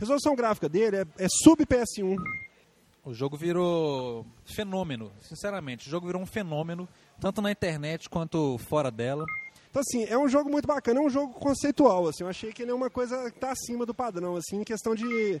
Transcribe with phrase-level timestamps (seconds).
[0.00, 2.16] resolução gráfica dele é, é sub PS1.
[3.04, 5.86] O jogo virou fenômeno, sinceramente.
[5.86, 6.88] O jogo virou um fenômeno,
[7.20, 9.24] tanto na internet quanto fora dela.
[9.70, 12.24] Então, assim, é um jogo muito bacana, é um jogo conceitual, assim.
[12.24, 14.94] Eu achei que ele é uma coisa que tá acima do padrão, assim, em questão
[14.94, 15.40] de...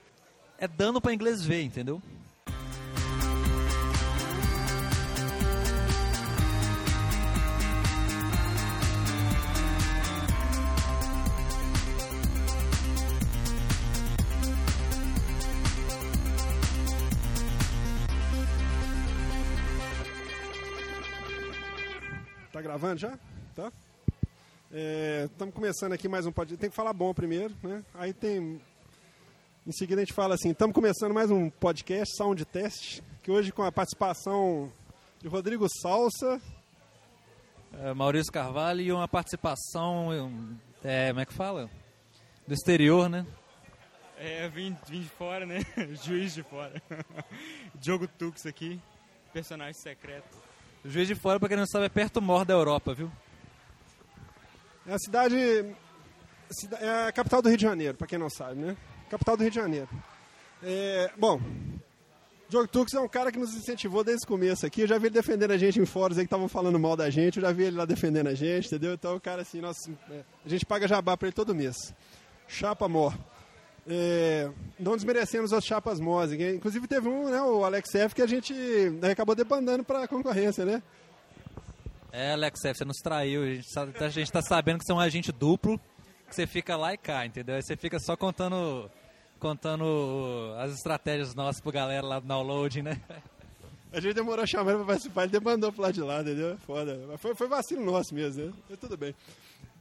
[0.56, 2.00] É dano para inglês ver, entendeu?
[22.70, 23.18] Gravando já?
[23.56, 23.72] Tá?
[25.24, 26.60] Estamos começando aqui mais um podcast.
[26.60, 27.84] Tem que falar bom primeiro, né?
[27.94, 28.60] Aí tem.
[29.66, 33.50] Em seguida a gente fala assim: estamos começando mais um podcast, Sound Test, que hoje
[33.50, 34.72] com a participação
[35.20, 36.40] de Rodrigo Salsa.
[37.72, 40.12] É, Maurício Carvalho e uma participação.
[40.84, 41.68] É, como é que fala?
[42.46, 43.26] Do exterior, né?
[44.16, 45.58] É, vim, vim de fora, né?
[46.04, 46.80] Juiz de fora.
[47.74, 48.80] Diogo Tux aqui,
[49.32, 50.49] personagem secreto.
[50.84, 53.10] Juiz de Fora, pra quem não sabe, é perto mor da Europa, viu?
[54.86, 55.36] É a cidade.
[56.80, 58.76] É a capital do Rio de Janeiro, para quem não sabe, né?
[59.08, 59.88] Capital do Rio de Janeiro.
[60.62, 61.40] É, bom,
[62.50, 64.80] Diogo Tux é um cara que nos incentivou desde o começo aqui.
[64.80, 67.08] Eu já vi ele defendendo a gente em fóruns aí que estavam falando mal da
[67.08, 67.36] gente.
[67.36, 68.94] Eu já vi ele lá defendendo a gente, entendeu?
[68.94, 71.76] Então o cara assim, nossa, é, a gente paga jabá pra ele todo mês.
[72.48, 73.16] Chapa mor.
[73.88, 76.36] É, não desmerecemos as chapas Mose.
[76.54, 80.08] Inclusive teve um, né, o Alex F, que a gente né, acabou debandando para a
[80.08, 80.82] concorrência, né?
[82.12, 83.42] É, Alex F, você nos traiu.
[83.42, 85.78] A gente, tá, a gente tá sabendo que você é um agente duplo,
[86.28, 87.56] que você fica lá e cá, entendeu?
[87.56, 88.90] Aí você fica só contando,
[89.38, 93.00] contando as estratégias nossas pro galera lá do download, né?
[93.92, 96.56] A gente demorou a chamar ele pra participar, ele demandou pro lado de lá, entendeu?
[96.58, 96.96] Foda.
[97.18, 98.52] Foi, foi vacilo nosso mesmo, né?
[98.68, 99.14] Mas tudo bem.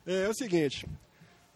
[0.05, 0.87] É, é o seguinte,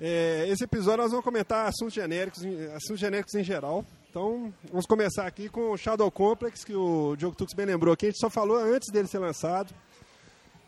[0.05, 2.43] é, esse episódio nós vamos comentar assuntos genéricos,
[2.75, 3.85] assuntos genéricos em geral.
[4.09, 8.07] Então, vamos começar aqui com o Shadow Complex, que o Diogo Tux bem lembrou aqui.
[8.07, 9.73] A gente só falou antes dele ser lançado.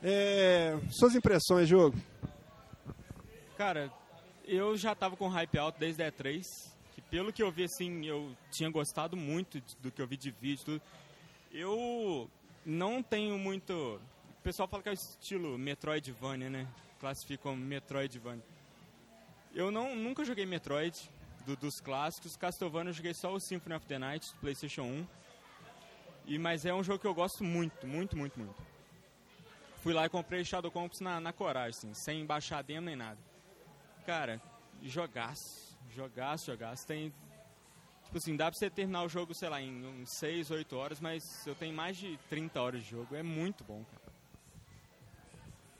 [0.02, 1.98] É, suas impressões, Diogo?
[3.58, 3.92] Cara,
[4.48, 6.42] eu já tava com hype alto desde a E3.
[6.94, 10.32] Que pelo que eu vi, assim, eu tinha gostado muito do que eu vi de
[10.32, 10.82] vídeo.
[11.52, 12.30] Eu
[12.66, 14.00] não tenho muito...
[14.40, 16.66] O pessoal fala que é o estilo Metroidvania, né?
[17.02, 18.55] Classifica como Metroidvania.
[19.56, 21.10] Eu não, nunca joguei Metroid
[21.46, 22.36] do, dos clássicos.
[22.36, 25.08] Castlevania eu joguei só o Symphony of the Night do PlayStation 1.
[26.26, 28.56] E, mas é um jogo que eu gosto muito, muito, muito, muito.
[29.82, 33.18] Fui lá e comprei Shadow Complex na, na coragem, assim, sem baixar demo nem nada.
[34.06, 34.42] Cara,
[34.84, 36.86] jogaço, jogaço, jogaço.
[36.86, 37.14] Tem,
[38.04, 41.00] tipo assim, dá pra você terminar o jogo, sei lá, em, em 6, 8 horas,
[41.00, 43.16] mas eu tenho mais de 30 horas de jogo.
[43.16, 44.05] É muito bom, cara.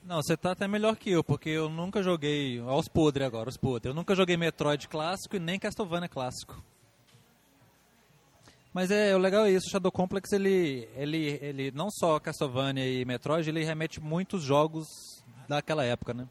[0.06, 2.60] Não, você tá até melhor que eu, porque eu nunca joguei.
[2.60, 3.90] Aos podres agora, os podres.
[3.90, 6.62] Eu nunca joguei Metroid clássico e nem Castlevania clássico.
[8.72, 12.86] Mas é, o legal é isso, o Shadow Complex, ele, ele, ele não só Castlevania
[12.86, 14.86] e Metroid, ele remete muitos jogos
[15.48, 16.28] daquela época, né?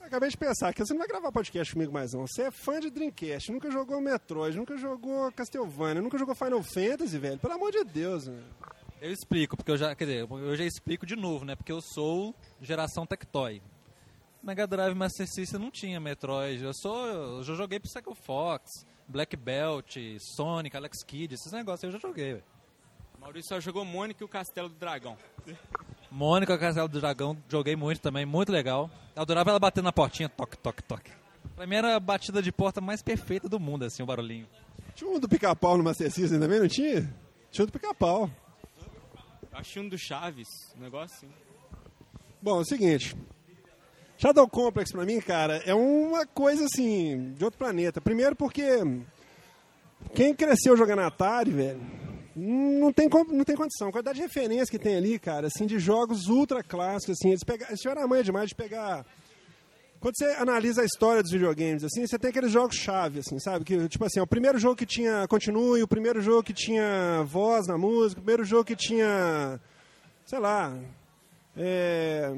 [0.00, 2.26] Acabei de pensar que você não vai gravar podcast comigo mais não.
[2.28, 7.18] Você é fã de Dreamcast, nunca jogou Metroid, nunca jogou Castlevania, nunca jogou Final Fantasy,
[7.18, 7.38] velho.
[7.38, 8.44] Pelo amor de Deus, velho.
[9.04, 11.54] Eu explico, porque eu já, quer dizer, eu já explico de novo, né?
[11.54, 13.60] Porque eu sou geração Tectoy.
[14.42, 16.64] Mega Drive Master System não tinha Metroid.
[16.64, 21.90] Eu sou, eu já joguei Psycho Fox, Black Belt, Sonic, Alex Kidd, esses negócios eu
[21.90, 22.32] já joguei.
[22.32, 22.44] Véio.
[23.20, 25.18] Maurício só jogou Mônica e o Castelo do Dragão.
[26.10, 28.90] Mônica e o Castelo do Dragão, joguei muito também, muito legal.
[29.14, 31.10] Eu adorava ela batendo na portinha, toque, toque, toque.
[31.54, 34.48] Pra mim era a batida de porta mais perfeita do mundo, assim, o barulhinho.
[34.94, 37.14] Tinha um do pica-pau no Master System também, não tinha?
[37.50, 38.30] Tinha um do pica-pau.
[39.76, 41.34] Um do Chaves, um negócio assim.
[42.42, 43.16] Bom, é o seguinte.
[44.18, 48.00] Shadow Complex pra mim, cara, é uma coisa assim, de outro planeta.
[48.00, 48.64] Primeiro porque
[50.14, 51.80] quem cresceu jogando Atari, velho,
[52.34, 53.88] não tem, não tem condição.
[53.88, 57.44] A quantidade de referência que tem ali, cara, assim, de jogos ultra clássicos, assim, eles,
[57.44, 59.06] pegaram, eles tiveram a manha demais de pegar
[60.04, 63.64] quando você analisa a história dos videogames, assim, você tem aqueles jogos chave, assim, sabe?
[63.64, 67.22] Que, tipo assim, é o primeiro jogo que tinha continue, o primeiro jogo que tinha
[67.22, 69.58] voz na música, o primeiro jogo que tinha,
[70.26, 70.76] sei lá,
[71.56, 72.30] é,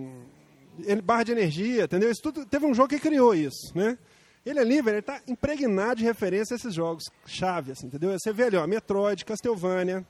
[1.03, 2.09] barra de energia, entendeu?
[2.09, 3.99] Isso tudo, teve um jogo que criou isso, né?
[4.45, 8.17] Ele ali, velho, ele tá impregnado de referência a esses jogos chave, assim, entendeu?
[8.17, 10.07] Você vê ali, ó, Metroid, Castlevania,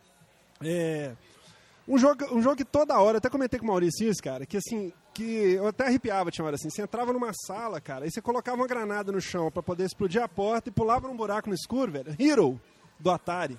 [0.62, 1.12] é,
[1.88, 4.58] um jogo, um jogo que toda hora, até comentei com o Maurício isso, cara, que
[4.58, 8.20] assim, que eu até arrepiava, tinha hora assim, você entrava numa sala, cara, aí você
[8.20, 11.54] colocava uma granada no chão para poder explodir a porta e pulava num buraco no
[11.54, 12.14] escuro, velho.
[12.18, 12.60] Hero,
[13.00, 13.58] do Atari,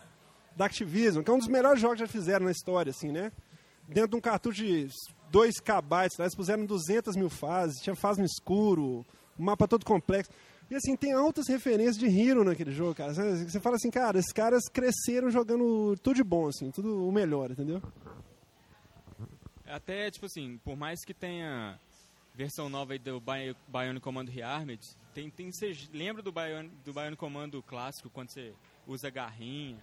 [0.55, 3.31] da Activision, que é um dos melhores jogos que já fizeram na história, assim, né?
[3.87, 4.87] Dentro de um cartucho de
[5.31, 9.03] 2 KB, eles puseram 200 mil fases, tinha fase no escuro,
[9.35, 10.29] mapa todo complexo.
[10.69, 13.13] E assim, tem altas referências de Hero naquele jogo, cara.
[13.13, 17.49] Você fala assim, cara, esses caras cresceram jogando tudo de bom, assim, tudo o melhor,
[17.49, 17.81] entendeu?
[19.67, 21.79] Até, tipo assim, por mais que tenha
[22.33, 24.79] versão nova aí do Bionic Commando Rearmed,
[25.13, 28.53] tem, tem, você lembra do Bionic, do Bionic Commando clássico, quando você
[28.87, 29.77] usa garrinha?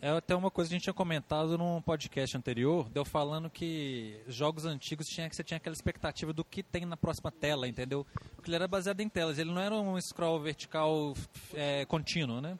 [0.00, 4.20] É até uma coisa que a gente tinha comentado num podcast anterior, deu falando que
[4.28, 8.06] jogos antigos tinha que você tinha aquela expectativa do que tem na próxima tela, entendeu?
[8.36, 11.14] Porque ele era baseado em telas, ele não era um scroll vertical
[11.52, 12.56] é, contínuo, né?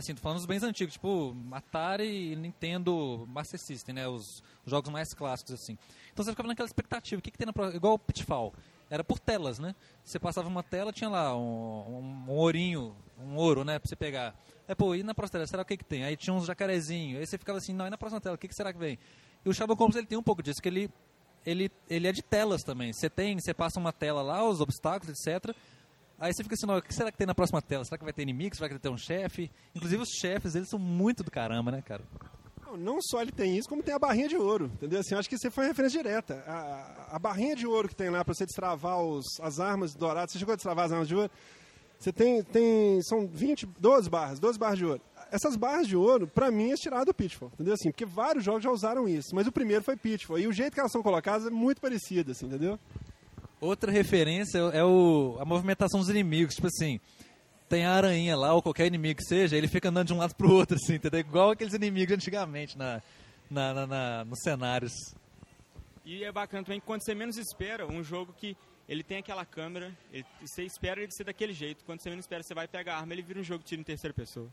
[0.00, 4.08] Assim, tô falando dos bens antigos, tipo Atari e Nintendo Master System, né?
[4.08, 5.78] Os, os jogos mais clássicos, assim.
[6.12, 7.74] Então você ficava naquela expectativa, o que, que tem na.
[7.74, 8.52] Igual o Pitfall,
[8.88, 9.74] era por telas, né?
[10.02, 13.78] Você passava uma tela, tinha lá um, um, um ourinho, um ouro, né?
[13.78, 14.34] Pra você pegar.
[14.66, 16.02] É, pô, e na próxima tela, será o que que tem?
[16.02, 17.20] Aí tinha uns jacarezinhos.
[17.20, 18.98] Aí você ficava assim, não, e na próxima tela, o que, que será que vem?
[19.44, 20.90] E o Shadow Complex, ele tem um pouco disso, que ele,
[21.44, 22.92] ele, ele é de telas também.
[22.92, 25.54] Você tem, você passa uma tela lá, os obstáculos, etc.
[26.20, 27.82] Aí você fica assim, o que será que tem na próxima tela?
[27.82, 28.58] Será que vai ter inimigos?
[28.58, 29.50] Será que vai ter um chefe?
[29.74, 32.04] Inclusive os chefes, eles são muito do caramba, né, cara?
[32.66, 35.00] Não, não só ele tem isso, como tem a barrinha de ouro, entendeu?
[35.00, 36.44] Assim, acho que você foi referência direta.
[36.46, 40.32] A, a barrinha de ouro que tem lá para você destravar os, as armas douradas,
[40.32, 41.30] você chegou a destravar as armas de ouro?
[41.98, 45.00] Você tem, tem são 20, 12 barras, 12 barras de ouro.
[45.30, 47.74] Essas barras de ouro, pra mim, é tirado do Pitfall, entendeu?
[47.74, 50.38] Assim, porque vários jogos já usaram isso, mas o primeiro foi Pitfall.
[50.38, 52.78] E o jeito que elas são colocadas é muito parecido, assim, entendeu?
[53.60, 56.98] Outra referência é o, a movimentação dos inimigos, tipo assim,
[57.68, 60.34] tem a aranha lá, ou qualquer inimigo que seja, ele fica andando de um lado
[60.34, 61.20] pro outro, assim, entendeu?
[61.20, 63.02] Igual aqueles inimigos antigamente na,
[63.50, 64.92] na, na, na nos cenários.
[66.04, 68.56] E é bacana também que quando você menos espera, um jogo que
[68.88, 71.84] ele tem aquela câmera, ele, você espera ele ser daquele jeito.
[71.84, 73.82] Quando você menos espera, você vai pegar a arma, ele vira um jogo de tiro
[73.82, 74.48] em terceira pessoa.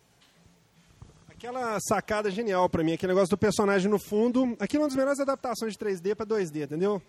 [1.27, 4.55] Aquela sacada genial para mim, aquele negócio do personagem no fundo.
[4.59, 7.01] Aquilo é uma das melhores adaptações de 3D para 2D, entendeu?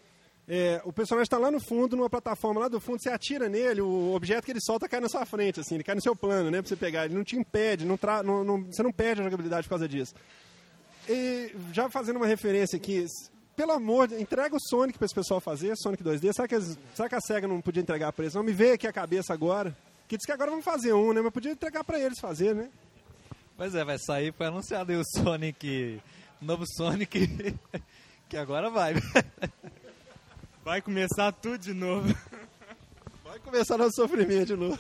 [0.51, 3.83] É, o personagem está lá no fundo, numa plataforma lá do fundo, você atira nele,
[3.83, 6.51] o objeto que ele solta cai na sua frente, assim, ele cai no seu plano,
[6.51, 7.05] né, pra você pegar.
[7.05, 9.87] Ele não te impede, não tra não, não, você não perde a jogabilidade por causa
[9.87, 10.15] disso.
[11.07, 13.05] E já fazendo uma referência aqui,
[13.55, 16.33] pelo amor de entrega o Sonic para esse pessoal fazer, Sonic 2D.
[16.33, 16.61] Será que,
[16.95, 18.35] será que a SEGA não podia entregar para eles?
[18.35, 19.77] Não me veio aqui a cabeça agora.
[20.07, 21.21] Que diz que agora vamos fazer um, né?
[21.21, 22.71] Mas podia entregar para eles fazer, né?
[23.55, 26.01] Pois é, vai sair, foi anunciado aí o Sonic,
[26.41, 27.29] novo Sonic,
[28.31, 28.95] que agora vai.
[30.69, 32.15] Vai começar tudo de novo.
[33.25, 34.79] Vai começar nosso sofrimento de novo.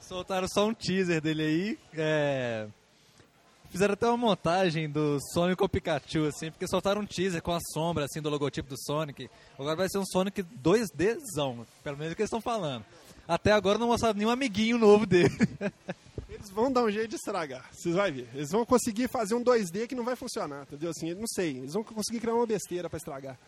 [0.00, 2.66] Soltaram só um teaser dele aí, é...
[3.70, 7.52] Fizeram até uma montagem do Sonic com o Pikachu, assim, porque soltaram um teaser com
[7.52, 9.30] a sombra, assim, do logotipo do Sonic.
[9.56, 12.84] Agora vai ser um Sonic 2Dzão, pelo menos é o que eles estão falando.
[13.28, 15.30] Até agora não mostraram nenhum amiguinho novo dele.
[16.28, 18.28] Eles vão dar um jeito de estragar, vocês vão ver.
[18.34, 20.90] Eles vão conseguir fazer um 2D que não vai funcionar, entendeu?
[20.90, 23.38] Assim, não sei, eles vão conseguir criar uma besteira para estragar.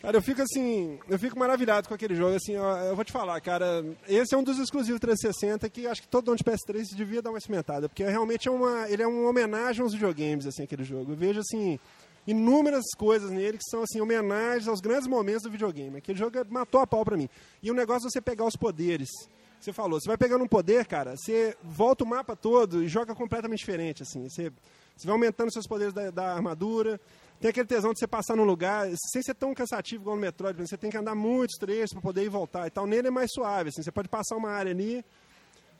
[0.00, 3.38] Cara, eu fico assim, eu fico maravilhado com aquele jogo, assim, eu vou te falar,
[3.42, 7.20] cara, esse é um dos exclusivos 360 que acho que todo dono de PS3 devia
[7.20, 10.84] dar uma experimentada, porque realmente é uma, ele é uma homenagem aos videogames, assim, aquele
[10.84, 11.12] jogo.
[11.12, 11.78] Eu vejo, assim,
[12.26, 15.98] inúmeras coisas nele que são, assim, homenagens aos grandes momentos do videogame.
[15.98, 17.28] Aquele jogo matou a pau pra mim.
[17.62, 19.10] E o negócio é você pegar os poderes.
[19.60, 23.14] Você falou, você vai pegando um poder, cara, você volta o mapa todo e joga
[23.14, 24.26] completamente diferente, assim.
[24.28, 24.50] Você,
[24.96, 26.98] você vai aumentando seus poderes da, da armadura,
[27.38, 30.58] tem aquele tesão de você passar num lugar, sem ser tão cansativo igual no Metroid,
[30.58, 32.86] você tem que andar muitos trechos para poder ir e voltar e tal.
[32.86, 35.04] Nele é mais suave, assim, você pode passar uma área ali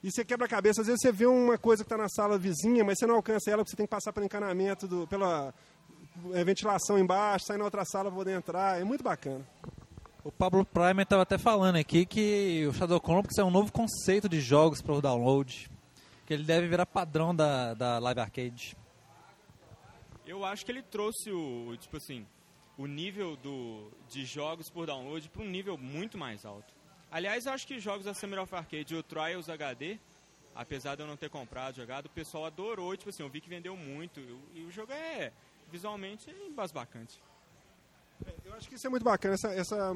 [0.03, 0.81] e você quebra a cabeça.
[0.81, 3.49] Às vezes você vê uma coisa que está na sala vizinha, mas você não alcança
[3.49, 5.53] ela porque você tem que passar pelo encanamento, do, pela
[6.33, 8.79] é, ventilação embaixo, sair na outra sala para poder entrar.
[8.79, 9.45] É muito bacana.
[10.23, 14.29] O Pablo Primer estava até falando aqui que o Shadow Complex é um novo conceito
[14.29, 15.67] de jogos para o download,
[16.27, 18.77] que ele deve virar padrão da, da Live Arcade.
[20.23, 22.27] Eu acho que ele trouxe o, tipo assim,
[22.77, 26.71] o nível do, de jogos por download para um nível muito mais alto.
[27.09, 29.97] Aliás, eu acho que jogos da Summer of Arcade, o Trials HD,
[30.53, 33.49] apesar de eu não ter comprado, jogado, o pessoal adorou, tipo assim, eu vi que
[33.49, 34.19] vendeu muito,
[34.53, 35.33] e o jogo é
[35.71, 37.19] visualmente embasbacante.
[38.25, 39.93] É, eu acho que isso é muito bacana, essa, essa,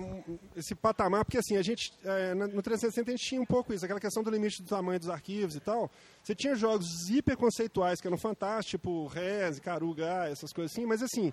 [0.55, 3.85] esse patamar, porque assim, a gente, é, no 360 a gente tinha um pouco isso,
[3.85, 5.89] aquela questão do limite do tamanho dos arquivos e tal.
[6.23, 11.01] Você tinha jogos hiper conceituais que eram fantásticos, tipo Rez, Caruga, essas coisas assim, mas
[11.01, 11.31] assim,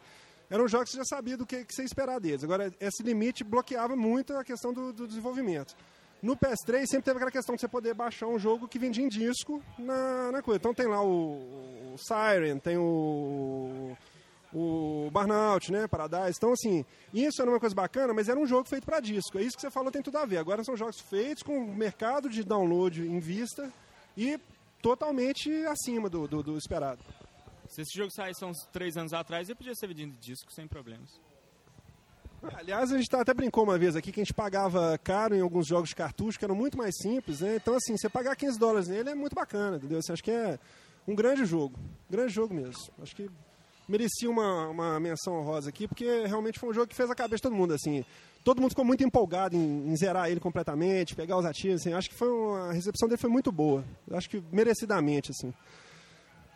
[0.51, 2.45] eram jogos que você já sabia do que, que você esperar deles.
[2.45, 5.75] Agora, esse limite bloqueava muito a questão do, do desenvolvimento.
[6.23, 9.09] No PS3 sempre teve aquela questão de você poder baixar um jogo que vendia em
[9.09, 10.59] disco na, na coisa.
[10.59, 13.97] Então tem lá o, o Siren, tem o
[14.55, 16.35] o Burnout, né, Paradise.
[16.37, 19.39] Então, assim, isso era uma coisa bacana, mas era um jogo feito para disco.
[19.39, 20.37] É isso que você falou, tem tudo a ver.
[20.39, 23.73] Agora são jogos feitos com o mercado de download em vista
[24.17, 24.39] e
[24.83, 27.01] totalmente acima do, do, do esperado.
[27.69, 31.09] Se esse jogo saísse uns três anos atrás, ele podia ser vendido disco sem problemas.
[32.55, 35.41] Aliás, a gente tá- até brincou uma vez aqui que a gente pagava caro em
[35.41, 37.55] alguns jogos de cartucho que eram muito mais simples, né?
[37.57, 40.01] Então, assim, você pagar 15 dólares nele é muito bacana, entendeu?
[40.01, 40.59] Assim, acho que é
[41.07, 41.79] um grande jogo.
[42.11, 42.75] Grande jogo mesmo.
[43.01, 43.31] Acho que
[43.93, 47.37] merecia uma, uma menção honrosa aqui, porque realmente foi um jogo que fez a cabeça
[47.37, 48.03] de todo mundo, assim.
[48.43, 51.93] Todo mundo ficou muito empolgado em, em zerar ele completamente, pegar os ativos, assim.
[51.93, 53.85] Acho que foi uma, a recepção dele foi muito boa.
[54.11, 55.53] Acho que merecidamente, assim.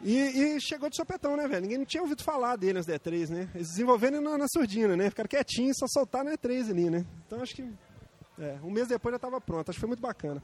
[0.01, 1.63] E, e chegou de sopetão, né, velho?
[1.63, 3.51] Ninguém tinha ouvido falar dele nas D3, né?
[3.55, 5.11] Eles desenvolvendo na, na surdina, né?
[5.11, 7.05] Ficaram quietinhos, só soltar na E3 ali, né?
[7.27, 7.63] Então acho que.
[8.39, 9.69] É, um mês depois já estava pronto.
[9.69, 10.43] Acho que foi muito bacana.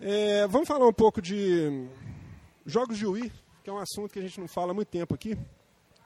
[0.00, 1.86] É, vamos falar um pouco de
[2.64, 5.14] jogos de Wii, que é um assunto que a gente não fala há muito tempo
[5.14, 5.38] aqui.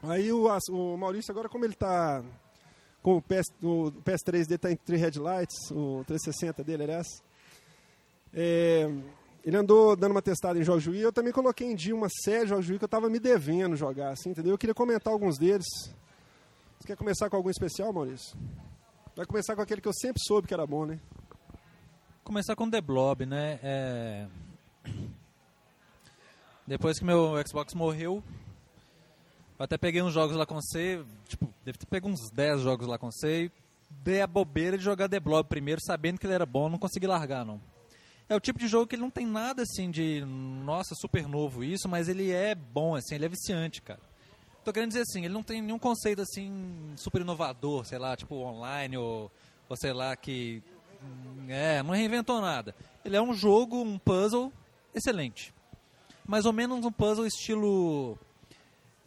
[0.03, 2.23] Aí o, o Maurício, agora como ele está
[3.03, 7.07] com o, PS, o PS3 dele está 3 headlights, o 360 dele, aliás.
[8.33, 8.89] É,
[9.45, 11.01] ele andou dando uma testada em jogos de Wii.
[11.01, 13.19] Eu também coloquei em dia uma série de jogos de Wii que eu estava me
[13.19, 14.53] devendo jogar, assim, entendeu?
[14.53, 15.67] Eu queria comentar alguns deles.
[16.79, 18.37] Você quer começar com algum especial, Maurício?
[19.17, 21.01] Vai começar com aquele que eu sempre soube que era bom, né?
[22.23, 23.59] Começar com The Blob, né?
[23.63, 24.29] É...
[26.67, 28.23] Depois que meu Xbox morreu,
[29.59, 32.87] eu até peguei uns jogos lá com você, tipo, deve ter pego uns 10 jogos
[32.87, 33.53] lá com você e
[33.91, 37.07] dei a bobeira de jogar The Blob primeiro, sabendo que ele era bom, não consegui
[37.07, 37.61] largar, não.
[38.29, 41.65] É o tipo de jogo que ele não tem nada assim de, nossa, super novo
[41.65, 44.01] isso, mas ele é bom, assim, ele é viciante, cara.
[44.65, 48.35] Tô querendo dizer assim, ele não tem nenhum conceito assim super inovador, sei lá, tipo
[48.37, 49.31] online ou,
[49.69, 50.63] ou sei lá que
[51.49, 52.75] é, não reinventou nada.
[53.05, 54.53] Ele é um jogo, um puzzle
[54.95, 55.55] excelente.
[56.27, 58.19] Mais ou menos um puzzle estilo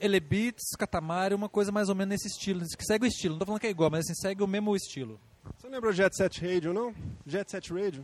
[0.02, 3.34] Elebeats, Katamari, uma coisa mais ou menos nesse estilo, que segue o estilo.
[3.36, 5.20] Não tô falando que é igual, mas assim, segue o mesmo estilo.
[5.58, 6.94] Você lembra o Jet Set Radio, não?
[7.26, 8.04] Jet Set Radio?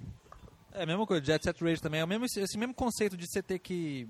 [0.72, 2.00] É a mesma coisa, Jet Set Radio também.
[2.02, 4.08] É o mesmo, esse mesmo conceito de você ter que.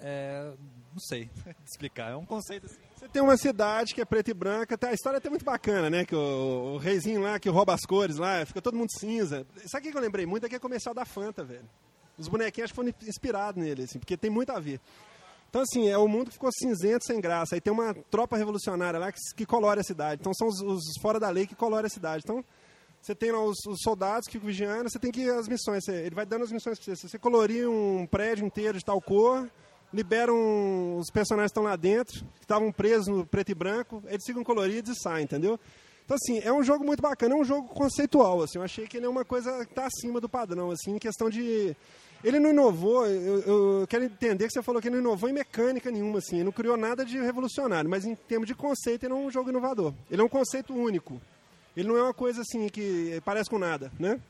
[0.00, 0.52] É,
[0.92, 1.28] não sei
[1.66, 2.12] explicar.
[2.12, 2.76] É um conceito assim.
[2.96, 5.44] Você tem uma cidade que é preta e branca, tá- a história é até muito
[5.44, 6.04] bacana, né?
[6.04, 9.46] Que o, o reizinho lá que rouba as cores lá, fica todo mundo cinza.
[9.66, 10.44] Sabe o que eu lembrei muito?
[10.46, 11.68] É que é comercial da Fanta, velho.
[12.16, 14.80] Os bonequinhos acho que foram inspirados nele, assim, porque tem muito a ver.
[15.48, 17.54] Então, assim, é o mundo que ficou cinzento, sem graça.
[17.54, 20.20] Aí tem uma tropa revolucionária lá que, que colore a cidade.
[20.20, 22.22] Então, são os, os fora da lei que colore a cidade.
[22.24, 22.44] Então,
[23.00, 25.84] você tem lá os, os soldados que ficam vigiando, você tem que ir as missões.
[25.84, 27.08] Você- ele vai dando as missões pra você.
[27.08, 29.48] Você colorir um prédio inteiro de tal cor,
[29.92, 34.24] liberam os personagens que estão lá dentro, que estavam presos no preto e branco, eles
[34.26, 35.58] ficam coloridos e saem, entendeu?
[36.04, 38.96] Então, assim, é um jogo muito bacana, é um jogo conceitual, assim, eu achei que
[38.96, 41.76] ele é uma coisa que está acima do padrão, assim, em questão de...
[42.22, 45.32] Ele não inovou, eu, eu quero entender que você falou que ele não inovou em
[45.32, 49.12] mecânica nenhuma, assim, ele não criou nada de revolucionário, mas em termos de conceito ele
[49.12, 49.94] é um jogo inovador.
[50.10, 51.20] Ele é um conceito único.
[51.76, 54.20] Ele não é uma coisa, assim, que parece com nada, né?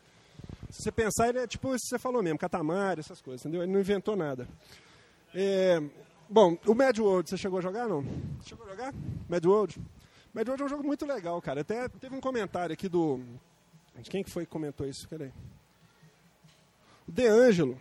[0.70, 3.62] Se você pensar, ele é tipo isso que você falou mesmo, Katamari, essas coisas, entendeu?
[3.62, 4.46] Ele não inventou nada.
[5.34, 5.82] É,
[6.28, 8.02] bom, o Mad World, você chegou a jogar, não?
[8.02, 8.92] Você chegou a jogar?
[9.26, 9.80] Mad World?
[10.34, 11.62] Mad World é um jogo muito legal, cara.
[11.62, 13.18] Até teve um comentário aqui do...
[14.10, 15.08] Quem que foi que comentou isso?
[15.08, 15.32] Peraí.
[17.08, 17.76] De Angelo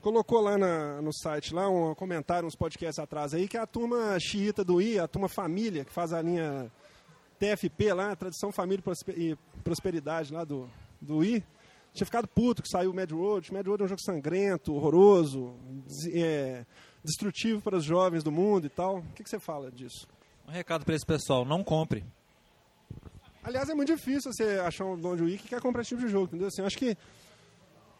[0.00, 4.18] colocou lá na- no site, lá um comentário, uns podcasts atrás aí, que a turma
[4.20, 6.70] xiita do I, a turma família, que faz a linha
[7.38, 10.68] TFP lá, Tradição Família e Prospe- Prosperidade lá do,
[11.00, 11.42] do I,
[11.94, 13.50] tinha ficado puto que saiu o Mad World.
[13.52, 15.54] Mad World é um jogo sangrento, horroroso,
[16.12, 16.66] é,
[17.02, 18.98] destrutivo para os jovens do mundo e tal.
[18.98, 20.06] O que, que você fala disso?
[20.46, 22.04] Um recado para esse pessoal, não compre.
[23.42, 26.02] Aliás, é muito difícil você achar um dono de Wii que quer comprar esse tipo
[26.02, 26.48] de jogo, entendeu?
[26.48, 26.96] Assim, eu acho que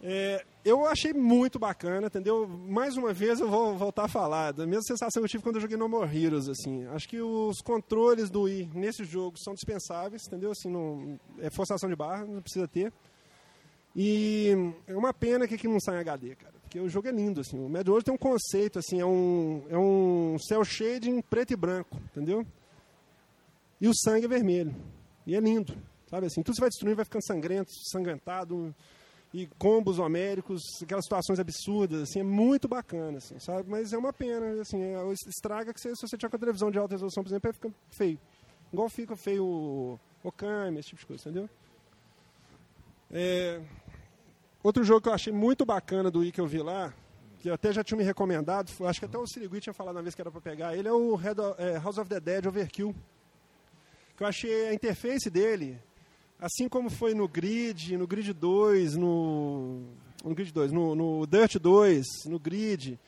[0.03, 2.47] é, eu achei muito bacana, entendeu?
[2.47, 5.57] Mais uma vez eu vou voltar a falar da mesma sensação que eu tive quando
[5.57, 6.87] eu joguei No More Heroes, assim.
[6.89, 10.51] Acho que os controles do Wii nesse jogo são dispensáveis, entendeu?
[10.51, 12.93] Assim, não, é forçação de barra, não precisa ter.
[13.97, 16.55] E é uma pena que aqui não sai em HD, cara.
[16.63, 17.59] Porque o jogo é lindo, assim.
[17.59, 21.57] O Mad World tem um conceito, assim, é um, é um cel shading preto e
[21.57, 22.45] branco, entendeu?
[23.81, 24.75] E o sangue é vermelho.
[25.27, 25.77] E é lindo,
[26.11, 26.43] sabe assim?
[26.43, 28.75] Tudo você vai destruindo, vai ficando sangrento, sangrentado,
[29.37, 33.69] e combos homéricos, aquelas situações absurdas, assim, é muito bacana, assim, sabe?
[33.69, 36.71] Mas é uma pena, assim, é, estraga que você, se você tiver com a televisão
[36.71, 38.19] de alta resolução, por exemplo, fica feio.
[38.73, 41.51] Igual fica feio o Okami, esse tipo de coisa, entendeu?
[43.11, 43.61] É,
[44.63, 46.95] Outro jogo que eu achei muito bacana do Wii que eu vi lá,
[47.41, 50.15] que até já tinha me recomendado, acho que até o Sirigui tinha falado uma vez
[50.15, 51.19] que era para pegar, ele é O-
[51.59, 52.95] é, House of the Dead Overkill.
[54.17, 55.79] Que eu achei a interface dele,
[56.39, 59.83] assim como foi no Grid, no Grid 2, no,
[60.25, 62.99] no Grid 2, no, no Dirt 2, no Grid,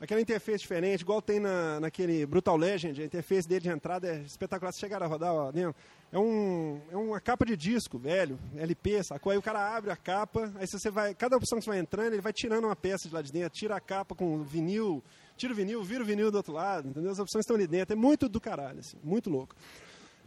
[0.00, 4.20] aquela interface diferente, igual tem na, naquele Brutal Legend, a interface dele de entrada é
[4.22, 4.72] espetacular.
[4.72, 5.74] Se chegar a rodar, ó, dentro,
[6.10, 9.30] é, um, é uma capa de disco, velho, LP, sacou?
[9.30, 12.14] Aí o cara abre a capa, aí você vai, cada opção que você vai entrando,
[12.14, 15.02] ele vai tirando uma peça de lá de dentro, tira a capa com vinil,
[15.36, 17.12] tira o vinil, vira o vinil do outro lado, entendeu?
[17.12, 19.54] As opções estão ali dentro, é muito do caralho, assim, muito louco.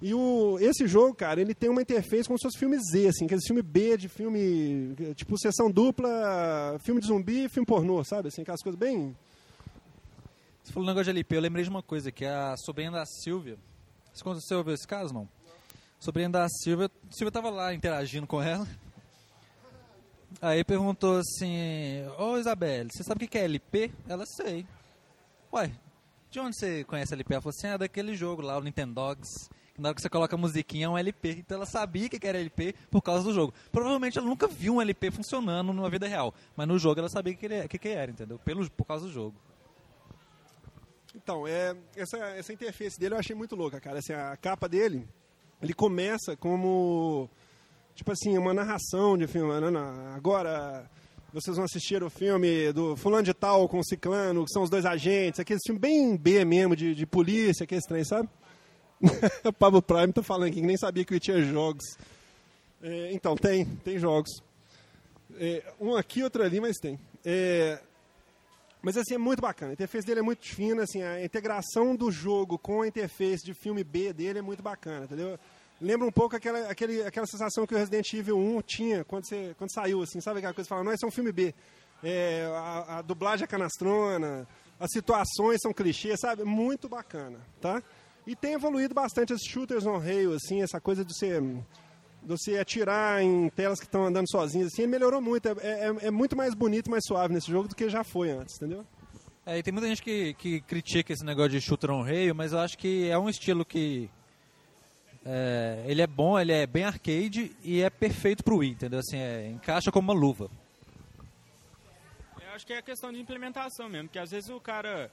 [0.06, 3.24] E o, esse jogo, cara, ele tem uma interface como se fosse filme Z, assim,
[3.24, 8.28] aquele filme B de filme, tipo, sessão dupla, filme de zumbi filme pornô, sabe?
[8.28, 9.16] Assim, aquelas coisas bem...
[10.62, 13.06] Você falou um negócio de LP, eu lembrei de uma coisa, que a sobrinha da
[13.06, 13.58] Silvia...
[14.14, 15.26] Você ouviu esse caso, não?
[16.02, 18.68] Sobrinha da Silvia, Silvia tava lá interagindo com ela,
[20.42, 23.90] aí perguntou assim, ô Isabelle, você sabe o que é LP?
[24.10, 24.68] Ela, sei.
[25.54, 25.72] Ué,
[26.30, 27.36] de onde você conhece LP?
[27.36, 29.30] Ela falou assim, é daquele jogo lá, o Nintendogs
[29.78, 31.38] na hora que você coloca a musiquinha é um LP.
[31.40, 33.54] Então ela sabia que era LP por causa do jogo.
[33.72, 36.34] Provavelmente ela nunca viu um LP funcionando numa vida real.
[36.56, 38.40] Mas no jogo ela sabia que, ele, que, que era, entendeu?
[38.40, 39.36] Pelo, por causa do jogo.
[41.16, 44.00] Então, é, essa, essa interface dele eu achei muito louca, cara.
[44.00, 45.08] Assim, a capa dele,
[45.62, 47.30] ele começa como,
[47.96, 49.60] tipo assim, uma narração de filme.
[49.60, 49.80] Né?
[50.16, 50.90] Agora
[51.32, 54.70] vocês vão assistir o filme do fulano de tal com o ciclano, que são os
[54.70, 58.30] dois agentes, aquele filme bem B mesmo, de, de polícia, aquele estranho, sabe?
[59.44, 61.84] O Pablo Prime tá falando aqui que nem sabia que tinha jogos.
[62.82, 64.42] É, então, tem, tem jogos.
[65.38, 67.00] É, um aqui, outro ali, mas tem.
[67.26, 67.80] É,
[68.82, 69.72] mas assim, é muito bacana.
[69.72, 73.54] A interface dele é muito fina, assim, a integração do jogo com a interface de
[73.54, 75.40] filme B dele é muito bacana, entendeu?
[75.82, 79.56] Lembra um pouco aquela, aquele, aquela sensação que o Resident Evil 1 tinha quando, você,
[79.58, 81.54] quando saiu, assim, sabe aquela coisa fala, não, esse é um filme B.
[82.04, 84.48] É, a, a dublagem é canastrona,
[84.80, 86.44] as situações são clichês, sabe?
[86.44, 87.82] Muito bacana, tá?
[88.26, 92.58] E tem evoluído bastante esses shooters on rail, assim, essa coisa de você, de você
[92.58, 95.48] atirar em telas que estão andando sozinhas, assim, melhorou muito.
[95.48, 98.56] É, é, é, muito mais bonito, mais suave nesse jogo do que já foi antes,
[98.56, 98.86] entendeu?
[99.46, 102.54] É, e tem muita gente que, que critica esse negócio de shooter on rail, mas
[102.54, 104.10] eu acho que é um estilo que
[105.26, 109.00] é, ele é bom, ele é bem arcade e é perfeito pro Wii, entendeu?
[109.00, 110.50] Assim, é, encaixa como uma luva.
[112.42, 115.10] Eu acho que é questão de implementação mesmo, porque às vezes o cara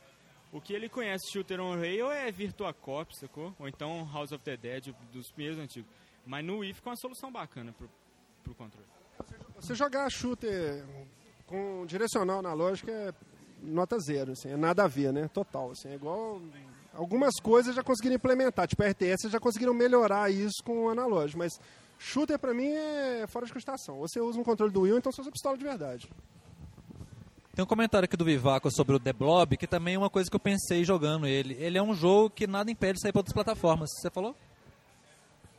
[0.52, 3.54] o que ele conhece Shooter on Rail é Virtua Cop, sacou?
[3.58, 5.90] Ou então House of the Dead, dos primeiros antigos.
[6.26, 7.88] Mas no Wii fica uma solução bacana pro,
[8.42, 8.86] pro controle.
[9.56, 10.84] Você jogar shooter
[11.46, 13.14] com direcional na lógica é
[13.62, 15.28] nota zero, assim, é nada a ver, né?
[15.28, 16.40] Total, assim, é igual...
[16.92, 21.52] Algumas coisas já conseguiram implementar, tipo RTS já conseguiram melhorar isso com o analógico, mas
[21.98, 23.52] shooter pra mim é fora de.
[23.88, 26.10] Ou você usa um controle do Wii, ou então você usa pistola de verdade.
[27.54, 30.30] Tem um comentário aqui do Vivaco sobre o The Blob, que também é uma coisa
[30.30, 31.54] que eu pensei jogando ele.
[31.54, 33.90] Ele é um jogo que nada impede de sair para outras plataformas.
[33.92, 34.36] Você falou?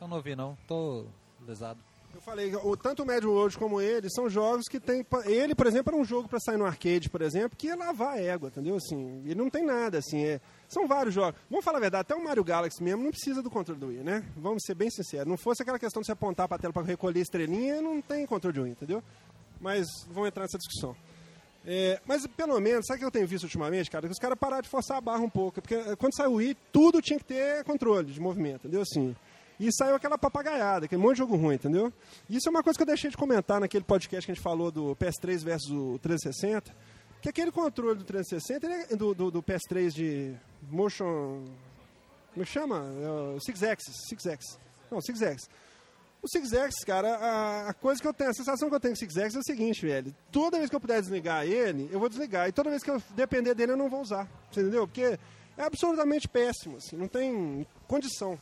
[0.00, 0.56] Eu não ouvi, não.
[0.66, 1.04] Tô
[1.46, 1.78] lesado.
[2.14, 5.06] Eu falei, o, tanto o Mad World como ele são jogos que tem.
[5.24, 8.14] Ele, por exemplo, era um jogo para sair no arcade, por exemplo, que ia lavar
[8.14, 8.76] a égua, entendeu?
[8.76, 10.22] Assim, ele não tem nada, assim.
[10.24, 11.40] É, são vários jogos.
[11.48, 13.98] Vamos falar a verdade, até o Mario Galaxy mesmo não precisa do controle do Wii,
[13.98, 14.24] né?
[14.36, 15.26] Vamos ser bem sinceros.
[15.26, 18.26] Não fosse aquela questão de você apontar para a tela para recolher estrelinha, não tem
[18.26, 19.02] controle de Wii, entendeu?
[19.58, 20.94] Mas vamos entrar nessa discussão.
[21.64, 24.06] É, mas pelo menos, sabe o que eu tenho visto ultimamente, cara?
[24.06, 25.60] Que os caras pararam de forçar a barra um pouco.
[25.60, 28.82] Porque eh, quando saiu o Wii, tudo tinha que ter controle de movimento, entendeu?
[28.82, 29.14] Assim.
[29.60, 31.92] E saiu aquela papagaiada, aquele monte de jogo ruim, entendeu?
[32.28, 34.72] Isso é uma coisa que eu deixei de comentar naquele podcast que a gente falou
[34.72, 36.74] do PS3 versus o 360.
[37.20, 40.34] Que aquele controle do 360, é, do, do, do, PS3 de
[40.68, 41.44] motion.
[42.32, 42.84] Como é chama?
[43.36, 43.94] É, Six Axis.
[44.08, 44.58] Six Axis.
[44.90, 45.48] Não, Six Axis.
[46.22, 48.94] O Six X, cara, a, a, coisa que eu tenho, a sensação que eu tenho
[48.94, 50.14] com o Six X é o seguinte, velho.
[50.30, 52.48] Toda vez que eu puder desligar ele, eu vou desligar.
[52.48, 54.28] E toda vez que eu depender dele, eu não vou usar.
[54.48, 54.86] Você entendeu?
[54.86, 55.18] Porque
[55.58, 58.38] é absolutamente péssimo, assim, não tem condição.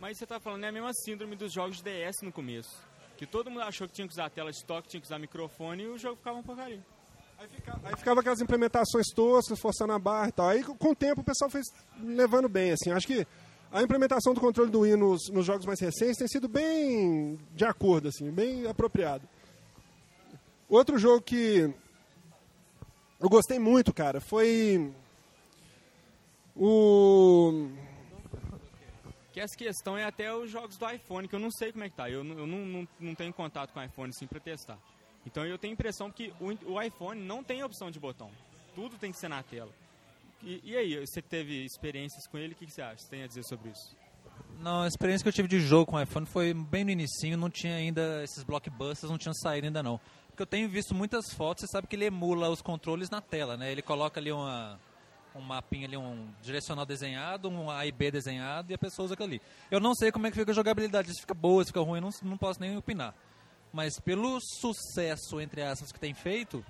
[0.00, 2.82] Mas você tá falando, é a mesma síndrome dos jogos de DS no começo.
[3.18, 5.82] Que todo mundo achou que tinha que usar tela de toque, tinha que usar microfone
[5.82, 6.82] e o jogo ficava um porcaria.
[7.38, 10.48] Aí ficava, aí ficava aquelas implementações toscas, forçando a barra e tal.
[10.48, 11.60] Aí com o tempo o pessoal foi
[12.00, 12.90] levando bem, assim.
[12.90, 13.26] Acho que
[13.72, 17.64] a implementação do controle do Wii nos, nos jogos mais recentes tem sido bem de
[17.64, 19.26] acordo, assim, bem apropriado.
[20.68, 21.72] Outro jogo que
[23.18, 24.92] eu gostei muito, cara, foi
[26.54, 27.70] o
[29.32, 31.88] que essa questão é até os jogos do iPhone, que eu não sei como é
[31.88, 32.10] que tá.
[32.10, 34.78] Eu, eu não, não, não tenho contato com o iPhone assim para testar.
[35.26, 38.30] Então eu tenho a impressão que o, o iPhone não tem opção de botão.
[38.74, 39.72] Tudo tem que ser na tela.
[40.42, 42.98] E, e aí, você teve experiências com ele, o que, que, você acha?
[42.98, 43.96] Você tem a dizer sobre isso?
[44.58, 47.36] Não, a experiência que eu tive de jogo com o iPhone foi bem no inicinho,
[47.36, 50.00] não tinha ainda esses blockbusters, não tinham saído ainda não.
[50.28, 53.56] Porque eu tenho visto muitas fotos, você sabe que ele emula os controles na tela,
[53.56, 53.70] né?
[53.70, 54.80] Ele coloca ali uma,
[55.34, 59.14] um mapinha ali, um direcional desenhado, um A e B desenhado e a pessoa usa
[59.14, 59.42] aquilo ali.
[59.70, 62.00] Eu não sei como é que fica a jogabilidade, se fica boa, se fica ruim,
[62.00, 63.14] não, não posso nem opinar.
[63.72, 66.64] Mas pelo sucesso, entre aspas, que tem feito,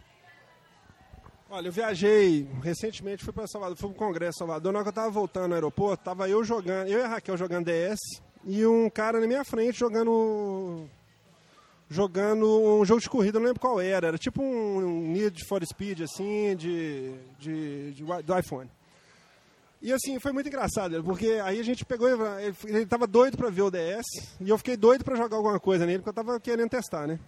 [1.54, 4.72] Olha, eu viajei recentemente, fui para Salvador, fui para um congresso em Salvador.
[4.72, 7.36] Na hora que eu estava voltando no aeroporto, tava eu jogando, eu e a Raquel
[7.36, 7.98] jogando DS
[8.46, 10.88] e um cara na minha frente jogando
[11.90, 12.46] jogando
[12.80, 14.06] um jogo de corrida, não lembro qual era.
[14.06, 18.70] Era tipo um, Need for Speed, assim, de, de, de, do iPhone.
[19.82, 22.08] E assim, foi muito engraçado, porque aí a gente pegou,
[22.40, 24.06] ele, ele tava doido pra ver o DS,
[24.40, 27.20] e eu fiquei doido pra jogar alguma coisa nele, porque eu tava querendo testar, né?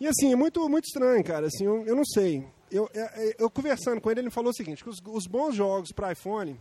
[0.00, 2.44] E assim, é muito, muito estranho, cara, assim, eu, eu não sei.
[2.70, 5.90] Eu, eu, eu, conversando com ele, ele falou o seguinte, que os, os bons jogos
[5.92, 6.58] para iPhone,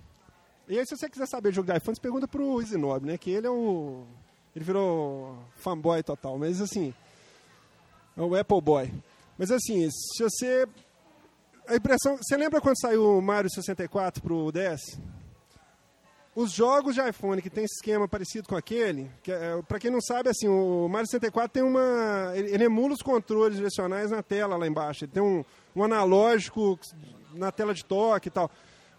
[0.67, 3.29] e aí se você quiser saber jogo de iPhone, você pergunta pro Isinob, né, que
[3.31, 4.05] ele é o...
[4.55, 6.93] ele virou fanboy total, mas assim,
[8.15, 8.91] é o Apple Boy.
[9.37, 10.67] Mas assim, se você
[11.67, 12.17] a impressão.
[12.17, 14.99] Você lembra quando saiu o Mario 64 pro DS?
[16.33, 19.99] Os jogos de iPhone que tem esquema parecido com aquele, que é, para quem não
[19.99, 22.31] sabe, assim, o Mario 64 tem uma.
[22.35, 25.03] Ele, ele, emula os controles direcionais na tela lá embaixo.
[25.03, 25.43] Ele tem um,
[25.77, 26.79] um analógico
[27.33, 28.49] na tela de toque e tal.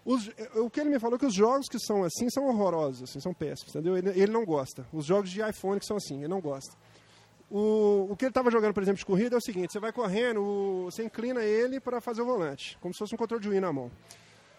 [0.05, 3.03] Os, o que ele me falou é que os jogos que são assim são horrorosos,
[3.03, 3.97] assim, são péssimos, entendeu?
[3.97, 4.87] Ele, ele não gosta.
[4.93, 6.75] Os jogos de iPhone que são assim, ele não gosta.
[7.51, 9.91] O, o que ele estava jogando, por exemplo, de corrida é o seguinte: você vai
[9.91, 13.49] correndo, o, você inclina ele para fazer o volante, como se fosse um controle de
[13.49, 13.91] Wii na mão.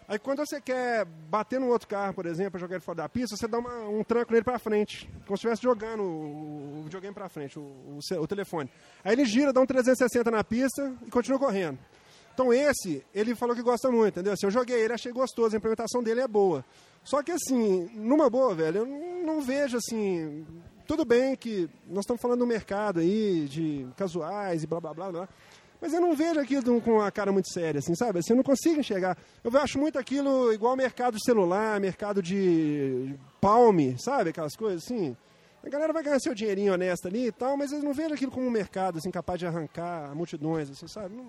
[0.07, 3.37] Aí quando você quer bater no outro carro, por exemplo, jogar ele fora da pista,
[3.37, 7.29] você dá uma, um tranco nele para frente, como se estivesse jogando o, videogame para
[7.29, 8.69] frente, o, o, o, telefone.
[9.05, 11.79] Aí ele gira, dá um 360 na pista e continua correndo.
[12.33, 14.33] Então esse, ele falou que gosta muito, entendeu?
[14.33, 16.63] Assim, eu joguei ele, achei gostoso, a implementação dele é boa.
[17.03, 18.85] Só que assim, numa boa, velho, eu
[19.25, 20.45] não, vejo assim
[20.85, 25.11] tudo bem que nós estamos falando do mercado aí, de casuais e blá blá blá,
[25.11, 25.29] blá
[25.81, 28.19] mas eu não vejo aquilo com a cara muito séria, assim, sabe?
[28.19, 29.17] Assim, eu não consigo enxergar.
[29.43, 34.29] Eu acho muito aquilo igual mercado de celular, mercado de palme, sabe?
[34.29, 35.17] Aquelas coisas assim.
[35.63, 38.31] A galera vai ganhar seu dinheirinho honesto ali e tal, mas eu não vejo aquilo
[38.31, 41.15] como um mercado, assim, capaz de arrancar multidões, assim, sabe?
[41.15, 41.25] Não...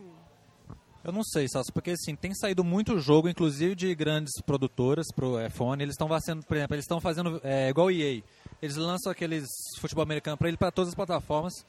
[1.05, 5.45] Eu não sei, Celso, porque assim, tem saído muito jogo, inclusive de grandes produtoras pro
[5.45, 5.83] iPhone.
[5.83, 8.23] Eles estão fazendo, por exemplo, eles estão fazendo é, igual EA.
[8.61, 9.47] Eles lançam aqueles
[9.81, 11.67] futebol americano para ele para todas as plataformas.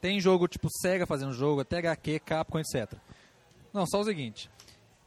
[0.00, 2.92] Tem jogo tipo Sega fazendo jogo, até HQ, Capcom, etc.
[3.72, 4.48] Não, só o seguinte.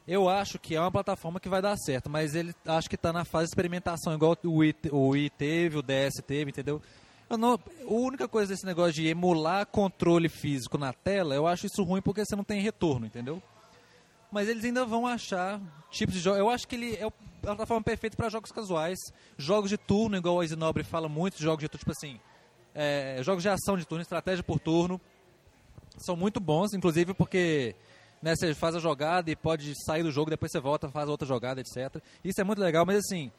[0.05, 3.11] Eu acho que é uma plataforma que vai dar certo, mas ele acho que está
[3.11, 6.81] na fase de experimentação, igual o Wii, o Wii teve, o DS teve, entendeu?
[7.29, 7.59] Não, a
[7.91, 12.23] única coisa desse negócio de emular controle físico na tela, eu acho isso ruim porque
[12.23, 13.41] você não tem retorno, entendeu?
[14.31, 15.59] Mas eles ainda vão achar
[15.89, 16.39] tipos de jogos.
[16.39, 17.11] Eu acho que ele é a
[17.41, 18.99] plataforma perfeita para jogos casuais,
[19.37, 22.19] jogos de turno, igual o Isinobre fala muito, jogos de turno, tipo assim,
[22.73, 25.01] é, jogos de ação de turno, estratégia por turno.
[25.97, 27.75] São muito bons, inclusive porque
[28.21, 31.27] né, você faz a jogada e pode sair do jogo, depois você volta, faz outra
[31.27, 32.01] jogada, etc.
[32.23, 33.31] Isso é muito legal, mas assim,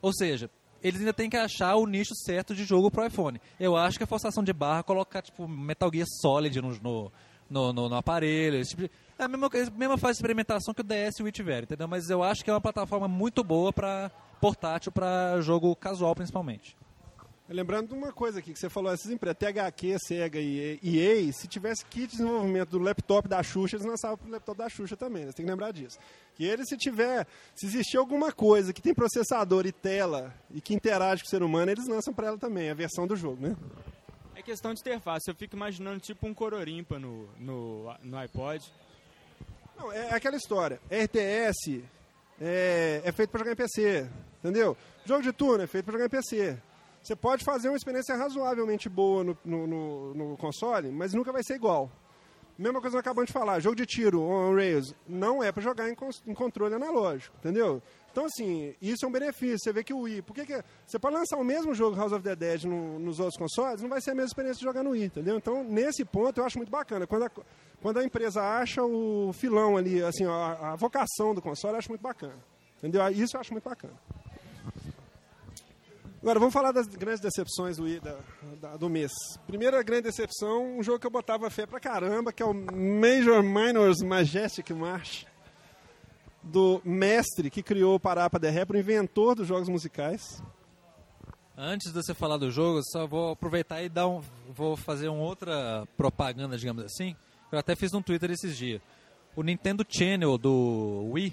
[0.00, 0.48] ou seja,
[0.82, 3.40] eles ainda têm que achar o nicho certo de jogo pro iPhone.
[3.58, 7.12] Eu acho que a forçação de barra colocar tipo Metal Gear Solid no, no,
[7.72, 10.80] no, no, aparelho, esse tipo de, é a mesma, a mesma fase de experimentação que
[10.80, 11.88] o DS e o Wii entendeu?
[11.88, 14.10] Mas eu acho que é uma plataforma muito boa para
[14.40, 16.76] portátil, para jogo casual principalmente.
[17.48, 21.46] Lembrando de uma coisa aqui que você falou, essas empresas, THQ, Sega e EA, se
[21.46, 25.26] tivesse kit de desenvolvimento do laptop da Xuxa, eles lançavam pro laptop da Xuxa também,
[25.26, 25.96] você tem que lembrar disso.
[26.34, 30.74] Que eles, se tiver, se existir alguma coisa que tem processador e tela e que
[30.74, 33.56] interage com o ser humano, eles lançam para ela também, a versão do jogo, né?
[34.34, 38.60] É questão de interface, eu fico imaginando tipo um Cororimpa no, no, no iPod.
[39.78, 41.84] Não, é aquela história, RTS
[42.40, 44.08] é, é feito para jogar em PC,
[44.40, 44.76] entendeu?
[45.04, 46.58] Jogo de turno é feito para jogar em PC.
[47.06, 51.40] Você pode fazer uma experiência razoavelmente boa no, no, no, no console, mas nunca vai
[51.44, 51.88] ser igual.
[52.58, 55.88] Mesma coisa que acabamos de falar, jogo de tiro on Rails não é para jogar
[55.88, 55.94] em,
[56.26, 57.80] em, controle analógico, entendeu?
[58.10, 59.60] Então, assim, isso é um benefício.
[59.60, 60.22] Você vê que o Wii...
[60.22, 63.20] Por que, que você pode lançar o mesmo jogo House of the Dead no, nos
[63.20, 65.36] outros consoles, não vai ser a mesma experiência de jogar no Wii, entendeu?
[65.36, 67.06] Então, nesse ponto, eu acho muito bacana.
[67.06, 67.30] Quando a,
[67.80, 71.88] quando a empresa acha o filão ali, assim, a, a vocação do console, eu acho
[71.88, 72.34] muito bacana.
[72.78, 73.08] Entendeu?
[73.10, 73.94] Isso eu acho muito bacana.
[76.26, 78.18] Agora, vamos falar das grandes decepções do, da,
[78.60, 79.12] da, do mês.
[79.46, 83.44] Primeira grande decepção, um jogo que eu botava fé pra caramba, que é o Major
[83.44, 85.24] Minors Majestic March,
[86.42, 90.42] do mestre que criou o Parapa de Ré, o inventor dos jogos musicais.
[91.56, 95.22] Antes de você falar do jogo, só vou aproveitar e dar um, vou fazer uma
[95.22, 97.14] outra propaganda, digamos assim.
[97.52, 98.82] Eu até fiz no Twitter esses dias.
[99.36, 101.32] O Nintendo Channel do Wii,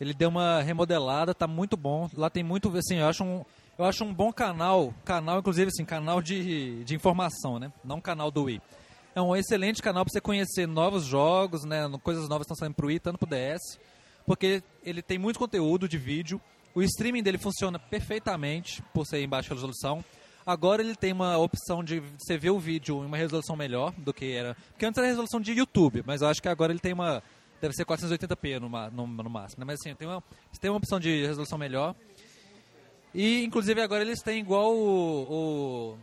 [0.00, 2.08] ele deu uma remodelada, tá muito bom.
[2.16, 3.44] Lá tem muito, assim, eu acho um
[3.78, 7.72] eu acho um bom canal, canal inclusive assim, canal de, de informação, né?
[7.84, 8.60] Não canal do Wii.
[9.14, 11.88] É um excelente canal para você conhecer novos jogos, né?
[12.02, 13.78] Coisas novas estão saindo pro Wii, tanto pro DS,
[14.26, 16.40] porque ele tem muito conteúdo de vídeo.
[16.74, 20.04] O streaming dele funciona perfeitamente por ser em baixa resolução.
[20.46, 24.12] Agora ele tem uma opção de você ver o vídeo em uma resolução melhor do
[24.12, 24.56] que era.
[24.70, 27.22] Porque antes era resolução de YouTube, mas eu acho que agora ele tem uma.
[27.60, 29.60] Deve ser 480p no, no, no máximo.
[29.60, 29.64] Né?
[29.66, 30.22] Mas assim, tem uma,
[30.60, 31.94] tem uma opção de resolução melhor.
[33.14, 35.98] E, inclusive, agora eles têm igual o, o,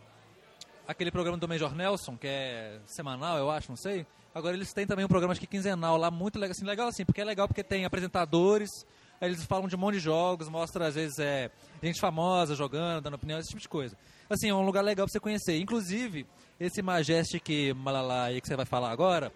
[0.88, 4.06] aquele programa do Major Nelson, que é semanal, eu acho, não sei.
[4.34, 7.04] Agora eles têm também um programa, acho que quinzenal lá, muito legal, assim, legal assim,
[7.04, 8.86] porque é legal porque tem apresentadores,
[9.22, 11.52] eles falam de um monte de jogos, mostra às vezes é,
[11.84, 13.98] gente famosa jogando, dando opinião, esse tipo de coisa.
[14.30, 15.60] Assim, é um lugar legal pra você conhecer.
[15.60, 16.26] Inclusive,
[16.58, 19.34] esse Majestic Malala aí que você vai falar agora,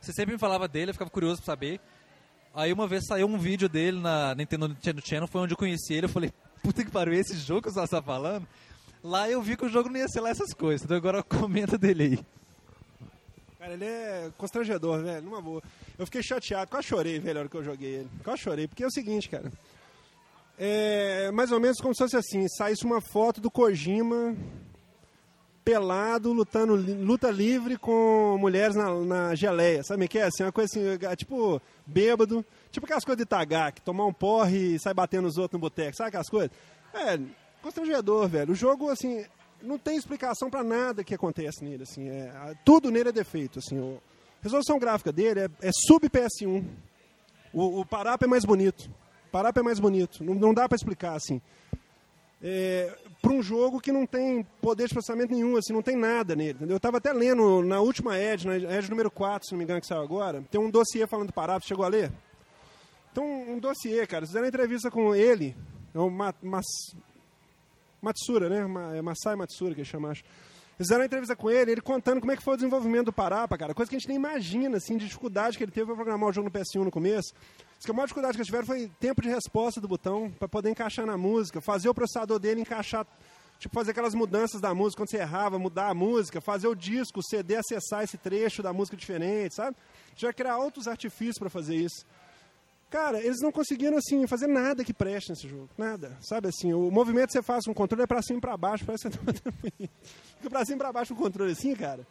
[0.00, 1.80] você sempre me falava dele, eu ficava curioso pra saber.
[2.54, 5.94] Aí uma vez saiu um vídeo dele na Nintendo, Nintendo Channel, foi onde eu conheci
[5.94, 8.46] ele, eu falei, puta que pariu, esse jogo que você tá falando?
[9.02, 11.78] Lá eu vi que o jogo não ia ser lá essas coisas, então agora comenta
[11.78, 12.24] dele aí.
[13.58, 15.62] Cara, ele é constrangedor, velho, numa boa.
[15.98, 18.10] Eu fiquei chateado, quase chorei, velho, na hora que eu joguei ele.
[18.24, 19.52] Quase chorei, porque é o seguinte, cara.
[20.58, 24.36] É mais ou menos como se fosse assim, saísse uma foto do Kojima
[25.64, 30.24] pelado, lutando, luta livre com mulheres na, na geleia, sabe o que é?
[30.24, 34.74] Assim, uma coisa assim, é tipo, bêbado, tipo aquelas coisas de Tagak, tomar um porre
[34.74, 36.50] e sai batendo os outros no boteco, sabe aquelas coisas?
[36.94, 37.18] É,
[37.62, 38.52] constrangedor, velho.
[38.52, 39.24] O jogo, assim,
[39.62, 43.78] não tem explicação para nada que acontece nele, assim, é, tudo nele é defeito, assim,
[43.78, 46.64] a resolução gráfica dele é, é sub PS1.
[47.52, 48.90] O, o Parapa é mais bonito.
[49.30, 50.24] Parapa é mais bonito.
[50.24, 51.40] Não, não dá para explicar, assim.
[52.42, 56.34] É, para um jogo que não tem poder de processamento nenhum, assim, não tem nada
[56.34, 56.52] nele.
[56.52, 56.74] Entendeu?
[56.74, 59.80] Eu estava até lendo na última Edge, na Edge número 4, se não me engano,
[59.80, 62.10] que saiu agora, tem um dossiê falando do Parapa, chegou a ler?
[63.12, 65.56] Então, um dossiê, cara, fizeram entrevista com ele,
[65.94, 66.66] é o Mas,
[68.00, 68.98] Matsura, né?
[68.98, 70.22] É Masai Matsura que ele chama, acho.
[70.78, 73.58] Fizeram uma entrevista com ele, ele contando como é que foi o desenvolvimento do Parapa,
[73.58, 73.74] cara.
[73.74, 76.32] Coisa que a gente nem imagina, assim, de dificuldade que ele teve para programar o
[76.32, 77.34] jogo no PS1 no começo.
[77.76, 80.48] Diz que a maior dificuldade que eles tiveram foi tempo de resposta do botão para
[80.48, 83.06] poder encaixar na música, fazer o processador dele encaixar,
[83.58, 87.20] tipo, fazer aquelas mudanças da música quando você errava, mudar a música, fazer o disco,
[87.20, 89.76] o CD acessar esse trecho da música diferente, sabe?
[90.16, 92.06] Já criar outros artifícios para fazer isso.
[92.90, 95.70] Cara, eles não conseguiram, assim, fazer nada que preste nesse jogo.
[95.78, 96.18] Nada.
[96.20, 98.56] Sabe, assim, o movimento que você faz com o controle é pra cima e pra
[98.56, 98.84] baixo.
[98.84, 99.52] Parece que você tá
[100.36, 102.04] Fica pra cima e pra baixo o controle, assim, cara.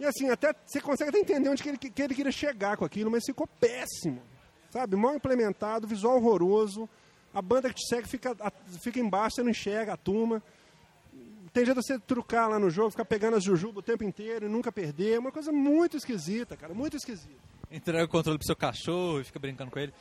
[0.00, 2.84] E, assim, até você consegue até entender onde que ele, que ele queria chegar com
[2.84, 4.20] aquilo, mas ficou péssimo.
[4.70, 6.88] Sabe, mal implementado, visual horroroso.
[7.32, 8.34] A banda que te segue fica,
[8.82, 10.42] fica embaixo, você não enxerga a turma.
[11.52, 14.46] Tem jeito de você trucar lá no jogo, ficar pegando as jujubas o tempo inteiro
[14.46, 15.14] e nunca perder.
[15.14, 19.24] É uma coisa muito esquisita, cara, muito esquisita entrega o controle pro seu cachorro e
[19.24, 19.92] fica brincando com ele.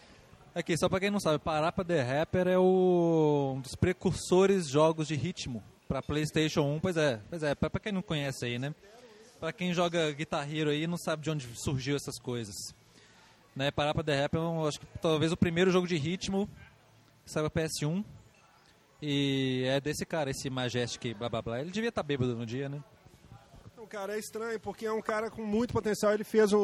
[0.53, 5.07] Aqui, só pra quem não sabe, Parapa The Rapper é o, um dos precursores jogos
[5.07, 6.79] de ritmo pra Playstation 1.
[6.79, 8.73] Pois é, pois é, pra, quem não conhece aí, né?
[9.39, 12.55] Pra quem joga Guitar Hero aí não sabe de onde surgiu essas coisas.
[13.55, 16.49] Né, Parapa The Rapper é, um, acho que talvez o primeiro jogo de ritmo
[17.23, 18.03] que saiu pra PS1.
[19.01, 21.61] E é desse cara, esse Majestic blá blá blá.
[21.61, 22.83] Ele devia estar tá bêbado no dia, né?
[23.89, 26.13] Cara, é estranho, porque é um cara com muito potencial.
[26.13, 26.59] Ele fez o,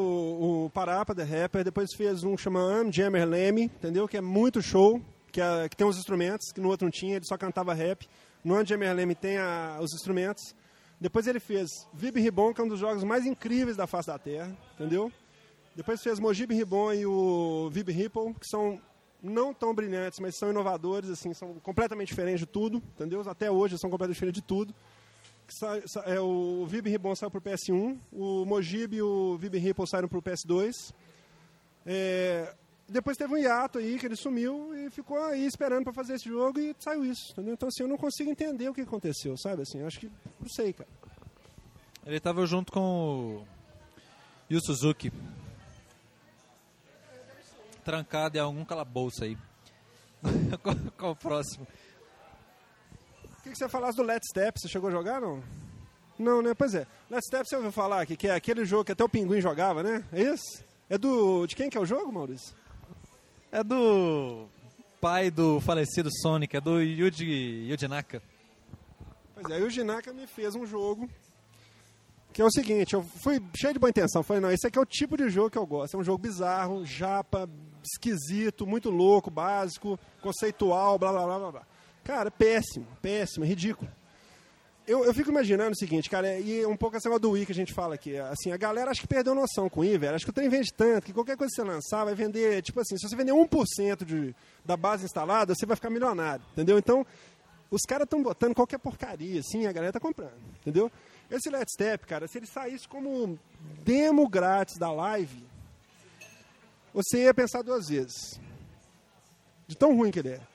[0.65, 4.07] o Parapa, The Rapper, depois fez um chamado Jammer Leme, entendeu?
[4.07, 7.15] Que é muito show, que, é, que tem os instrumentos, que no outro não tinha,
[7.15, 8.07] ele só cantava rap.
[8.43, 10.55] No Jammer Leme tem a, os instrumentos.
[11.01, 14.19] Depois ele fez Vib Ribbon, que é um dos jogos mais incríveis da face da
[14.19, 15.11] Terra, entendeu?
[15.75, 18.79] Depois fez Mojib Ribbon e o Vib Ripple, que são
[19.21, 23.27] não tão brilhantes, mas são inovadores, assim, são completamente diferentes de tudo, entendeu?
[23.27, 24.75] Até hoje são completamente diferentes de tudo
[26.05, 30.07] é, o Vib Ribbon saiu para o PS1, o Mojib e o Vib Ripple saíram
[30.07, 30.93] para o PS2.
[31.85, 32.55] É,
[32.87, 36.29] depois teve um hiato aí que ele sumiu e ficou aí esperando para fazer esse
[36.29, 37.31] jogo e saiu isso.
[37.31, 37.53] Entendeu?
[37.53, 39.63] Então assim, eu não consigo entender o que aconteceu, sabe?
[39.63, 40.89] Assim, acho que não sei, cara.
[42.05, 42.79] Ele estava junto com
[43.41, 43.47] o
[44.49, 45.11] Yu Suzuki.
[47.83, 49.37] Trancado em algum calabouço aí.
[50.61, 51.67] qual, qual o próximo?
[53.45, 54.59] Queria que você falasse do Let's Step.
[54.59, 55.39] Você chegou a jogar, não?
[56.17, 56.55] Não, né?
[56.55, 56.87] Pois é.
[57.11, 59.83] Let's Step você ouviu falar aqui, que é aquele jogo que até o Pinguim jogava,
[59.83, 60.03] né?
[60.11, 60.63] É isso?
[60.89, 61.45] É do...
[61.45, 62.55] De quem que é o jogo, Maurício?
[63.51, 64.47] É do
[64.99, 68.19] pai do falecido Sonic, é do Yuji, Yuji Naka.
[69.35, 71.07] Pois é, o Yuji Naka me fez um jogo
[72.33, 74.81] que é o seguinte, eu fui cheio de boa intenção, falei, não, esse aqui é
[74.81, 77.47] o tipo de jogo que eu gosto, é um jogo bizarro, japa,
[77.81, 81.74] esquisito, muito louco, básico, conceitual, blá blá blá blá blá.
[82.05, 83.91] Cara, péssimo, péssimo, é ridículo.
[84.87, 87.55] Eu, eu fico imaginando o seguinte, cara, e um pouco essa do Wii que a
[87.55, 88.15] gente fala aqui.
[88.15, 90.15] Assim, a galera acho que perdeu noção com o Wii, velho.
[90.15, 92.79] Acho que o trem vende tanto que qualquer coisa que você lançar vai vender, tipo
[92.79, 96.77] assim, se você vender 1% de, da base instalada, você vai ficar milionário, entendeu?
[96.77, 97.03] Então,
[97.71, 100.91] os caras estão botando qualquer porcaria, assim, a galera tá comprando, entendeu?
[101.31, 103.39] Esse Let's Step, cara, se ele saísse como
[103.83, 105.43] demo grátis da live,
[106.93, 108.39] você ia pensar duas vezes.
[109.67, 110.54] De tão ruim que ele é.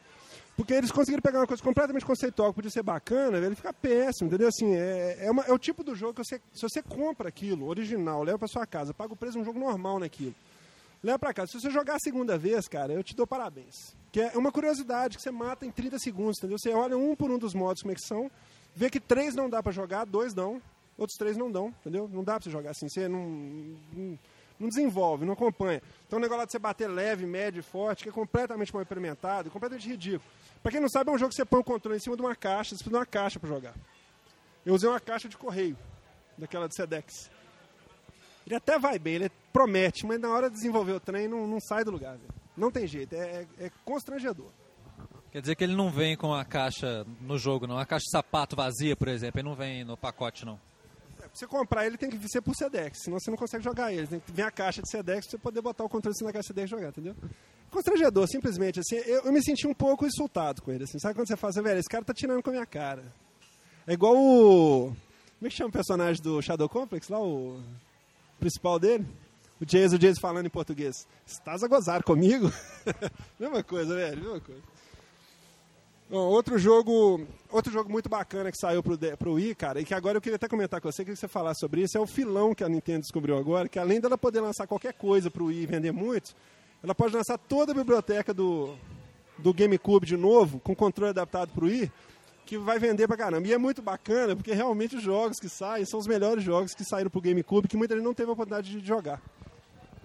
[0.61, 4.29] Porque eles conseguiram pegar uma coisa completamente conceitual que podia ser bacana, ele fica péssimo,
[4.29, 4.47] entendeu?
[4.47, 7.67] Assim, é, é, uma, é, o tipo do jogo que você, se você compra aquilo,
[7.67, 10.35] original, leva para sua casa, paga o preço de um jogo normal naquilo,
[11.03, 11.51] leva para casa.
[11.51, 13.97] Se você jogar a segunda vez, cara, eu te dou parabéns.
[14.13, 16.59] Que é uma curiosidade que você mata em 30 segundos, entendeu?
[16.59, 18.31] Você olha um por um dos modos como é que são,
[18.77, 20.61] vê que três não dá para jogar, dois dão,
[20.99, 22.07] outros três não dão, entendeu?
[22.13, 23.27] Não dá para você jogar assim, você não,
[23.95, 24.19] não
[24.61, 25.83] Não desenvolve, não acompanha.
[26.07, 29.51] Então o negócio lá de você bater leve, médio forte, que é completamente mal implementado,
[29.51, 30.31] completamente ridículo.
[30.63, 32.21] Pra quem não sabe, é um jogo que você põe o controle em cima de
[32.21, 33.75] uma caixa, você precisa de uma caixa pra jogar.
[34.65, 35.77] Eu usei uma caixa de correio,
[36.37, 37.31] daquela de Sedex.
[38.47, 41.61] Ele até vai bem, ele promete, mas na hora de desenvolver o trem não, não
[41.61, 42.19] sai do lugar.
[42.55, 44.51] Não tem jeito, é, é, é constrangedor.
[45.33, 47.79] Quer dizer que ele não vem com a caixa no jogo, não.
[47.79, 50.61] A caixa de sapato vazia, por exemplo, ele não vem no pacote, não.
[51.31, 54.07] Pra você comprar ele tem que ser por Sedex, senão você não consegue jogar ele.
[54.07, 56.53] Tem que vir a caixa de Sedex pra você poder botar o controle na caixa
[56.53, 57.15] de Sedex e jogar, entendeu?
[57.71, 58.81] Constrangedor, simplesmente.
[58.81, 60.85] Assim, eu, eu, me senti um pouco insultado com ele.
[60.85, 60.99] Assim.
[60.99, 63.05] Sabe quando você fala assim, velho, esse cara tá tirando com a minha cara.
[63.87, 64.93] É igual o.
[65.39, 67.21] Como é que chama o personagem do Shadow Complex lá?
[67.21, 67.63] O
[68.39, 69.07] principal dele?
[69.61, 71.07] O Jason, o Jason falando em português.
[71.27, 72.53] Estás a gozar comigo?
[73.39, 74.63] mesma coisa, velho, mesma coisa.
[76.11, 80.19] Outro jogo, outro jogo muito bacana que saiu pro, pro Wii, cara, e que agora
[80.19, 82.53] eu queria até comentar com você, queria que você falasse sobre isso, é o filão
[82.53, 85.67] que a Nintendo descobriu agora, que além dela poder lançar qualquer coisa pro Wii e
[85.67, 86.35] vender muito,
[86.83, 88.75] ela pode lançar toda a biblioteca do,
[89.39, 91.93] do GameCube de novo, com controle adaptado pro Wii,
[92.45, 93.47] que vai vender pra caramba.
[93.47, 96.85] E é muito bacana, porque realmente os jogos que saem são os melhores jogos que
[96.85, 99.23] saíram pro GameCube, que muita gente não teve a oportunidade de jogar.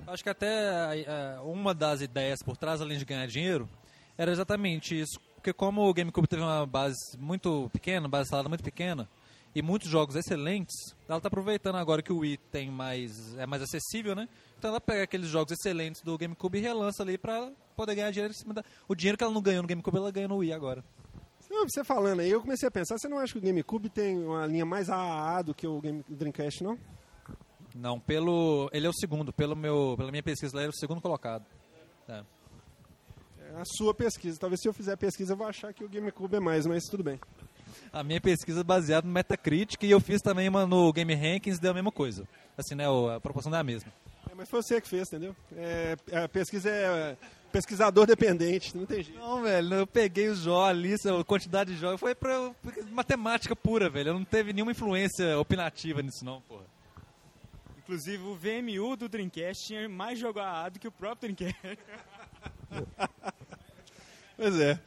[0.05, 3.67] Acho que até uh, uma das ideias por trás, além de ganhar dinheiro,
[4.15, 8.63] era exatamente isso porque como o GameCube teve uma base muito pequena, base instalada muito
[8.63, 9.07] pequena,
[9.53, 10.73] e muitos jogos excelentes,
[11.07, 14.27] ela está aproveitando agora que o Wii tem mais, é mais acessível, né?
[14.57, 18.33] Então ela pega aqueles jogos excelentes do GameCube e relança ali para poder ganhar dinheiro
[18.33, 18.63] em cima da...
[18.87, 20.83] O dinheiro que ela não ganhou no GameCube, ela ganha no Wii agora.
[21.47, 24.47] Você falando aí, eu comecei a pensar, você não acha que o GameCube tem uma
[24.47, 26.75] linha mais AAA do que o Game, Dreamcast, não?
[27.75, 28.67] Não, pelo...
[28.73, 31.45] Ele é o segundo, pelo meu, pela minha pesquisa, ele é o segundo colocado.
[32.09, 32.23] É
[33.57, 34.39] a sua pesquisa.
[34.39, 36.83] Talvez se eu fizer a pesquisa eu vou achar que o GameCube é mais, mas
[36.85, 37.19] tudo bem.
[37.91, 41.59] A minha pesquisa é baseada no Metacritic e eu fiz também uma no Game Rankings
[41.59, 42.27] deu a mesma coisa.
[42.57, 43.91] Assim, né, a proporção é a mesma.
[44.29, 45.35] É, mas foi você que fez, entendeu?
[45.55, 47.17] É, a pesquisa é
[47.55, 49.17] pesquisador dependente, não tem jeito.
[49.17, 52.53] Não, velho, eu peguei os jogos ali, a quantidade de jogos, foi pra
[52.91, 54.13] matemática pura, velho.
[54.13, 56.65] Não teve nenhuma influência opinativa nisso não, porra.
[57.77, 61.79] Inclusive o VMU do Dreamcast tinha mais jogo AA do que o próprio Dreamcast.
[64.37, 64.79] Pois é.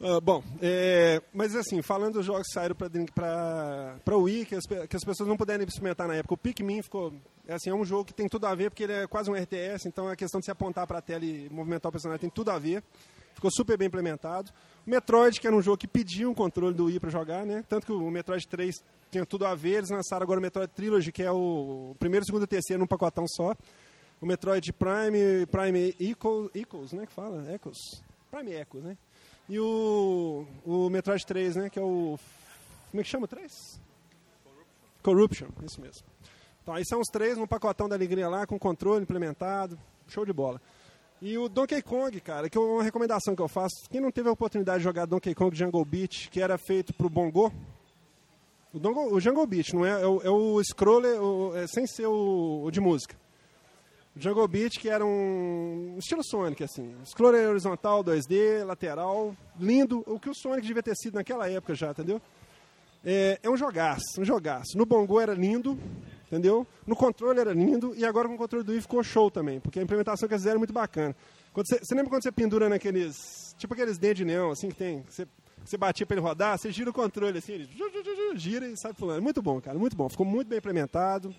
[0.00, 4.64] Uh, bom, é, mas assim, falando dos jogos que saíram para o Wii, que as,
[4.64, 7.12] que as pessoas não puderam experimentar na época, o Pikmin ficou.
[7.46, 9.34] É, assim, é um jogo que tem tudo a ver, porque ele é quase um
[9.34, 12.30] RTS, então a questão de se apontar para a tela e movimentar o personagem tem
[12.30, 12.82] tudo a ver.
[13.34, 14.50] Ficou super bem implementado.
[14.86, 17.62] O Metroid, que era um jogo que pedia um controle do Wii para jogar, né?
[17.68, 21.12] Tanto que o Metroid 3 tinha tudo a ver, eles lançaram agora o Metroid Trilogy,
[21.12, 23.54] que é o primeiro, segundo e terceiro num pacotão só.
[24.18, 27.04] O Metroid Prime, Prime Equals né?
[27.04, 27.52] Que fala?
[27.52, 28.02] Echoes.
[28.30, 28.96] Prime Echoes, né?
[29.48, 31.70] E o, o Metroid 3, né?
[31.70, 32.18] Que é o.
[32.90, 33.80] Como é que chama o 3?
[35.02, 35.46] Corruption.
[35.46, 36.06] Corruption, isso mesmo.
[36.62, 39.78] Então, aí são os três num pacotão da alegria lá, com controle implementado.
[40.08, 40.60] Show de bola.
[41.22, 43.88] E o Donkey Kong, cara, que é uma recomendação que eu faço.
[43.90, 47.10] Quem não teve a oportunidade de jogar Donkey Kong Jungle Beat, que era feito pro
[47.10, 47.52] Bongo,
[48.72, 51.86] o, Dongo, o Jungle Beat, não é, é, o, é o scroller o, é, sem
[51.86, 53.16] ser o, o de música.
[54.16, 56.94] Jungle Beat, que era um estilo Sonic, assim.
[57.04, 60.02] Scroller horizontal, 2D, lateral, lindo.
[60.06, 62.20] O que o Sonic devia ter sido naquela época já, entendeu?
[63.04, 64.76] É, é um jogaço, um jogaço.
[64.76, 65.78] No Bongo era lindo,
[66.26, 66.66] entendeu?
[66.86, 69.78] No controle era lindo e agora com o controle do Wii ficou show também, porque
[69.78, 71.14] a implementação que eles fizeram é muito bacana.
[71.54, 75.02] Você, você lembra quando você pendura naqueles, tipo aqueles dentes de neon, assim, que tem,
[75.08, 75.26] você,
[75.64, 77.68] você batia para ele rodar, você gira o controle assim, ele
[78.34, 79.22] gira e sai pulando.
[79.22, 80.08] Muito bom, cara, muito bom.
[80.08, 81.34] Ficou muito bem implementado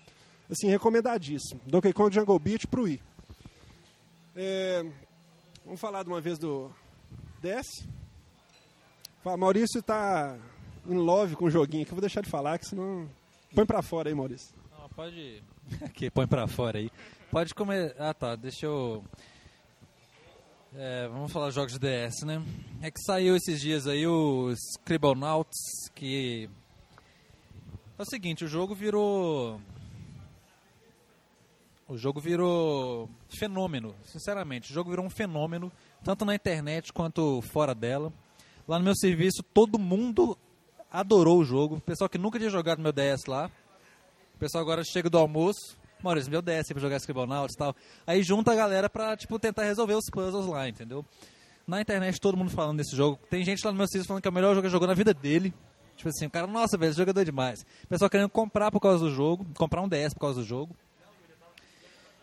[0.52, 1.60] assim, recomendadíssimo.
[1.66, 3.00] Donkey Kong Jungle Beat pro Wii.
[4.36, 4.84] É,
[5.64, 6.70] vamos falar de uma vez do
[7.40, 7.86] DS.
[9.38, 10.38] Maurício está
[10.86, 13.08] em love com o joguinho, que eu vou deixar de falar, que senão...
[13.54, 14.54] Põe pra fora aí, Maurício.
[14.78, 15.42] Não, pode...
[15.82, 16.90] Aqui, põe pra fora aí.
[17.30, 17.94] Pode comer...
[17.98, 19.04] Ah, tá, deixa eu...
[20.74, 22.42] É, vamos falar de jogos de DS, né?
[22.80, 26.48] É que saiu esses dias aí o Scribblenauts, que...
[27.98, 29.60] É o seguinte, o jogo virou
[31.88, 34.70] o jogo virou fenômeno, sinceramente.
[34.70, 35.70] O jogo virou um fenômeno,
[36.04, 38.12] tanto na internet quanto fora dela.
[38.66, 40.38] Lá no meu serviço, todo mundo
[40.90, 41.80] adorou o jogo.
[41.80, 43.50] Pessoal que nunca tinha jogado meu DS lá.
[44.34, 45.76] O pessoal agora chega do almoço.
[46.02, 47.76] Maurício, meu DS pra jogar Scribblenauts e tal.
[48.06, 51.04] Aí junta a galera pra, tipo, tentar resolver os puzzles lá, entendeu?
[51.66, 53.18] Na internet, todo mundo falando desse jogo.
[53.30, 54.94] Tem gente lá no meu serviço falando que é o melhor jogo que jogou na
[54.94, 55.54] vida dele.
[55.96, 57.64] Tipo assim, o cara, nossa, velho, esse jogo é demais.
[57.84, 60.74] O pessoal querendo comprar por causa do jogo, comprar um DS por causa do jogo.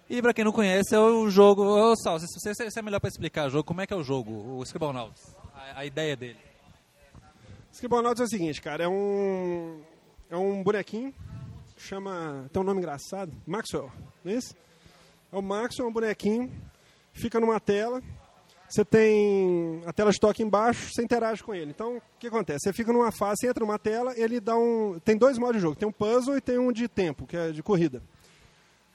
[0.09, 1.63] E pra quem não conhece, é o jogo.
[1.63, 3.63] Ô, Sal, você, você é melhor pra explicar o jogo.
[3.63, 5.35] Como é que é o jogo, o Scribblenauts?
[5.53, 6.39] A, a ideia dele.
[7.71, 8.85] Scribblenauts é o seguinte, cara.
[8.85, 9.81] É um.
[10.29, 11.13] É um bonequinho.
[11.77, 12.49] Chama.
[12.51, 13.31] Tem um nome engraçado.
[13.45, 13.91] Maxwell,
[14.23, 14.55] não é isso?
[15.31, 16.51] É o Max, é um bonequinho,
[17.13, 18.01] fica numa tela,
[18.67, 21.69] você tem a tela de toque embaixo, você interage com ele.
[21.69, 22.63] Então, o que acontece?
[22.63, 24.99] Você fica numa fase, entra numa tela, ele dá um.
[25.05, 27.51] Tem dois modos de jogo, tem um puzzle e tem um de tempo, que é
[27.51, 28.01] de corrida.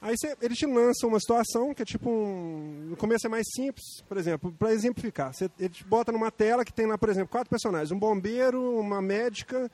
[0.01, 2.87] Aí você, ele te lança uma situação que é tipo um.
[2.89, 5.33] No começo é mais simples, por exemplo, para exemplificar.
[5.33, 8.79] Você, ele te bota numa tela que tem lá, por exemplo, quatro personagens: um bombeiro,
[8.79, 9.71] uma médica,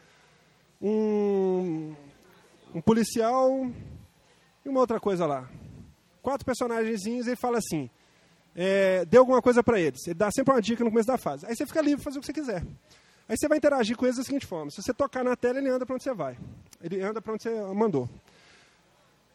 [0.81, 1.93] um,
[2.73, 3.69] um policial
[4.65, 5.49] e uma outra coisa lá.
[6.21, 7.89] Quatro personagens e ele fala assim:
[8.55, 10.05] é, dê alguma coisa para eles.
[10.05, 11.45] Ele dá sempre uma dica no começo da fase.
[11.45, 12.63] Aí você fica livre para fazer o que você quiser.
[13.27, 15.69] Aí você vai interagir com eles da seguinte forma: se você tocar na tela, ele
[15.69, 16.37] anda para onde você vai.
[16.81, 18.09] Ele anda para onde você mandou.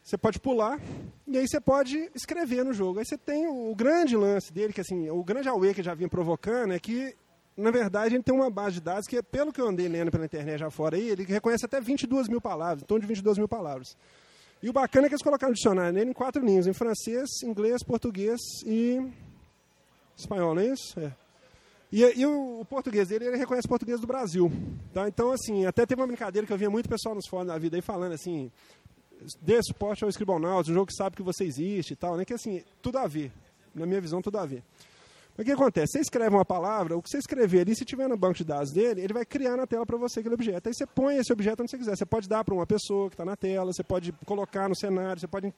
[0.06, 0.80] Você pode pular
[1.26, 3.00] e aí você pode escrever no jogo.
[3.00, 6.08] Aí você tem o, grande lance dele, que assim, o grande away que já vinha
[6.08, 7.12] provocando é que,
[7.56, 10.24] na verdade, ele tem uma base de dados que, pelo que eu andei lendo pela
[10.24, 13.48] internet já fora aí, ele reconhece até 22 mil palavras, em torno de 22 mil
[13.48, 13.96] palavras.
[14.62, 17.28] E o bacana é que eles colocaram o dicionário nele em quatro línguas, em francês,
[17.42, 19.04] inglês, português e
[20.16, 21.00] espanhol, não é isso?
[21.00, 21.12] É.
[21.90, 24.52] E, e o, o, português dele, ele reconhece português do Brasil.
[24.94, 25.08] Tá?
[25.08, 27.76] Então, assim, até teve uma brincadeira que eu via muito pessoal nos fóruns da vida
[27.76, 28.52] aí falando assim,
[29.40, 32.24] dê suporte ao Scribblenauts, um jogo que sabe que você existe e tal, né?
[32.24, 33.32] Que assim, tudo a ver.
[33.74, 34.62] Na minha visão, tudo a ver.
[35.36, 35.92] Mas o que acontece?
[35.92, 38.72] Você escreve uma palavra, o que você escrever ali, se tiver no banco de dados
[38.72, 40.68] dele, ele vai criar na tela para você aquele objeto.
[40.68, 41.96] Aí você põe esse objeto onde você quiser.
[41.96, 45.20] Você pode dar para uma pessoa que está na tela, você pode colocar no cenário,
[45.20, 45.52] você pode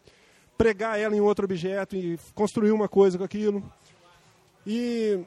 [0.56, 3.62] pregar ela em outro objeto e construir uma coisa com aquilo.
[4.66, 5.24] E.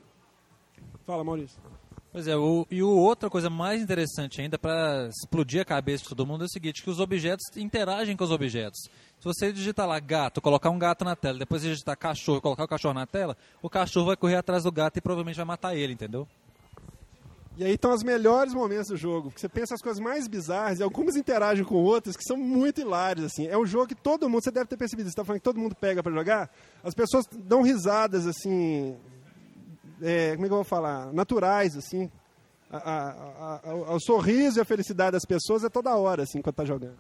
[1.06, 1.71] Fala, Maurício.
[2.12, 6.10] Pois é, o, e o, outra coisa mais interessante ainda para explodir a cabeça de
[6.10, 8.82] todo mundo é o seguinte, que os objetos interagem com os objetos.
[9.18, 12.68] Se você digitar lá gato, colocar um gato na tela, depois digitar cachorro colocar o
[12.68, 15.94] cachorro na tela, o cachorro vai correr atrás do gato e provavelmente vai matar ele,
[15.94, 16.28] entendeu?
[17.58, 20.80] E aí estão os melhores momentos do jogo, porque você pensa as coisas mais bizarras
[20.80, 23.48] e algumas interagem com outras que são muito hilárias, assim.
[23.48, 25.60] É um jogo que todo mundo, você deve ter percebido, você está falando que todo
[25.60, 26.50] mundo pega para jogar,
[26.84, 28.98] as pessoas dão risadas, assim,
[30.02, 32.12] é, como é que eu vou falar, naturais, assim.
[32.70, 36.56] A, a, a, o sorriso e a felicidade das pessoas é toda hora, assim, quando
[36.56, 36.98] tá jogando.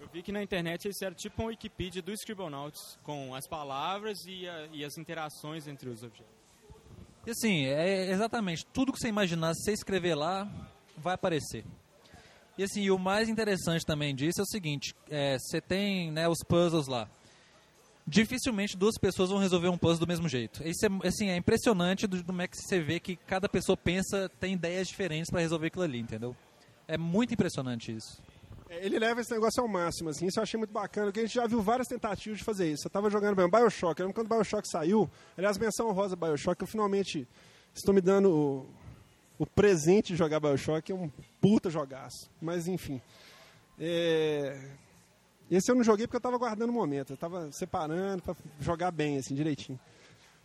[0.00, 4.24] Eu vi que na internet eles fizeram tipo uma Wikipedia do Scribblenauts, com as palavras
[4.26, 6.32] e, e as interações entre os objetos.
[7.26, 10.50] E assim, é exatamente, tudo que você imaginar, se você escrever lá,
[10.96, 11.64] vai aparecer.
[12.58, 16.38] E assim, o mais interessante também disso é o seguinte, é, você tem né, os
[16.46, 17.08] puzzles lá
[18.06, 20.66] dificilmente duas pessoas vão resolver um puzzle do mesmo jeito.
[20.66, 24.30] Isso é, assim, é impressionante do, como é que você vê que cada pessoa pensa,
[24.40, 26.36] tem ideias diferentes para resolver aquilo ali, entendeu?
[26.88, 28.20] É muito impressionante isso.
[28.68, 31.22] É, ele leva esse negócio ao máximo, assim, isso eu achei muito bacana, porque a
[31.24, 32.86] gente já viu várias tentativas de fazer isso.
[32.86, 36.66] Eu estava jogando bem, Bioshock, eu lembro quando Bioshock saiu, aliás, menção rosa Bioshock, eu
[36.66, 37.26] finalmente
[37.74, 38.66] estou me dando o,
[39.38, 43.00] o presente de jogar Bioshock, é um puta jogaço, mas enfim.
[43.78, 44.58] É,
[45.50, 48.90] esse eu não joguei porque eu estava guardando o momento, eu estava separando para jogar
[48.90, 49.78] bem, assim, direitinho.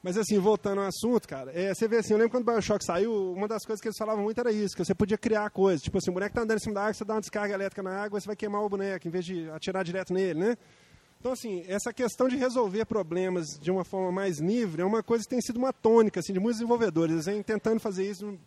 [0.03, 2.85] Mas assim, voltando ao assunto, cara, é, você vê assim, eu lembro quando o Bioshock
[2.85, 5.81] saiu, uma das coisas que eles falavam muito era isso, que você podia criar coisas.
[5.81, 7.81] Tipo assim, o boneco tá andando em cima da água, você dá uma descarga elétrica
[7.81, 10.57] na água, você vai queimar o boneco, em vez de atirar direto nele, né?
[11.19, 15.23] Então, assim, essa questão de resolver problemas de uma forma mais livre é uma coisa
[15.23, 17.27] que tem sido uma tônica, assim, de muitos desenvolvedores.
[17.27, 18.37] Eles tentando fazer isso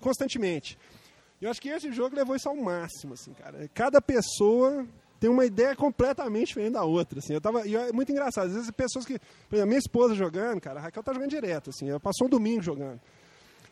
[0.00, 0.78] constantemente.
[1.40, 3.68] Eu acho que esse jogo levou isso ao máximo, assim, cara.
[3.74, 4.86] Cada pessoa
[5.20, 7.34] tem uma ideia completamente diferente da outra, assim.
[7.34, 8.46] Eu tava, e é muito engraçado.
[8.46, 9.18] Às vezes pessoas que,
[9.48, 11.90] por exemplo, minha esposa jogando, cara, a Raquel tá jogando direto, assim.
[11.90, 12.98] Ela passou um domingo jogando.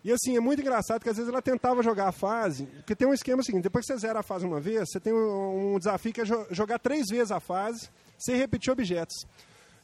[0.04, 3.08] E assim, é muito engraçado que às vezes ela tentava jogar a fase, porque tem
[3.08, 5.78] um esquema seguinte, depois que você zera a fase uma vez, você tem um, um
[5.78, 9.16] desafio que é jogar três vezes a fase sem repetir objetos.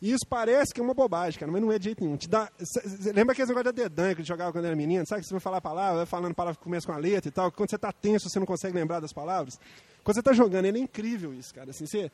[0.00, 2.16] E isso parece que é uma bobagem, cara, mas não é de jeito nenhum.
[2.16, 5.06] Te dá, cê, lembra aquele negócio da dedanha que gente jogava quando era menino?
[5.06, 7.28] Sabe que você vai falar a palavra, vai falando palavra que começa com a letra
[7.28, 9.58] e tal, quando você está tenso, você não consegue lembrar das palavras?
[10.04, 11.70] Quando você está jogando, ele é incrível isso, cara.
[11.70, 12.12] Assim, você,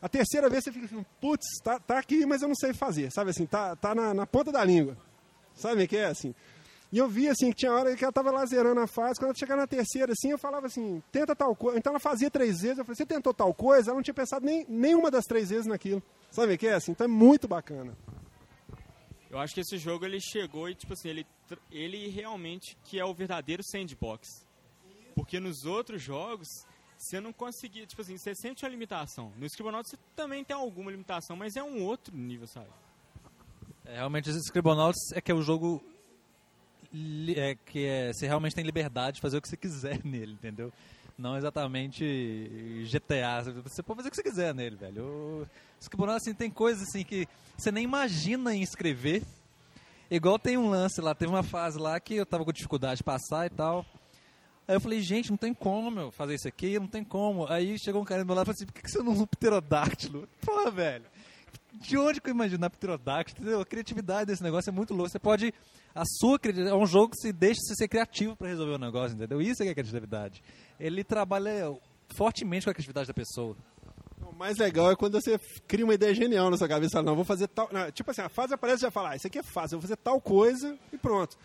[0.00, 3.10] a terceira vez você fica assim, putz, tá, tá aqui, mas eu não sei fazer,
[3.10, 4.96] sabe assim, tá, tá na, na ponta da língua.
[5.54, 6.32] Sabe o que é assim?
[6.92, 9.30] E eu vi assim que tinha hora que ela estava lá zerando a fase, quando
[9.30, 11.78] ela chegava na terceira, assim, eu falava assim, tenta tal coisa.
[11.78, 13.90] Então ela fazia três vezes, eu falei, você tentou tal coisa?
[13.90, 16.02] Ela não tinha pensado nem nenhuma das três vezes naquilo.
[16.30, 16.92] Sabe o que é assim?
[16.92, 17.96] Então é muito bacana.
[19.30, 21.26] Eu acho que esse jogo ele chegou e tipo assim, ele
[21.70, 24.46] ele realmente que é o verdadeiro sandbox.
[25.14, 26.48] Porque nos outros jogos
[27.02, 29.32] você não conseguia, tipo assim, você sente uma limitação.
[29.36, 32.68] No Scribblenauts você também tem alguma limitação, mas é um outro nível, sabe?
[33.84, 35.82] É, realmente, o Scribblenauts é que é o jogo
[37.34, 40.72] é, que é, você realmente tem liberdade de fazer o que você quiser nele, entendeu?
[41.18, 43.42] Não exatamente GTA.
[43.64, 45.04] Você pode fazer o que você quiser nele, velho.
[45.04, 45.48] O
[45.80, 47.26] Scribblenauts, assim, tem coisas assim que
[47.56, 49.24] você nem imagina em escrever.
[50.08, 53.04] Igual tem um lance lá, teve uma fase lá que eu tava com dificuldade de
[53.04, 53.84] passar e tal.
[54.66, 57.46] Aí eu falei, gente, não tem como, meu, fazer isso aqui, não tem como.
[57.48, 59.22] Aí chegou um cara do meu lado e falou assim, por que, você não usa
[59.24, 60.28] um pterodáctilo?
[60.40, 61.04] Porra, velho.
[61.72, 63.60] de onde que eu imagino Pterodactyl, entendeu?
[63.60, 65.10] A criatividade desse negócio é muito louco.
[65.10, 65.52] Você pode.
[65.94, 66.74] A sua criatividade.
[66.74, 69.42] É um jogo que se deixa você ser criativo para resolver o negócio, entendeu?
[69.42, 70.42] Isso é que é criatividade.
[70.78, 71.74] Ele trabalha
[72.16, 73.56] fortemente com a criatividade da pessoa.
[74.22, 77.02] O mais legal é quando você cria uma ideia genial na sua cabeça.
[77.02, 77.68] Não, vou fazer tal.
[77.72, 79.80] Não, tipo assim, a fase aparece e já fala, ah, isso aqui é fácil, eu
[79.80, 81.36] vou fazer tal coisa e pronto.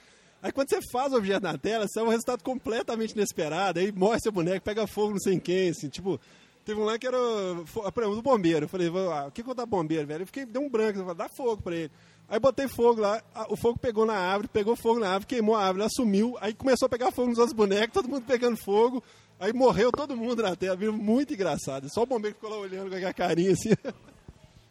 [0.41, 3.79] Aí quando você faz o objeto na tela, você é um resultado completamente inesperado.
[3.79, 6.19] Aí morre seu boneco, pega fogo, não sei em quem, assim, tipo.
[6.63, 8.65] Teve um lá que era o do bombeiro.
[8.65, 10.23] Eu falei, ah, o que, que eu dar bombeiro, velho?
[10.23, 11.91] Eu fiquei, deu um branco, eu falei, dá fogo pra ele.
[12.29, 15.61] Aí botei fogo lá, o fogo pegou na árvore, pegou fogo na árvore, queimou a
[15.61, 19.01] árvore, ela sumiu, aí começou a pegar fogo nos outros bonecos, todo mundo pegando fogo,
[19.39, 20.91] aí morreu todo mundo na tela, viu?
[20.91, 21.89] Muito engraçado.
[21.89, 23.69] Só o bombeiro ficou lá olhando com a carinha assim.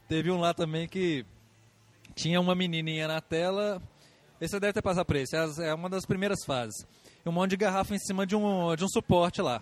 [0.07, 1.25] Teve um lá também que
[2.15, 3.81] tinha uma menininha na tela,
[4.41, 6.87] esse deve ter passado por isso, é uma das primeiras fases.
[7.25, 9.61] Um monte de garrafa em cima de um, de um suporte lá.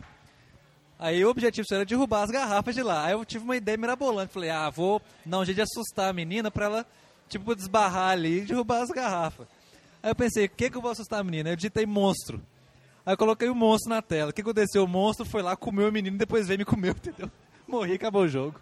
[0.98, 3.06] Aí o objetivo era derrubar as garrafas de lá.
[3.06, 4.32] Aí eu tive uma ideia mirabolante.
[4.32, 6.86] Falei, ah, vou dar um jeito de assustar a menina pra ela,
[7.28, 9.46] tipo, desbarrar ali e derrubar as garrafas.
[10.02, 11.50] Aí eu pensei, o que, que eu vou assustar a menina?
[11.50, 12.40] Eu digitei monstro.
[13.04, 14.30] Aí eu coloquei o monstro na tela.
[14.30, 14.84] O que aconteceu?
[14.84, 17.30] O monstro foi lá, comeu o menino e depois veio me comer, entendeu?
[17.66, 18.60] Morri acabou o jogo.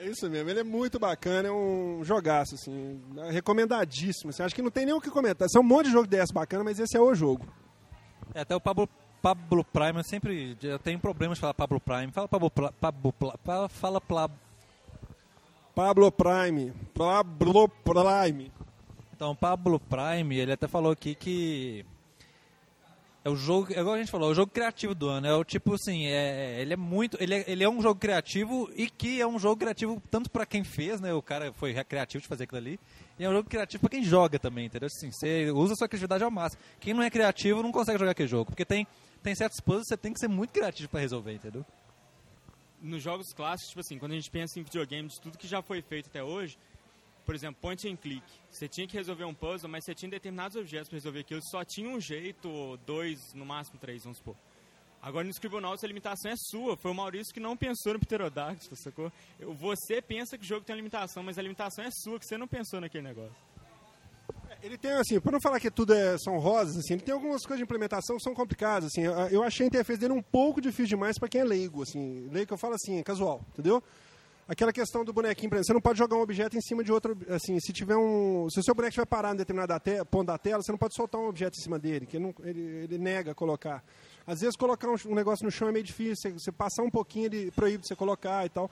[0.00, 2.98] É isso mesmo, ele é muito bacana, é um jogaço, assim,
[3.30, 4.30] recomendadíssimo.
[4.30, 5.46] Assim, acho que não tem nem o que comentar.
[5.54, 7.46] É um monte de jogo desse bacana, mas esse é o jogo.
[8.34, 8.88] É, até o Pablo
[9.20, 12.10] Pablo Prime, eu sempre eu tenho problemas de falar Pablo Prime.
[12.12, 14.30] Fala Pablo, Pablo, Pablo fala Pla...
[15.74, 18.50] Pablo Prime, Pablo Prime.
[19.14, 21.84] Então, Pablo Prime, ele até falou aqui que
[23.22, 25.26] é o jogo, igual a gente falou, é o jogo criativo do ano.
[25.26, 28.70] É o tipo assim, é, ele é muito, ele é, ele é um jogo criativo
[28.74, 31.12] e que é um jogo criativo tanto para quem fez, né?
[31.12, 32.80] O cara foi criativo de fazer aquilo ali.
[33.18, 34.86] E é um jogo criativo para quem joga também, entendeu?
[34.86, 36.62] Assim, você usa a sua criatividade ao máximo.
[36.80, 38.86] Quem não é criativo não consegue jogar aquele jogo, porque tem
[39.22, 41.64] tem certos puzzles que você tem que ser muito criativo para resolver, entendeu?
[42.80, 45.60] Nos jogos clássicos, tipo assim, quando a gente pensa em videogame de tudo que já
[45.60, 46.56] foi feito até hoje,
[47.30, 48.24] por exemplo, point and click.
[48.50, 51.64] Você tinha que resolver um puzzle, mas você tinha determinados objetos para resolver aquilo, só
[51.64, 54.34] tinha um jeito, dois, no máximo três, vamos supor.
[55.00, 56.76] Agora no Scribblenauts a limitação é sua.
[56.76, 59.12] Foi o Maurício que não pensou no Pterodactyl, sacou?
[59.60, 62.36] Você pensa que o jogo tem uma limitação, mas a limitação é sua, que você
[62.36, 63.36] não pensou naquele negócio.
[64.60, 67.42] Ele tem, assim, por não falar que tudo é, são rosas, assim, ele tem algumas
[67.42, 69.02] coisas de implementação que são complicadas, assim.
[69.30, 72.28] Eu achei a interface dele um pouco difícil demais para quem é leigo, assim.
[72.32, 73.80] Leigo eu falo assim, casual, entendeu?
[74.50, 76.90] Aquela questão do bonequinho, por exemplo, você não pode jogar um objeto em cima de
[76.90, 78.50] outro, assim, se tiver um...
[78.50, 80.96] Se o seu boneco estiver parado em determinado te, ponto da tela, você não pode
[80.96, 82.34] soltar um objeto em cima dele, que ele,
[82.82, 83.80] ele, nega colocar.
[84.26, 86.90] Às vezes colocar um, um, negócio no chão é meio difícil, você, você passar um
[86.90, 88.68] pouquinho, ele proíbe você colocar e tal.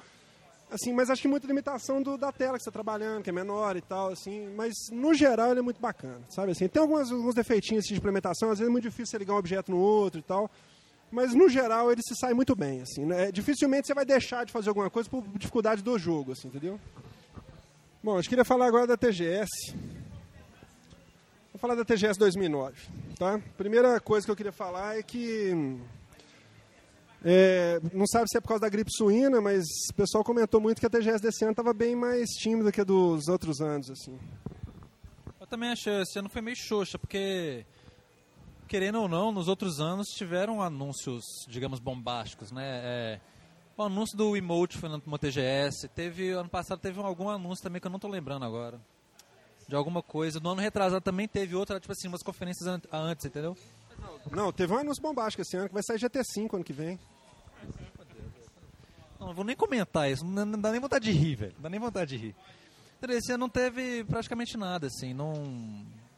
[0.68, 3.33] Assim, mas acho que muita limitação do, da tela que você está trabalhando, que é
[3.33, 4.53] menor e tal, assim.
[4.57, 6.51] Mas, no geral, ele é muito bacana, sabe?
[6.51, 9.35] Assim, tem algumas, alguns defeitinhos assim, de implementação, às vezes é muito difícil você ligar
[9.35, 10.51] um objeto no outro e tal.
[11.11, 13.05] Mas, no geral, ele se sai muito bem, assim.
[13.05, 13.33] Né?
[13.33, 16.79] Dificilmente você vai deixar de fazer alguma coisa por dificuldade do jogo, assim, entendeu?
[18.03, 19.75] Bom, eu queria falar agora da TGS.
[21.53, 22.77] Vou falar da TGS 2009,
[23.19, 23.41] tá?
[23.57, 25.81] Primeira coisa que eu queria falar é que
[27.25, 30.79] é, não sabe se é por causa da gripe suína, mas o pessoal comentou muito
[30.79, 33.91] que a TGS desse ano estava bem mais tímida que a dos outros anos.
[33.91, 34.17] assim.
[35.41, 37.67] Eu também achei, esse ano foi meio xoxa, porque,
[38.69, 42.64] querendo ou não, nos outros anos tiveram anúncios, digamos, bombásticos, né?
[42.85, 43.21] É,
[43.77, 47.87] o anúncio do emote foi numa TGS, teve, ano passado teve algum anúncio também que
[47.87, 48.81] eu não estou lembrando agora.
[49.66, 50.41] De alguma coisa.
[50.41, 53.57] No ano retrasado também teve outra, tipo assim, umas conferências antes, entendeu?
[54.31, 56.99] Não, teve um anúncio bombástico esse ano que vai sair GT5 ano que vem.
[59.19, 61.55] Não, não vou nem comentar isso, não, não, dá nem vontade de rir, velho.
[61.57, 62.37] Não dá nem vontade de rir.
[63.11, 65.33] Esse ano não teve praticamente nada, assim, não...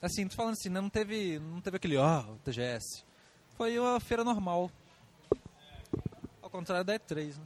[0.01, 3.05] Assim, tô falando assim, né, não teve, não teve aquele, ó, oh, TGS.
[3.57, 4.70] Foi uma feira normal.
[6.40, 7.44] Ao contrário da E3, né?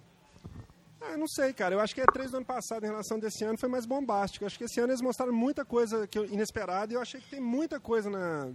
[1.01, 1.75] Ah, não sei, cara.
[1.75, 4.45] Eu acho que a E3 do ano passado em relação desse ano foi mais bombástico.
[4.45, 7.41] Eu acho que esse ano eles mostraram muita coisa inesperada e eu achei que tem
[7.41, 8.51] muita coisa na,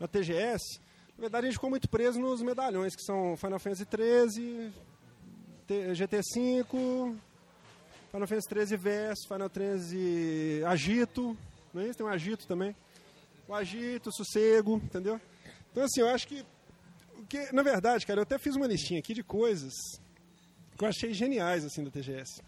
[0.00, 0.80] na TGS
[1.16, 4.72] na verdade, a gente ficou muito preso nos medalhões, que são Final Fantasy XIII,
[5.94, 7.16] GT5,
[8.12, 11.34] Final Fantasy XIII Verso, Final Fantasy Agito,
[11.72, 11.96] não é isso?
[11.96, 12.76] Tem um Agito também.
[13.48, 15.20] O Agito, o Sossego, entendeu?
[15.70, 16.44] Então, assim, eu acho que,
[17.28, 17.54] que...
[17.54, 19.72] Na verdade, cara, eu até fiz uma listinha aqui de coisas
[20.76, 22.42] que eu achei geniais, assim, da TGS.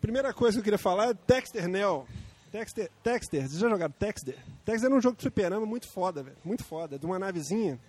[0.00, 2.06] Primeira coisa que eu queria falar é Texter Neo.
[2.50, 4.38] Texter, Texter, vocês já jogaram Texter?
[4.64, 6.36] Texter era um jogo de fliperama muito foda, velho.
[6.44, 6.98] Muito foda.
[6.98, 7.80] De uma navezinha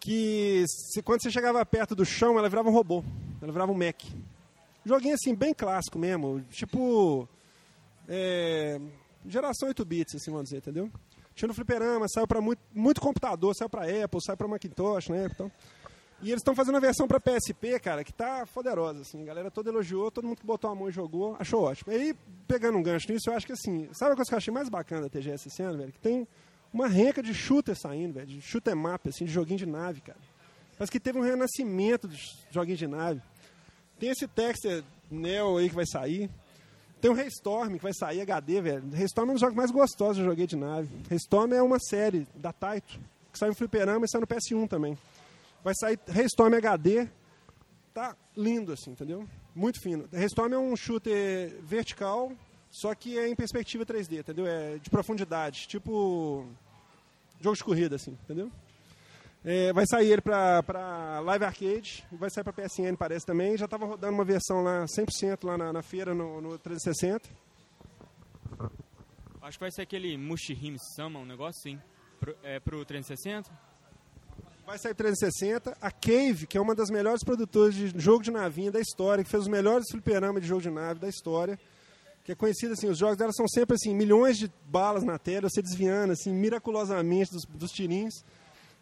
[0.00, 3.02] que se, quando você chegava perto do chão, ela virava um robô.
[3.40, 4.14] Ela virava um mech.
[4.84, 6.42] Joguinho assim, bem clássico mesmo.
[6.50, 7.26] Tipo.
[8.06, 8.78] É,
[9.26, 10.90] geração 8 bits, assim, vamos dizer, entendeu?
[11.34, 15.28] Tinha no fliperama, saiu para muito, muito computador, saiu para Apple, saiu para Macintosh, né?
[15.30, 15.50] Então.
[16.22, 19.20] E eles estão fazendo a versão para PSP, cara, que tá poderosa, assim.
[19.22, 21.92] A galera toda elogiou, todo mundo que botou a mão e jogou, achou ótimo.
[21.92, 22.16] E aí,
[22.46, 24.68] pegando um gancho nisso, eu acho que assim, sabe a coisa que eu achei mais
[24.68, 25.92] bacana da TGS esse ano, velho?
[25.92, 26.26] Que tem
[26.72, 30.18] uma renca de shooter saindo, velho, de shooter map, assim, de joguinho de nave, cara.
[30.78, 33.20] Parece que teve um renascimento dos joguinhos de nave.
[33.98, 36.30] Tem esse Texter Neo aí que vai sair.
[37.04, 38.90] Tem o Raystorm que vai sair HD, velho.
[38.90, 40.88] Raystorm é um dos jogos mais gostosos que eu joguei de nave.
[41.10, 42.98] Raystorm é uma série da Taito,
[43.30, 44.96] que sai no fliperama e sai no PS1 também.
[45.62, 47.06] Vai sair Raystorm HD.
[47.92, 49.28] Tá lindo, assim, entendeu?
[49.54, 50.08] Muito fino.
[50.14, 52.32] Raystorm é um shooter vertical,
[52.70, 54.46] só que é em perspectiva 3D, entendeu?
[54.46, 56.46] É de profundidade, tipo
[57.38, 58.50] jogo de corrida, assim, entendeu?
[59.46, 63.58] É, vai sair ele para Live Arcade, vai sair para PSN, parece também.
[63.58, 67.28] Já estava rodando uma versão lá 100% lá na, na feira, no, no 360.
[69.42, 71.78] Acho que vai ser aquele Mushihim Sama, um negócio assim.
[72.18, 73.50] Pro, é pro 360?
[74.64, 75.76] Vai sair 360.
[75.78, 79.28] A Cave, que é uma das melhores produtoras de jogo de navinha da história, que
[79.28, 81.60] fez os melhores fliperamas de jogo de nave da história.
[82.24, 85.50] Que é conhecida assim, os jogos dela são sempre assim, milhões de balas na tela,
[85.50, 88.24] você desviando assim, miraculosamente dos, dos tirinhos.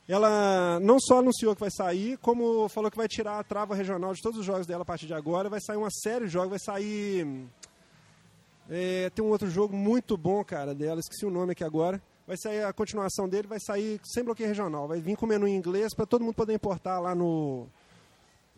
[0.08, 4.12] Ela não só anunciou que vai sair, como falou que vai tirar a trava regional
[4.12, 5.48] de todos os jogos dela a partir de agora.
[5.48, 7.46] Vai sair uma série de jogos, vai sair.
[8.68, 12.36] É, tem um outro jogo muito bom, cara, dela, esqueci o nome aqui agora vai
[12.36, 14.88] sair a continuação dele, vai sair sem bloqueio regional.
[14.88, 17.66] Vai vir com menu em inglês para todo mundo poder importar lá no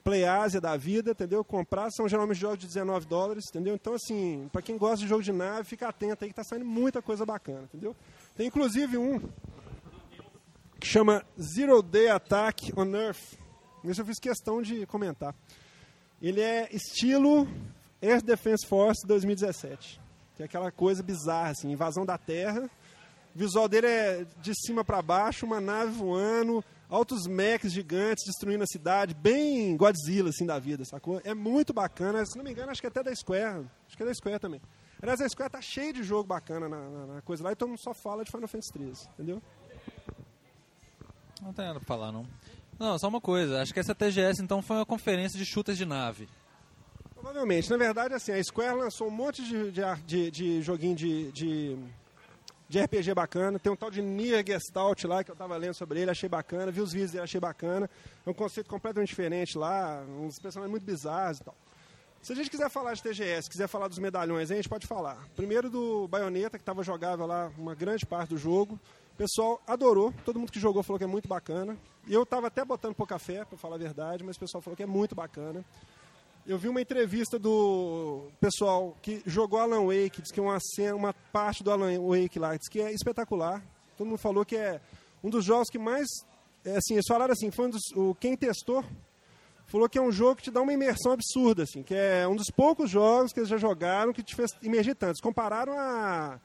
[0.03, 1.43] PlayAsia da vida, entendeu?
[1.43, 3.75] Comprar, são geralmente jogos de 19 dólares, entendeu?
[3.75, 6.65] Então, assim, para quem gosta de jogo de nave, fica atento aí que tá saindo
[6.65, 7.97] muita coisa bacana, entendeu?
[8.37, 9.21] Tem inclusive um
[10.85, 13.39] que chama Zero Day Attack on Earth.
[13.83, 15.35] Isso eu fiz questão de comentar.
[16.21, 17.49] Ele é estilo
[18.03, 19.99] Air Defense Force 2017.
[20.37, 22.71] Que é aquela coisa bizarra, assim, invasão da Terra
[23.35, 28.63] o visual dele é de cima para baixo, uma nave voando, altos mechs gigantes destruindo
[28.63, 31.21] a cidade, bem Godzilla assim da vida, sacou?
[31.25, 32.25] É muito bacana.
[32.25, 33.67] Se não me engano, acho que é até da Square.
[33.89, 34.63] Acho que é da Square também.
[35.03, 37.71] Aliás, a Square tá cheia de jogo bacana na, na, na coisa lá e todo
[37.71, 39.43] mundo só fala de Final Fantasy 13, entendeu?
[41.43, 42.27] Não tem nada pra falar, não.
[42.79, 43.63] Não, só uma coisa.
[43.63, 46.29] Acho que essa TGS, então, foi uma conferência de shooters de nave.
[47.15, 47.71] Provavelmente.
[47.71, 49.71] Na verdade, assim, a Square lançou um monte de,
[50.07, 51.79] de, de, joguinho de, de
[52.69, 53.59] de RPG bacana.
[53.59, 56.73] Tem um tal de Nier Gestalt lá, que eu estava lendo sobre ele, achei bacana.
[56.73, 57.89] Vi os vídeos dele, achei bacana.
[58.27, 61.55] É um conceito completamente diferente lá, uns personagens muito bizarros e tal.
[62.23, 65.19] Se a gente quiser falar de TGS, quiser falar dos medalhões, a gente pode falar.
[65.37, 68.81] Primeiro do Bayonetta, que estava jogável lá uma grande parte do jogo.
[69.15, 71.79] O pessoal adorou, todo mundo que jogou falou que é muito bacana.
[72.05, 74.77] E eu estava até botando pouca fé, para falar a verdade, mas o pessoal falou
[74.77, 75.65] que é muito bacana.
[76.45, 80.97] Eu vi uma entrevista do pessoal que jogou Alan Wake, diz que é uma, cena,
[80.97, 83.63] uma parte do Alan Wake lá, diz que é espetacular.
[83.97, 84.81] Todo mundo falou que é
[85.23, 86.09] um dos jogos que mais.
[86.65, 88.85] É, assim, eles falaram assim, foi um dos, o, quem testou
[89.67, 92.37] falou que é um jogo que te dá uma imersão absurda, assim, que é um
[92.37, 95.13] dos poucos jogos que eles já jogaram que te fez imergir tanto.
[95.13, 96.41] Eles compararam a,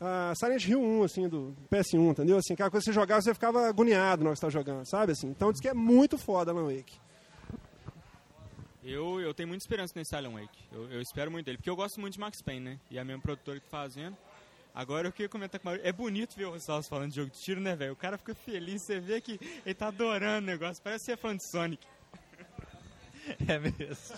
[0.00, 2.38] a Silent Hill 1, assim, do PS1, entendeu?
[2.38, 4.86] Assim, aquela coisa que você jogava, você ficava agoniado na hora que você estava jogando,
[4.86, 5.12] sabe?
[5.12, 6.98] Assim, então diz que é muito foda Alan Wake.
[8.82, 10.58] Eu, eu tenho muita esperança nesse Alan Wake.
[10.72, 12.80] Eu, eu, espero muito dele, porque eu gosto muito de Max Payne, né?
[12.90, 14.16] E a minha produtora que tá fazendo.
[14.74, 17.38] Agora eu queria comentar com o É bonito ver o Rosales falando de jogo de
[17.38, 17.92] tiro, né, velho?
[17.92, 20.82] O cara fica feliz, você vê que ele tá adorando o negócio.
[20.82, 21.84] Parece ser fã de Sonic.
[23.46, 24.16] É mesmo.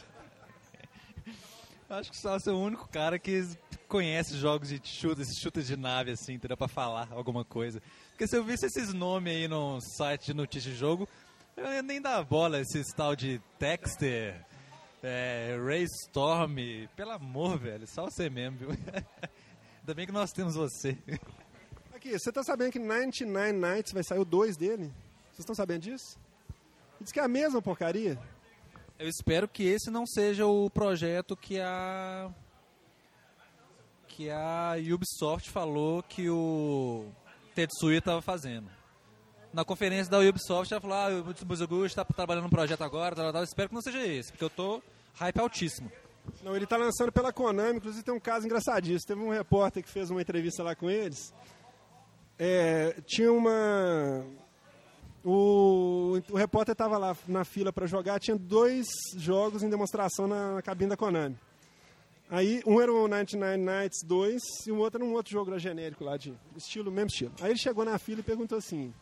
[1.90, 3.42] Acho que só é o único cara que
[3.88, 6.56] conhece jogos de chute, esses chutes de nave, assim, entendeu?
[6.56, 7.82] Pra falar alguma coisa.
[8.10, 11.08] Porque se eu visse esses nomes aí no site de notícia de jogo,
[11.56, 14.40] eu nem dá bola esses tal de Texter,
[15.02, 15.58] é,
[16.04, 16.54] Storm,
[16.94, 18.70] pelo amor, velho, só você mesmo, viu?
[19.80, 20.96] Ainda bem que nós temos você.
[21.92, 24.92] Aqui, você tá sabendo que 99 Nights vai sair o 2 dele?
[25.30, 26.16] Vocês estão sabendo disso?
[27.00, 28.16] Diz que é a mesma porcaria.
[29.00, 32.30] Eu espero que esse não seja o projeto que a
[34.06, 37.06] que a Ubisoft falou que o
[37.54, 38.68] Tetsuya estava fazendo.
[39.54, 43.32] Na conferência da Ubisoft, ela falou: Ah, o Muzugu está trabalhando num projeto agora, tal,
[43.32, 43.42] tal.
[43.42, 44.82] espero que não seja esse, porque eu tô
[45.14, 45.90] hype altíssimo.
[46.42, 49.06] Não, ele está lançando pela Konami, inclusive tem um caso engraçadíssimo.
[49.06, 51.32] Teve um repórter que fez uma entrevista lá com eles.
[52.38, 54.26] É, tinha uma.
[55.24, 60.54] O, o repórter estava lá na fila para jogar, tinha dois jogos em demonstração na,
[60.54, 61.36] na, cabine da Konami.
[62.30, 66.04] Aí, um era o 99 Nights 2 e o outro era um outro jogo genérico
[66.04, 67.32] lá, de estilo, mesmo estilo.
[67.40, 68.94] Aí ele chegou na fila e perguntou assim: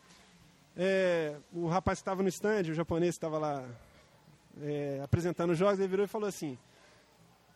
[0.76, 3.64] é, o rapaz que estava no stand, o japonês que estava lá
[4.62, 6.58] é, apresentando os jogos, ele virou e falou assim: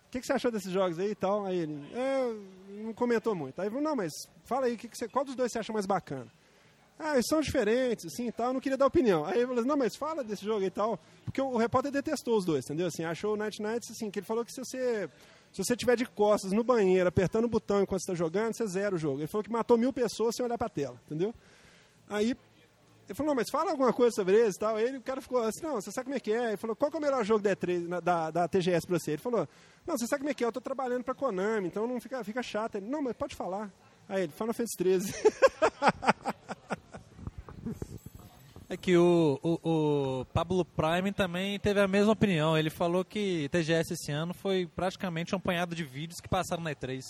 [0.07, 1.47] O que, que, você achou desses jogos aí e tal?
[1.47, 2.37] Aí ele é,
[2.83, 3.61] não comentou muito.
[3.61, 4.13] Aí ele falou: Não, mas
[4.45, 6.31] fala aí, que que você, qual dos dois você acha mais bacana?
[6.99, 9.25] Ah, eles são diferentes, assim, e tal, eu não queria dar opinião.
[9.25, 12.45] Aí eu falei, não, mas fala desse jogo e tal, porque o, repórter detestou os
[12.45, 12.87] dois, entendeu?
[12.87, 15.09] Assim, achou o Night Nights, assim, que ele falou que se você,
[15.53, 18.95] se você tiver de costas no banheiro, apertando o botão enquanto está jogando, você zera
[18.95, 19.21] o jogo.
[19.21, 21.35] Ele falou que matou mil pessoas sem olhar pra tela, entendeu?
[22.09, 22.37] Aí
[23.09, 24.77] ele falou, não, mas fala alguma coisa sobre eles e tal.
[24.77, 26.49] Aí ele, o cara ficou assim, não, você sabe como é que é?
[26.49, 28.99] Ele falou, qual que é o melhor jogo da, E3, na- da, da TGS pra
[28.99, 29.13] você?
[29.13, 29.49] Ele falou,
[29.87, 30.47] não, você sabe como é que é?
[30.47, 32.77] Eu tô trabalhando pra Konami, então não fica, fica chato.
[32.77, 33.71] Ele, não, mas pode falar.
[34.09, 35.15] Aí ele, Final Fantasy 13.
[38.73, 42.57] É que o, o, o Pablo Prime também teve a mesma opinião.
[42.57, 46.71] Ele falou que TGS esse ano foi praticamente um apanhado de vídeos que passaram na
[46.75, 47.03] E3.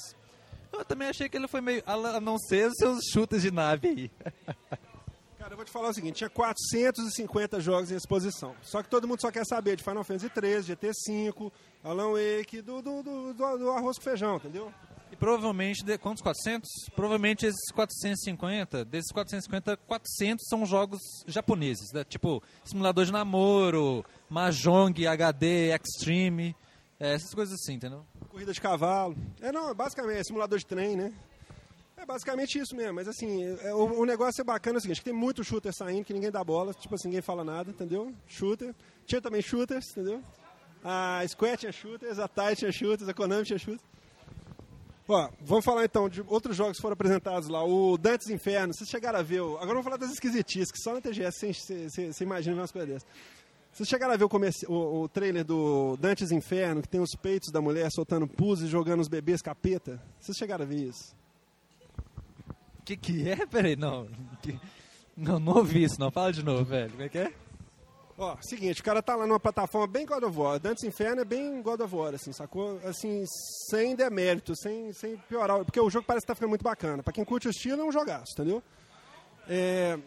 [0.72, 1.80] Eu também achei que ele foi meio.
[1.86, 4.10] A não ser os seus chutes de nave aí.
[5.38, 8.54] Cara, eu vou te falar o seguinte, tinha 450 jogos em exposição.
[8.62, 11.52] Só que todo mundo só quer saber de Final Fantasy 13, GT5,
[11.84, 14.72] Alan Wake, do, do, do- do arroz com feijão, entendeu?
[15.12, 16.22] E provavelmente, de, quantos?
[16.22, 16.68] 400?
[16.96, 22.02] Provavelmente esses 450, desses 450, 400 são jogos japoneses, né?
[22.02, 26.56] tipo simulador de namoro, Mahjong, HD, Extreme,
[26.98, 28.06] é, essas coisas assim, entendeu?
[28.30, 29.14] Corrida de cavalo.
[29.42, 31.12] É, não, é basicamente, é simulador de trem, né?
[31.94, 35.04] É basicamente isso mesmo, mas assim, é, o, o negócio é bacana é o seguinte,
[35.04, 38.14] tem muito shooter saindo, que ninguém dá bola, tipo assim, ninguém fala nada, entendeu?
[38.26, 38.74] Shooter.
[39.04, 40.22] Tinha também shooters, entendeu?
[40.82, 43.92] A Square tinha shooters, a Tai tinha shooters, a Konami tinha shooters.
[45.12, 47.64] Ó, vamos falar então de outros jogos que foram apresentados lá.
[47.64, 49.40] O Dantes Inferno, vocês chegaram a ver.
[49.42, 49.54] O...
[49.56, 53.08] Agora vamos falar das esquisitices, que só na TGS você- imagina umas coisas dessas.
[53.72, 57.14] Vocês chegaram a ver o, comerci- o, o trailer do Dantes Inferno, que tem os
[57.14, 60.00] peitos da mulher soltando pus e jogando os bebês capeta?
[60.20, 61.14] Vocês chegaram a ver isso?
[62.80, 63.46] O que que é?
[63.46, 64.08] Peraí, não.
[64.42, 64.58] Que-
[65.16, 66.10] Não, não ouvi isso não.
[66.10, 66.90] Fala de novo, velho.
[66.90, 67.32] Como é que é?
[68.24, 70.60] Ó, seguinte, o cara tá lá numa plataforma bem God of War.
[70.60, 72.78] Dantes Inferno é bem God of War, assim, sacou?
[72.84, 73.24] Assim,
[73.68, 75.64] sem demérito, sem, sem piorar.
[75.64, 77.02] Porque o jogo parece que tá ficando muito bacana.
[77.02, 78.62] Pra quem curte o estilo, é um jogaço, entendeu?
[79.48, 79.98] É,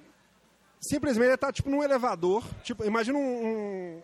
[0.82, 2.42] simplesmente ele tá tipo num elevador.
[2.64, 4.02] Tipo, imagina um, um-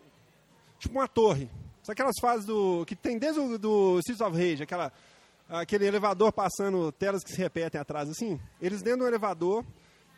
[0.77, 1.47] Tipo uma torre.
[1.81, 2.83] Sabe aquelas fases do.
[2.85, 4.91] que tem desde o do Streets of Rage, aquela,
[5.47, 8.37] aquele elevador passando telas que se repetem atrás, assim?
[8.61, 9.63] Eles dentro de um elevador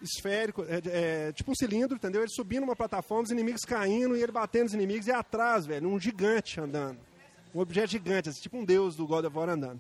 [0.04, 2.22] esférico, é, é, tipo um cilindro, entendeu?
[2.22, 5.88] Ele subindo uma plataforma, os inimigos caindo e ele batendo os inimigos e atrás, velho,
[5.88, 7.00] um gigante andando.
[7.56, 9.80] Um objeto gigante, assim, tipo um deus do God of War andando.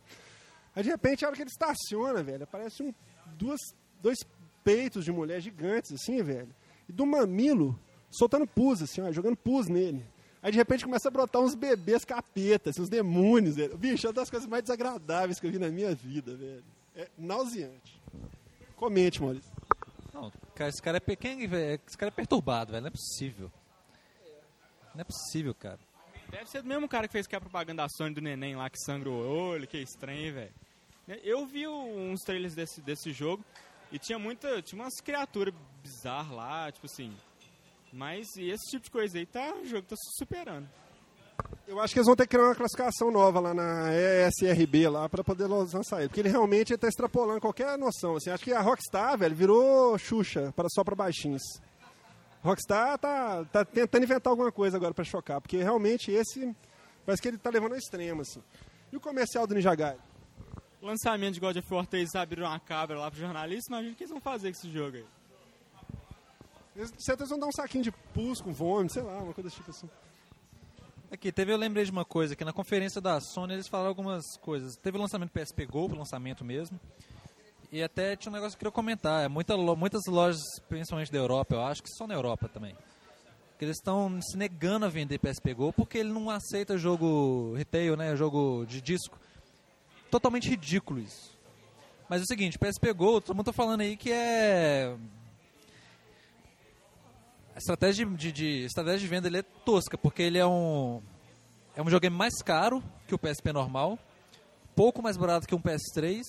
[0.75, 2.93] Aí de repente, a hora que ele estaciona, velho, aparece um,
[3.37, 3.59] duas,
[4.01, 4.19] dois
[4.63, 6.49] peitos de mulher gigantes, assim, velho.
[6.87, 7.77] E do mamilo,
[8.09, 10.03] soltando pus, assim, ó, jogando pus nele.
[10.41, 13.77] Aí de repente começa a brotar uns bebês capetas, uns demônios, velho.
[13.77, 16.63] Bicho, é uma das coisas mais desagradáveis que eu vi na minha vida, velho.
[16.95, 18.01] É nauseante.
[18.75, 19.52] Comente, Maurício.
[20.13, 21.81] Não, cara, esse cara é pequeno, velho.
[21.87, 22.81] Esse cara é perturbado, velho.
[22.81, 23.51] Não é possível.
[24.93, 25.79] Não é possível, cara.
[26.29, 28.69] Deve ser do mesmo cara que fez que a propaganda da Sony do neném lá
[28.69, 30.53] que sangra o olho, que é estranho, velho.
[31.23, 33.43] Eu vi uns trailers desse, desse jogo
[33.91, 34.61] e tinha muita.
[34.61, 37.15] Tinha umas criaturas bizarras lá, tipo assim.
[37.91, 39.53] Mas esse tipo de coisa aí tá.
[39.55, 40.67] O jogo tá superando.
[41.65, 45.07] Eu acho que eles vão ter que criar uma classificação nova lá na ESRB lá
[45.07, 46.09] para poder lançar ele.
[46.09, 48.17] Porque ele realmente está extrapolando qualquer noção.
[48.17, 48.29] Assim.
[48.29, 51.41] Acho que a Rockstar, velho, virou Xuxa para só para baixinhos.
[52.43, 55.39] Rockstar tá, tá tentando inventar alguma coisa agora para chocar.
[55.39, 56.53] Porque realmente esse
[57.05, 58.21] parece que ele tá levando ao extremo.
[58.21, 58.43] Assim.
[58.91, 60.01] E o comercial do Ninja Gaiden?
[60.81, 64.03] Lançamento de God of War 3 abriram uma cabra lá pro jornalista, imagina o que
[64.03, 65.05] eles vão fazer com esse jogo aí.
[66.75, 69.71] Eles, certeza vão dar um saquinho de pus com vômito, sei lá, uma coisa tipo
[69.71, 69.89] assim.
[71.13, 74.35] Aqui, teve, eu lembrei de uma coisa, que na conferência da Sony eles falaram algumas
[74.41, 74.75] coisas.
[74.75, 76.79] Teve o lançamento do PSP Go, o lançamento mesmo.
[77.71, 79.23] E até tinha um negócio que eu queria comentar.
[79.23, 82.75] É muita, muitas lojas, principalmente da Europa, eu acho que só na Europa também.
[83.59, 87.95] Que eles estão se negando a vender PSP Go porque ele não aceita jogo retail,
[87.95, 88.15] né?
[88.15, 89.19] Jogo de disco.
[90.09, 91.37] Totalmente ridículo isso.
[92.09, 94.97] Mas é o seguinte, PSP Go, todo mundo tá falando aí que é
[97.55, 101.01] a estratégia de, de, estratégia de venda ele é tosca, porque ele é um
[101.75, 103.97] é um videogame mais caro que o PSP normal,
[104.75, 106.21] pouco mais barato que um PS3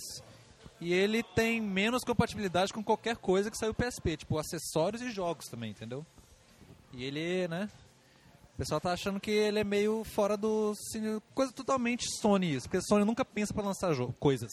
[0.80, 5.46] e ele tem menos compatibilidade com qualquer coisa que saiu PSP, tipo acessórios e jogos
[5.46, 6.04] também, entendeu?
[6.92, 7.68] E ele, né?
[8.54, 12.68] O pessoal tá achando que ele é meio fora do assim, coisa totalmente Sony isso,
[12.68, 14.50] porque Sony nunca pensa para lançar coisas.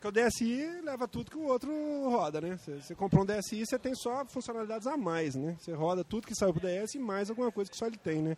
[0.00, 1.70] Porque o DSi leva tudo que o outro
[2.08, 2.56] roda, né?
[2.56, 5.56] Você, comprou um DSi, você tem só funcionalidades a mais, né?
[5.60, 8.22] Você roda tudo que saiu pro DS e mais alguma coisa que só ele tem,
[8.22, 8.34] né?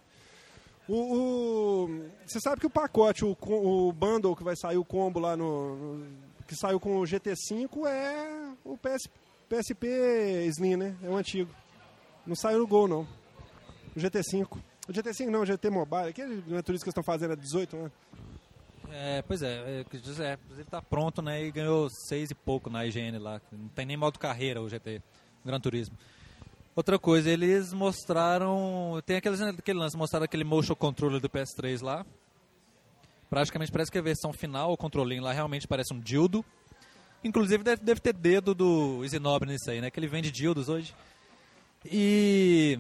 [0.88, 1.86] O,
[2.26, 5.76] você sabe que o pacote, o, o bundle que vai sair, o combo lá no,
[5.98, 6.06] no-
[6.48, 9.08] que saiu com o GT5 é o PS,
[9.48, 9.86] PSP
[10.48, 10.96] Slim, né?
[11.00, 11.48] É o antigo.
[12.26, 13.06] Não saiu no Gol, não.
[13.96, 14.58] O GT5.
[14.88, 16.08] O GT5 não, o GT Mobile.
[16.08, 17.90] Aquele Gran Turismo que eles estão fazendo é 18, né?
[18.94, 21.42] É, pois é, é, dizer, é, tá pronto, né?
[21.42, 23.40] E ganhou seis e pouco na IGN lá.
[23.50, 25.00] Não tem nem modo carreira o GT.
[25.42, 25.96] Gran Turismo.
[26.76, 29.00] Outra coisa, eles mostraram.
[29.06, 32.04] Tem aquele, aquele lance, mostraram aquele motion controller do PS3 lá.
[33.30, 36.44] Praticamente parece que a versão final, o controlinho lá realmente parece um dildo.
[37.24, 39.90] Inclusive deve, deve ter dedo do Isinobre nisso aí, né?
[39.90, 40.94] Que ele vende dildos hoje.
[41.84, 42.78] E.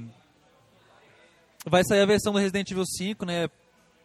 [1.64, 3.48] Vai sair a versão do Resident Evil 5, né?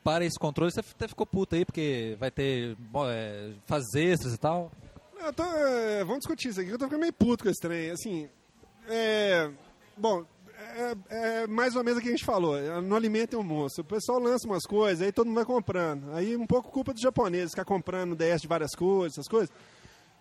[0.07, 0.71] Para esse controle.
[0.71, 2.77] Você até ficou puta aí, porque vai ter
[3.09, 4.71] é, fazer extras e tal.
[5.19, 7.89] Eu tô, é, vamos discutir isso aqui, eu tô ficando meio puto com esse trem.
[7.89, 8.29] Assim,
[8.87, 9.51] é,
[9.97, 10.23] bom,
[10.77, 13.81] é, é, mais ou menos o que a gente falou, não alimenta o moço.
[13.81, 16.13] O pessoal lança umas coisas, aí todo mundo vai comprando.
[16.13, 19.53] Aí um pouco culpa dos japoneses, ficar comprando DS de várias coisas, essas coisas.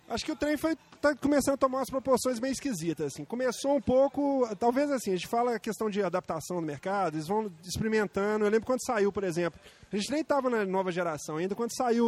[0.09, 3.13] Acho que o trem foi tá começando a tomar umas proporções meio esquisitas.
[3.13, 3.25] Assim.
[3.25, 7.27] Começou um pouco, talvez assim, a gente fala a questão de adaptação no mercado, eles
[7.27, 8.45] vão experimentando.
[8.45, 9.61] Eu lembro quando saiu, por exemplo,
[9.93, 12.07] a gente nem estava na nova geração ainda, quando saiu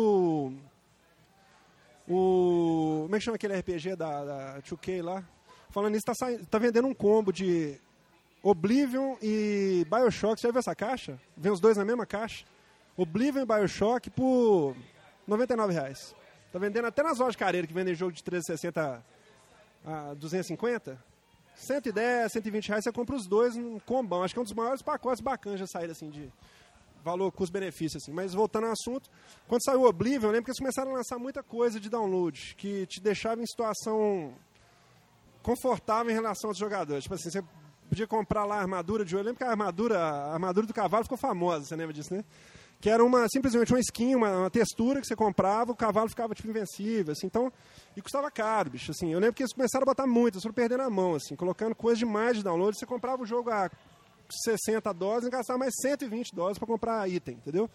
[2.09, 3.03] o.
[3.03, 5.25] Como é que chama aquele RPG da, da 2K lá?
[5.71, 6.15] Falando nisso, tá,
[6.49, 7.79] tá vendendo um combo de
[8.43, 10.41] Oblivion e Bioshock.
[10.41, 11.19] Você já viu essa caixa?
[11.37, 12.45] Vem os dois na mesma caixa.
[12.97, 14.75] Oblivion e Bioshock por
[15.29, 16.15] R$ reais.
[16.53, 19.05] Tá vendendo até nas lojas careiras que vendem jogo de 360
[19.85, 20.99] a 250.
[21.57, 24.23] 110, 120 reais você compra os dois num combão.
[24.23, 26.33] Acho que é um dos maiores pacotes bacanas já saíram assim de
[27.03, 27.99] valor, custo-benefício.
[27.99, 28.13] Assim.
[28.13, 29.11] Mas voltando ao assunto,
[29.47, 32.55] quando saiu o Oblivion, eu lembro que eles começaram a lançar muita coisa de download
[32.57, 34.33] que te deixava em situação
[35.43, 37.05] confortável em relação aos jogadores.
[37.05, 37.43] Tipo assim, você
[37.89, 39.25] podia comprar lá a armadura de ouro.
[39.25, 42.25] Eu lembro que a armadura, a armadura do cavalo ficou famosa, você lembra disso, né?
[42.81, 46.35] Que era uma simplesmente uma skin, uma, uma, textura que você comprava, o cavalo ficava
[46.35, 47.53] tipo invencível, assim, então
[47.97, 49.13] e custava caro, bicho, assim.
[49.13, 51.75] Eu lembro que eles começaram a botar muito, eles foram perdendo a mão, assim, colocando
[51.75, 53.71] coisa demais de download, você comprava o jogo a
[54.31, 57.69] 60 dólares e gastava mais 120 dólares para comprar item, entendeu?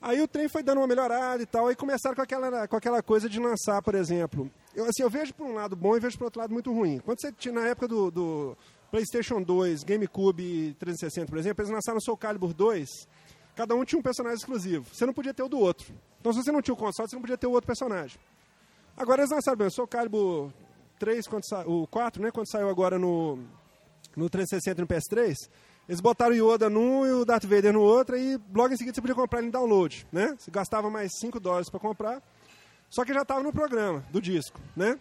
[0.00, 3.02] Aí o trem foi dando uma melhorada e tal, aí começaram com aquela, com aquela
[3.02, 4.50] coisa de lançar, por exemplo.
[4.74, 6.98] Eu, assim, eu vejo por um lado bom e vejo por outro lado muito ruim.
[6.98, 8.58] Quando você tinha, na época do, do
[8.90, 13.08] PlayStation 2, GameCube 360, por exemplo, eles lançaram o Soul Calibur 2,
[13.54, 14.86] cada um tinha um personagem exclusivo.
[14.92, 15.94] Você não podia ter o do outro.
[16.20, 18.18] Então, se você não tinha o console, você não podia ter o outro personagem.
[18.96, 20.52] Agora eles lançaram bem, o Soul Calibur
[20.98, 21.66] 3, quando sa...
[21.66, 23.38] o 4, né, quando saiu agora no,
[24.16, 25.34] no 360 e no PS3,
[25.88, 28.94] eles botaram o Yoda num e o Darth Vader no outro, e logo em seguida
[28.94, 30.34] você podia comprar ele em download, né?
[30.38, 32.22] Você gastava mais 5 dólares para comprar,
[32.88, 34.98] só que já estava no programa do disco, né?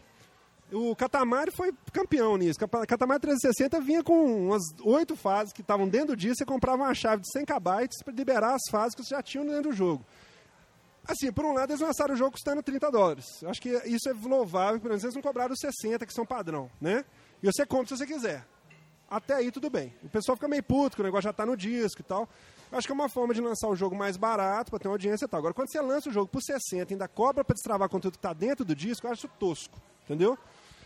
[0.74, 2.60] O Katamari foi campeão nisso.
[2.60, 6.38] O Katamari 360 vinha com umas oito fases que estavam dentro disso.
[6.38, 9.46] Você comprava uma chave de 100 KB para liberar as fases que você já tinha
[9.46, 10.04] dentro do jogo.
[11.06, 13.44] Assim, por um lado, eles lançaram o jogo custando 30 dólares.
[13.44, 16.72] Acho que isso é louvável, pelo menos eles não cobraram os 60, que são padrão,
[16.82, 17.06] né?
[17.42, 18.44] E você compra se você quiser.
[19.10, 19.94] Até aí tudo bem.
[20.02, 22.28] O pessoal fica meio puto, que o negócio já está no disco e tal.
[22.72, 25.26] Acho que é uma forma de lançar o jogo mais barato para ter uma audiência
[25.26, 25.38] e tal.
[25.40, 28.18] Agora, quando você lança o jogo por 60 e ainda cobra para destravar conteúdo que
[28.18, 29.80] está dentro do disco, eu acho tosco.
[30.06, 30.38] Entendeu?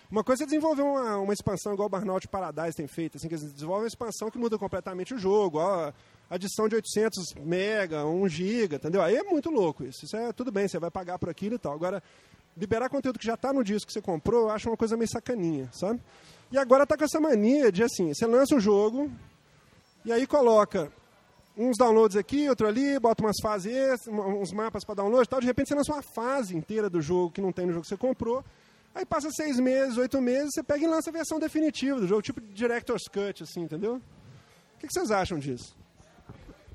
[0.10, 3.36] Uma coisa é desenvolver uma, uma expansão igual o Burnout Paradise tem feito, assim, que
[3.36, 5.92] eles desenvolvem uma expansão que muda completamente o jogo, ó,
[6.30, 9.02] adição de 800 mega, 1 giga, entendeu?
[9.02, 10.06] Aí é muito louco isso.
[10.06, 11.74] Isso é tudo bem, você vai pagar por aquilo e tal.
[11.74, 12.02] Agora,
[12.56, 15.10] liberar conteúdo que já está no disco que você comprou, eu acho uma coisa meio
[15.10, 16.00] sacaninha, sabe?
[16.52, 19.12] E agora tá com essa mania de assim, você lança o jogo
[20.06, 20.90] e aí coloca
[21.58, 25.42] uns downloads aqui, outro ali, bota umas fases, uns mapas para download tal.
[25.42, 27.90] De repente você lança uma fase inteira do jogo que não tem no jogo que
[27.90, 28.42] você comprou
[28.98, 32.24] Aí passa seis meses, oito meses, você pega e lança a versão definitiva do jogo,
[32.24, 34.02] tipo Director's Cut, assim, entendeu?
[34.74, 35.78] O que, vocês acham disso?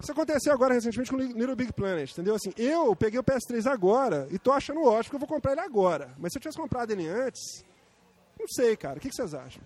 [0.00, 2.36] Isso aconteceu agora recentemente com Little Big Planet, entendeu?
[2.36, 5.62] Assim, eu peguei o PS3 agora e tô achando ótimo que eu vou comprar ele
[5.62, 6.14] agora.
[6.16, 7.64] Mas se eu tivesse comprado ele antes,
[8.38, 8.98] não sei, cara.
[8.98, 9.60] O que, vocês acham?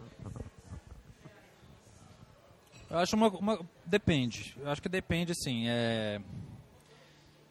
[2.89, 4.57] Eu acho uma, uma, Depende.
[4.59, 5.69] Eu acho que depende, assim.
[5.69, 6.23] É...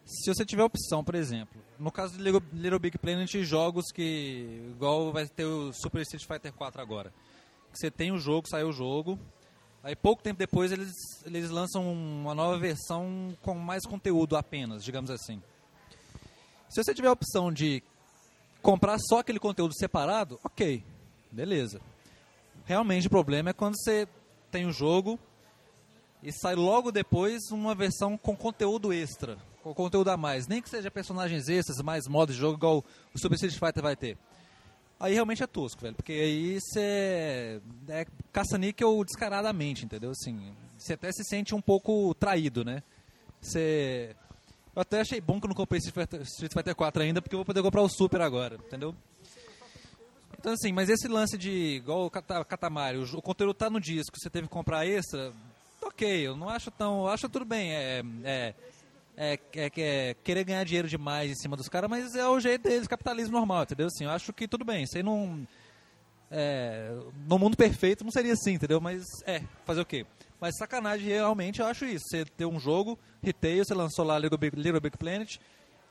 [0.05, 4.61] Se você tiver opção, por exemplo, no caso de Little Big Planet, jogos que.
[4.69, 7.11] igual vai ter o Super Street Fighter 4 agora.
[7.71, 9.17] Que você tem o jogo, saiu o jogo.
[9.83, 10.93] Aí pouco tempo depois eles,
[11.25, 15.41] eles lançam uma nova versão com mais conteúdo apenas, digamos assim.
[16.69, 17.81] Se você tiver a opção de
[18.61, 20.83] comprar só aquele conteúdo separado, ok,
[21.31, 21.81] beleza.
[22.65, 24.07] Realmente o problema é quando você
[24.51, 25.19] tem o jogo
[26.21, 29.37] e sai logo depois uma versão com conteúdo extra
[29.73, 30.47] conteúdo a mais.
[30.47, 33.95] Nem que seja personagens extras, mais modos de jogo, igual o Super Street Fighter vai
[33.95, 34.17] ter.
[34.99, 35.95] Aí realmente é tosco, velho.
[35.95, 40.11] Porque aí você é caça-níquel descaradamente, entendeu?
[40.11, 42.83] Assim, você até se sente um pouco traído, né?
[43.41, 44.15] Você...
[44.75, 47.45] Eu até achei bom que eu não comprei Street Fighter 4 ainda, porque eu vou
[47.45, 48.93] poder comprar o Super agora, entendeu?
[50.37, 54.29] Então, assim, mas esse lance de, igual o Katamari, o, conteúdo tá no disco, você
[54.29, 55.33] teve que comprar extra,
[55.81, 57.07] ok, eu não acho tão.
[57.07, 57.73] Acho tudo bem.
[57.73, 58.53] É, é,
[59.17, 62.63] é, é, é, querer ganhar dinheiro demais em cima dos caras, mas é o jeito
[62.63, 63.87] deles, capitalismo normal, entendeu?
[63.87, 65.47] Assim, eu acho que tudo bem, isso aí não.
[66.29, 66.91] É,
[67.27, 68.81] no mundo perfeito não seria assim, entendeu?
[68.81, 70.05] Mas é, fazer o quê?
[70.39, 72.05] Mas sacanagem, realmente, eu acho isso.
[72.09, 75.37] Você ter um jogo, retail, você lançou lá Little Big, Little Big Planet,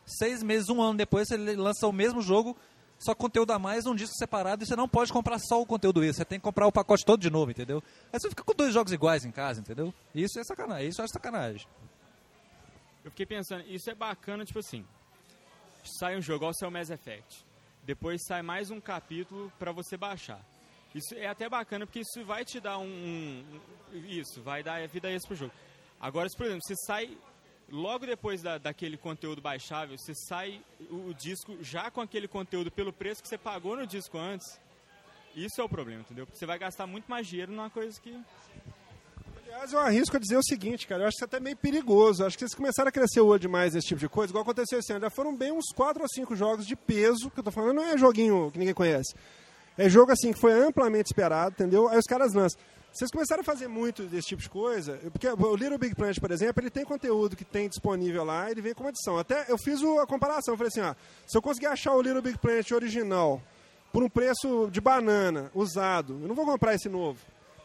[0.05, 2.57] seis meses, um ano depois, você lança o mesmo jogo,
[2.99, 6.05] só conteúdo a mais num disco separado e você não pode comprar só o conteúdo
[6.05, 7.83] esse, você tem que comprar o pacote todo de novo, entendeu?
[8.13, 9.93] Aí você fica com dois jogos iguais em casa, entendeu?
[10.15, 11.67] Isso é sacanagem, isso é sacanagem.
[13.05, 14.85] Eu fiquei pensando, isso é bacana, tipo assim,
[15.85, 17.45] sai um jogo, ao seu Mass Effect,
[17.83, 20.41] depois sai mais um capítulo para você baixar.
[20.95, 23.61] Isso é até bacana porque isso vai te dar um, um
[24.07, 25.53] isso, vai dar vida extra pro jogo.
[26.01, 27.19] Agora, se, por exemplo, você sai
[27.69, 32.71] logo depois da, daquele conteúdo baixável, você sai o, o, disco já com aquele conteúdo
[32.71, 34.61] pelo preço que você pagou no disco antes.
[35.35, 36.27] Isso é o problema, entendeu?
[36.33, 38.19] Você vai gastar muito mais dinheiro numa coisa que.
[39.55, 41.57] Aliás, eu arrisco a dizer o seguinte, cara, eu acho que isso é até meio
[41.57, 42.23] perigoso.
[42.23, 44.43] Eu acho que vocês começaram a crescer o olho demais nesse tipo de coisa, igual
[44.43, 45.03] aconteceu esse ano.
[45.03, 47.85] Já foram bem uns 4 ou 5 jogos de peso, que eu tô falando, não
[47.85, 49.15] é joguinho que ninguém conhece.
[49.79, 51.89] É jogo assim que foi amplamente esperado, entendeu?
[51.89, 52.59] Aí os caras lançam.
[52.93, 56.33] Vocês começaram a fazer muito desse tipo de coisa, porque o Little Big Planet, por
[56.33, 59.19] exemplo, ele tem conteúdo que tem disponível lá, ele vem com adição.
[59.19, 60.97] Até eu fiz a comparação, falei assim, ó,
[61.29, 63.41] se eu conseguir achar o Little Big Planet original
[63.93, 67.21] por um preço de banana, usado, eu não vou comprar esse novo.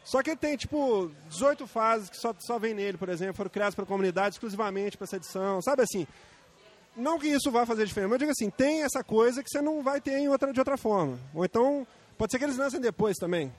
[0.09, 3.49] Só que ele tem, tipo, 18 fases que só, só vem nele, por exemplo, foram
[3.51, 6.07] criadas pela comunidade exclusivamente para essa edição, sabe assim?
[6.97, 9.61] Não que isso vá fazer diferença, mas eu digo assim, tem essa coisa que você
[9.61, 11.19] não vai ter em outra, de outra forma.
[11.31, 11.85] Ou então,
[12.17, 13.53] pode ser que eles lancem depois também.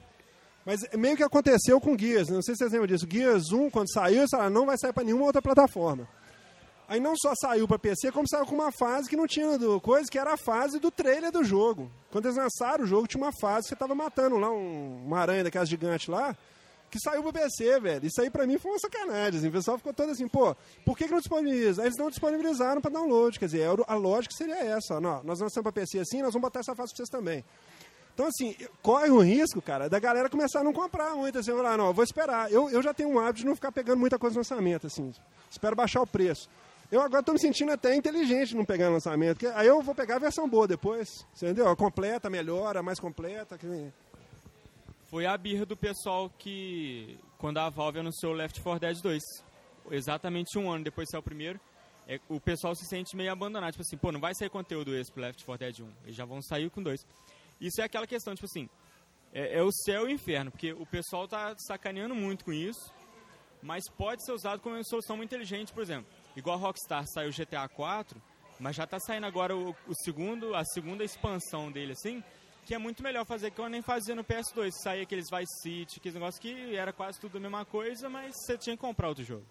[0.65, 3.07] Mas meio que aconteceu com Guias, não sei se vocês lembram disso.
[3.07, 6.05] Guias 1, quando saiu, não vai sair para nenhuma outra plataforma.
[6.91, 9.79] Aí não só saiu para PC, como saiu com uma fase que não tinha do,
[9.79, 11.89] coisa, que era a fase do trailer do jogo.
[12.11, 15.19] Quando eles lançaram o jogo, tinha uma fase que você tava matando lá um, uma
[15.19, 16.35] aranha daquelas gigantes lá,
[16.89, 18.05] que saiu pro PC, velho.
[18.05, 19.39] Isso aí pra mim foi uma sacanagem.
[19.39, 19.47] Assim.
[19.47, 21.81] O pessoal ficou todo assim, pô, por que, que não disponibiliza?
[21.81, 23.39] Aí eles não disponibilizaram para download.
[23.39, 24.99] Quer dizer, a lógica seria essa.
[24.99, 27.41] Não, nós lançamos pra PC assim, nós vamos botar essa fase pra vocês também.
[28.13, 31.77] Então, assim, corre o risco, cara, da galera começar a não comprar muito, assim, falar,
[31.77, 32.51] não, vou esperar.
[32.51, 35.13] Eu, eu já tenho um hábito de não ficar pegando muita coisa no lançamento, assim,
[35.49, 36.49] espero baixar o preço.
[36.91, 40.17] Eu agora estou me sentindo até inteligente não pegar lançamento, porque aí eu vou pegar
[40.17, 41.69] a versão boa depois, entendeu?
[41.69, 43.57] A completa, melhora, mais completa.
[43.57, 43.89] Que...
[45.09, 49.21] Foi a birra do pessoal que, quando a Valve anunciou Left 4 Dead 2,
[49.91, 51.61] exatamente um ano depois de sair o primeiro,
[52.05, 55.09] é, o pessoal se sente meio abandonado, tipo assim, pô, não vai sair conteúdo esse
[55.09, 56.99] pro Left 4 Dead 1, eles já vão sair com dois.
[57.61, 58.69] Isso é aquela questão, tipo assim,
[59.31, 62.93] é, é, o céu e o inferno, porque o pessoal tá sacaneando muito com isso,
[63.63, 66.11] mas pode ser usado como uma solução muito inteligente, por exemplo.
[66.35, 68.21] Igual a Rockstar saiu o GTA 4,
[68.59, 72.23] mas já tá saindo agora o, o, segundo, a segunda expansão dele, assim,
[72.65, 74.71] que é muito melhor fazer que eu nem fazia no PS2.
[74.83, 78.57] Saía aqueles Vice City, aqueles negócios que era quase tudo a mesma coisa, mas você
[78.57, 79.45] tinha que comprar outro jogo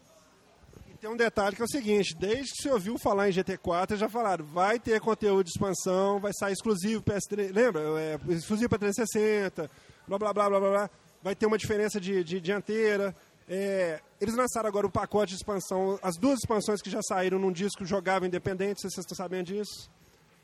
[1.00, 4.08] tem um detalhe que é o seguinte: desde que você ouviu falar em GT4, já
[4.08, 7.80] falaram, vai ter conteúdo de expansão, vai sair exclusivo PS3, lembra?
[7.98, 9.70] É, exclusivo para 360,
[10.06, 10.90] blá blá blá blá blá,
[11.22, 13.16] vai ter uma diferença de, de dianteira.
[13.52, 17.50] É, eles lançaram agora o pacote de expansão, as duas expansões que já saíram num
[17.50, 19.90] disco jogável independente, vocês estão sabendo disso?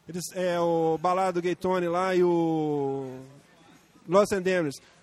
[0.09, 3.21] Eles, é o Balado Gaytone lá e o
[4.09, 4.43] Lost and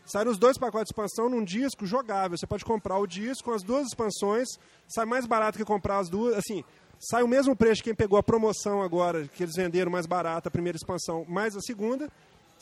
[0.05, 2.37] Saíram os dois pacotes de expansão num disco jogável.
[2.37, 4.49] Você pode comprar o disco com as duas expansões,
[4.85, 6.35] sai mais barato que comprar as duas.
[6.35, 6.61] Assim,
[6.99, 10.51] sai o mesmo preço quem pegou a promoção agora, que eles venderam mais barato a
[10.51, 12.09] primeira expansão, mais a segunda.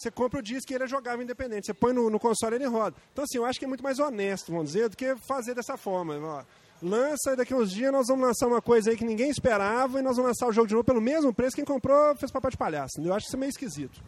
[0.02, 1.68] Você compra o disco e ele é jogável independente.
[1.68, 2.96] Você põe no, no console e ele roda.
[3.14, 5.78] Então, assim, eu acho que é muito mais honesto, vamos dizer, do que fazer dessa
[5.78, 6.18] forma.
[6.18, 6.44] Ó,
[6.82, 10.16] lança daqui uns dias nós vamos lançar uma coisa aí que ninguém esperava e nós
[10.18, 11.56] vamos lançar o jogo de novo pelo mesmo preço.
[11.56, 13.00] Quem comprou fez papel de palhaço.
[13.00, 14.02] Eu acho isso meio esquisito.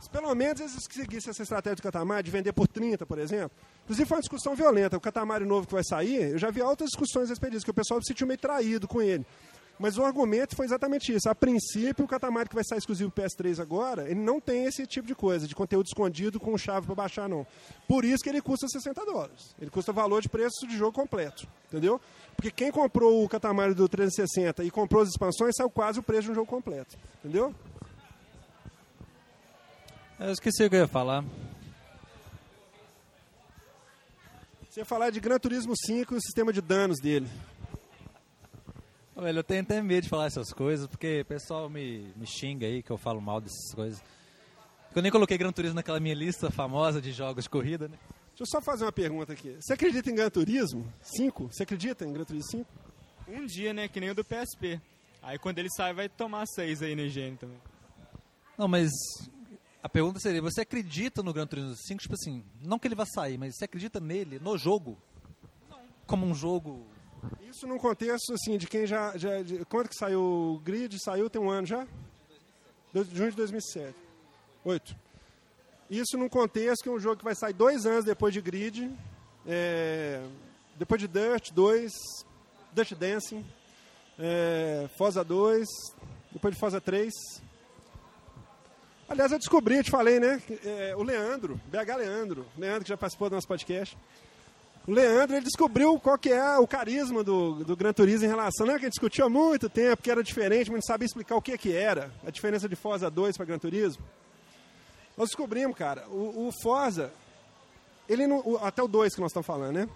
[0.00, 3.52] Se pelo menos eles seguissem essa estratégia do Catamar de vender por 30, por exemplo.
[3.84, 4.96] Inclusive foi uma discussão violenta.
[4.96, 7.70] O Catamar novo que vai sair, eu já vi altas discussões a respeito disso, que
[7.70, 9.26] o pessoal se sentiu meio traído com ele.
[9.78, 11.28] Mas o argumento foi exatamente isso.
[11.28, 15.06] A princípio, o Catamar que vai sair exclusivo PS3 agora, ele não tem esse tipo
[15.06, 17.46] de coisa, de conteúdo escondido com chave para baixar, não.
[17.88, 19.54] Por isso que ele custa 60 dólares.
[19.60, 21.46] Ele custa valor de preço de jogo completo.
[21.68, 22.00] Entendeu?
[22.36, 26.22] Porque quem comprou o Catamar do 360 e comprou as expansões, saiu quase o preço
[26.22, 26.96] de um jogo completo.
[27.18, 27.52] Entendeu?
[30.20, 31.24] Eu esqueci o que eu ia falar.
[34.70, 37.28] Você ia falar de Gran Turismo 5 e o sistema de danos dele.
[39.16, 42.66] Velho, eu tenho até medo de falar essas coisas, porque o pessoal me, me xinga
[42.66, 44.02] aí que eu falo mal dessas coisas.
[44.94, 47.96] Eu nem coloquei Gran Turismo naquela minha lista famosa de jogos de corrida, né?
[48.28, 49.56] Deixa eu só fazer uma pergunta aqui.
[49.60, 51.48] Você acredita em Gran Turismo 5?
[51.52, 52.70] Você acredita em Gran Turismo 5?
[53.28, 53.86] Um dia, né?
[53.86, 54.80] Que nem o do PSP.
[55.22, 57.58] Aí quando ele sai, vai tomar 6 aí no IGN também.
[58.58, 58.90] Não, mas
[59.82, 62.02] a pergunta seria: você acredita no Gran Turismo 5?
[62.02, 64.98] Tipo assim, não que ele vá sair, mas você acredita nele, no jogo?
[65.70, 65.78] Não.
[66.06, 66.86] Como um jogo.
[67.48, 69.16] Isso num contexto assim de quem já.
[69.16, 70.98] já de, quando que saiu o grid?
[70.98, 71.86] Saiu tem um ano já?
[72.92, 73.94] De, junho de 2007.
[74.64, 74.96] Oito.
[75.90, 78.90] Isso num contexto que é um jogo que vai sair dois anos depois de Grid,
[79.46, 80.24] é,
[80.76, 81.92] depois de Dirt 2,
[82.72, 83.44] Dirt Dancing,
[84.18, 85.68] é, Forza 2,
[86.32, 87.12] depois de Forza 3.
[89.08, 90.42] Aliás, eu descobri, eu te falei, né?
[90.64, 93.96] É, o Leandro, BH Leandro, Leandro que já participou do nosso podcast.
[94.86, 98.66] O Leandro, ele descobriu qual que é o carisma do, do Gran Turismo em relação,
[98.66, 98.74] né?
[98.74, 101.42] Que a gente discutiu há muito tempo, que era diferente, mas não sabia explicar o
[101.42, 104.04] que que era, a diferença de Forza 2 para Gran Turismo.
[105.16, 107.10] Nós descobrimos, cara, o, o Forza,
[108.06, 109.88] ele não, o, até o 2 que nós estamos falando, né?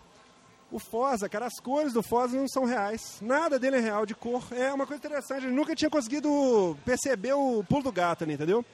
[0.70, 3.18] O Forza, cara, as cores do Forza não são reais.
[3.20, 4.42] Nada dele é real, de cor.
[4.52, 5.44] É uma coisa interessante.
[5.44, 8.64] Ele nunca tinha conseguido perceber o pulo do gato ali, entendeu?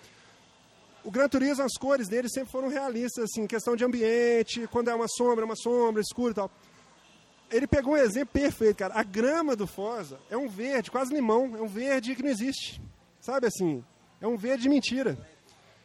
[1.05, 4.95] O Gran Turismo, as cores dele sempre foram realistas, assim, questão de ambiente, quando é
[4.95, 6.51] uma sombra, é uma sombra, escuro e tal.
[7.51, 8.95] Ele pegou um exemplo perfeito, cara.
[8.95, 11.55] A grama do Forza é um verde, quase limão.
[11.57, 12.81] É um verde que não existe.
[13.21, 13.85] Sabe assim?
[14.21, 15.19] É um verde de mentira.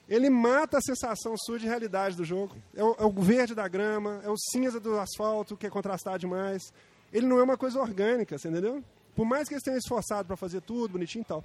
[0.07, 2.55] Ele mata a sensação sua de realidade do jogo.
[2.73, 6.17] É o, é o, verde da grama, é o cinza do asfalto, que é contrastado
[6.17, 6.73] demais.
[7.13, 8.83] Ele não é uma coisa orgânica, você entendeu?
[9.15, 11.43] Por mais que eles tenham esforçado para fazer tudo bonitinho e tal.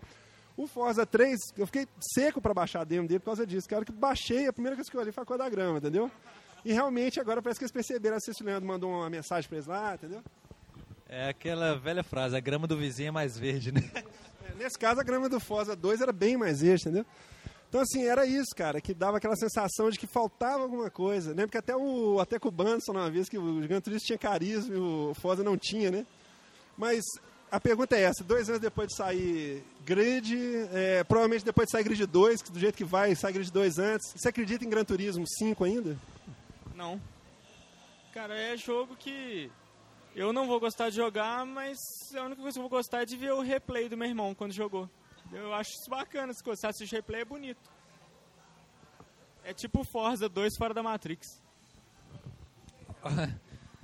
[0.56, 3.68] O Forza 3, eu fiquei seco para baixar a demo dele por causa disso.
[3.68, 6.10] Cara, que baixei, a primeira coisa que eu olhei foi a cor da grama, entendeu?
[6.64, 8.16] E realmente agora parece que eles perceberam.
[8.16, 10.22] Assim, o Leandro mandou uma mensagem para eles lá, entendeu?
[11.08, 13.82] É aquela velha frase, a grama do vizinho é mais verde, né?
[14.44, 17.06] É, nesse caso, a grama do Forza 2 era bem mais verde, entendeu?
[17.68, 21.44] Então, assim, era isso, cara, que dava aquela sensação de que faltava alguma coisa, né?
[21.44, 24.74] Porque até o, até com o Banson, uma vez, que o Gran Turismo tinha carisma
[24.74, 26.06] e o Forza não tinha, né?
[26.78, 27.02] Mas
[27.54, 30.34] a pergunta é essa, dois anos depois de sair Grid,
[30.72, 33.78] é, provavelmente depois de sair Grid 2, que do jeito que vai, sai Grid 2
[33.78, 35.96] antes, você acredita em Gran Turismo 5 ainda?
[36.74, 37.00] Não.
[38.12, 39.48] Cara, é jogo que
[40.16, 41.78] eu não vou gostar de jogar, mas
[42.16, 44.34] a única coisa que eu vou gostar é de ver o replay do meu irmão
[44.34, 44.90] quando jogou.
[45.32, 47.70] Eu acho isso bacana, se você assistir replay é bonito.
[49.44, 51.40] É tipo Forza 2 fora da Matrix.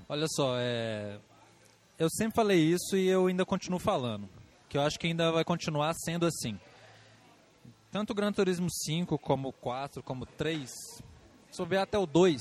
[0.09, 1.21] Olha só, é...
[2.01, 4.27] eu sempre falei isso e eu ainda continuo falando.
[4.71, 6.59] Que eu acho que ainda vai continuar sendo assim.
[7.93, 10.71] Tanto o Gran Turismo 5 como o 4, como o 3,
[11.51, 12.41] se até o 2,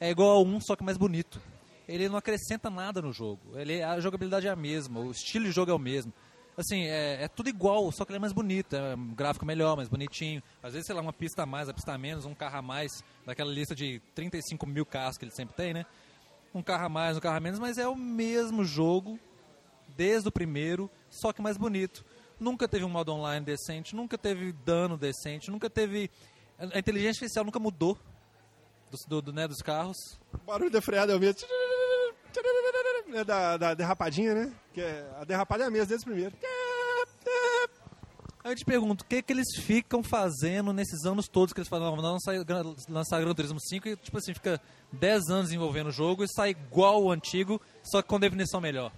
[0.00, 1.38] é igual ao 1, só que mais bonito.
[1.86, 3.58] Ele não acrescenta nada no jogo.
[3.58, 6.12] Ele, a jogabilidade é a mesma, o estilo de jogo é o mesmo
[6.60, 9.76] assim, é, é, tudo igual, só que ele é mais bonito, é um gráfico melhor,
[9.76, 10.42] mais bonitinho.
[10.60, 12.62] Às vezes, sei lá, uma pista a mais, uma pista a menos, um carro a
[12.62, 15.86] mais, daquela lista de 35 mil carros que ele sempre tem, né?
[16.54, 19.18] Um carro a mais, um carro a menos, mas é o mesmo jogo,
[19.96, 22.04] desde o primeiro, só que mais bonito.
[22.40, 26.10] Nunca teve um modo online decente, nunca teve dano decente, nunca teve.
[26.58, 27.98] A inteligência artificial nunca mudou
[28.90, 30.18] do, do, do né, dos carros.
[30.32, 31.40] O barulho da freada é o mesmo
[33.14, 34.52] é da, da derrapadinha, né?
[34.72, 36.36] Que é, a derrapada é a mesma desde o primeiro.
[38.44, 41.68] Aí eu te pergunto, o que, que eles ficam fazendo nesses anos todos que eles
[41.68, 42.34] falam, vamos lançar,
[42.88, 44.60] lançar Gran Turismo 5 e, tipo assim, fica
[44.92, 48.92] 10 anos envolvendo o jogo e sai igual o antigo, só que com definição melhor.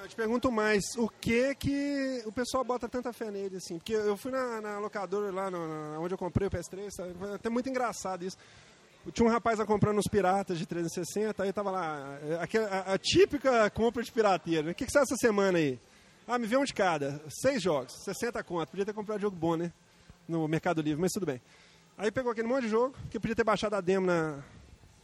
[0.00, 3.76] Eu te pergunto mais, o que que o pessoal bota tanta fé nele, assim?
[3.76, 5.58] Porque eu fui na, na locadora lá, no,
[6.00, 7.14] onde eu comprei o PS3, sabe?
[7.18, 8.38] foi até muito engraçado isso.
[9.12, 12.98] Tinha um rapaz lá comprando uns piratas de 360, aí tava lá, a, a, a
[12.98, 14.70] típica compra de pirateiro.
[14.70, 15.78] O que, que você essa semana aí?
[16.26, 17.20] Ah, me vê um de cada.
[17.28, 18.68] Seis jogos, 60 conto.
[18.68, 19.72] Podia ter comprado jogo bom, né?
[20.28, 21.40] No Mercado Livre, mas tudo bem.
[21.98, 24.42] Aí pegou aquele monte de jogo, que podia ter baixado a demo na,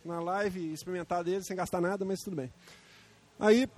[0.05, 2.53] na live e experimentado ele sem gastar nada, mas tudo bem.
[3.39, 3.69] Aí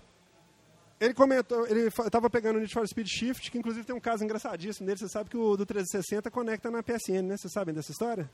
[1.00, 4.22] ele comentou, ele estava pegando o Need for Speed Shift, que inclusive tem um caso
[4.22, 4.98] engraçadíssimo dele.
[4.98, 7.36] Você sabe que o do 360 conecta na PSN, né?
[7.38, 8.30] Vocês sabem dessa história?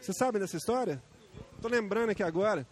[0.00, 1.02] Vocês sabem dessa história?
[1.62, 2.66] Tô lembrando aqui agora.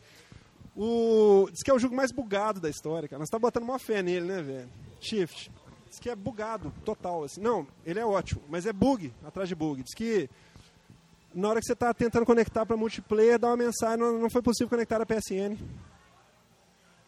[0.77, 1.49] O...
[1.53, 3.21] Diz que é o jogo mais bugado da história, cara.
[3.21, 4.69] Nós tá botando uma fé nele, né, velho?
[5.01, 5.51] Shift.
[5.97, 7.25] Diz que é bugado, total.
[7.25, 7.41] Assim.
[7.41, 9.83] Não, ele é ótimo, mas é bug atrás de bug.
[9.83, 10.29] Diz que
[11.35, 14.43] na hora que você está tentando conectar para multiplayer, dá uma mensagem, não, não foi
[14.43, 15.57] possível conectar a PSN.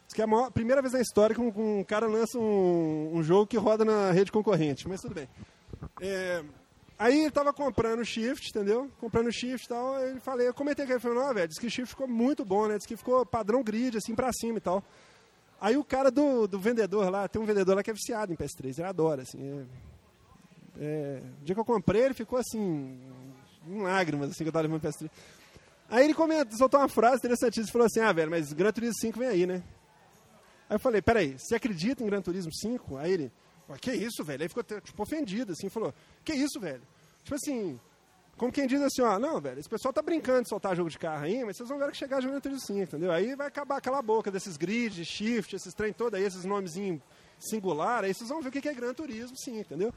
[0.06, 3.10] Diz que é a maior, primeira vez na história que um, um cara lança um,
[3.12, 5.28] um, jogo que roda na rede concorrente, mas tudo bem.
[6.00, 6.42] É,
[6.98, 8.90] Aí ele tava comprando o Shift, entendeu?
[8.98, 10.02] Comprando o Shift e tal.
[10.02, 12.42] Ele falei, eu comentei com ele, falei, não, velho, disse que o Shift ficou muito
[12.42, 12.76] bom, né?
[12.78, 14.82] Disse que ficou padrão grid, assim, pra cima e tal.
[15.60, 18.36] Aí o cara do, do vendedor lá, tem um vendedor lá que é viciado em
[18.36, 19.38] PS3, ele adora, assim.
[19.40, 19.64] É,
[20.80, 22.98] é, o dia que eu comprei, ele ficou assim,
[23.66, 25.10] em lágrimas, assim, que eu tava levando PS3.
[25.90, 29.18] Aí ele comentou, soltou uma frase interessantíssima, falou assim, ah, velho, mas Gran Turismo 5
[29.18, 29.62] vem aí, né?
[30.68, 32.96] Aí eu falei, peraí, você acredita em Gran Turismo 5?
[32.98, 33.32] Aí ele,
[33.80, 34.42] que isso, velho?
[34.42, 35.92] Aí ficou, tipo, ofendido, assim, falou,
[36.24, 36.82] que isso, velho?
[37.24, 37.80] Tipo assim,
[38.38, 40.98] como quem diz assim, ó, não, velho, esse pessoal tá brincando de soltar jogo de
[40.98, 43.10] carro aí, mas vocês vão ver que chegar jogando tudo sim, entendeu?
[43.10, 47.02] Aí vai acabar aquela boca desses grid, shift, esses trem todo aí, esses nomezinhos
[47.38, 49.92] singular, aí vocês vão ver o que é Gran Turismo, sim, entendeu?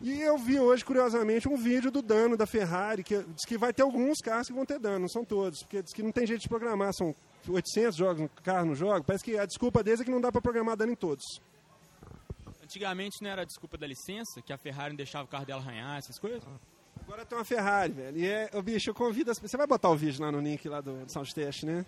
[0.00, 3.72] E eu vi hoje, curiosamente, um vídeo do dano da Ferrari, que diz que vai
[3.72, 6.26] ter alguns carros que vão ter dano, não são todos, porque diz que não tem
[6.26, 7.14] jeito de programar, são
[7.48, 10.40] 800 jogos, carro no jogo, parece que a desculpa deles é que não dá para
[10.40, 11.24] programar dano em todos.
[12.62, 15.60] Antigamente não era a desculpa da licença, que a Ferrari não deixava o carro dela
[15.60, 16.44] arranhar, essas coisas?
[17.08, 19.88] Agora tem uma Ferrari, velho, e é, o bicho, eu convido as Você vai botar
[19.88, 21.86] o vídeo lá no link lá do, do Soundtest, né?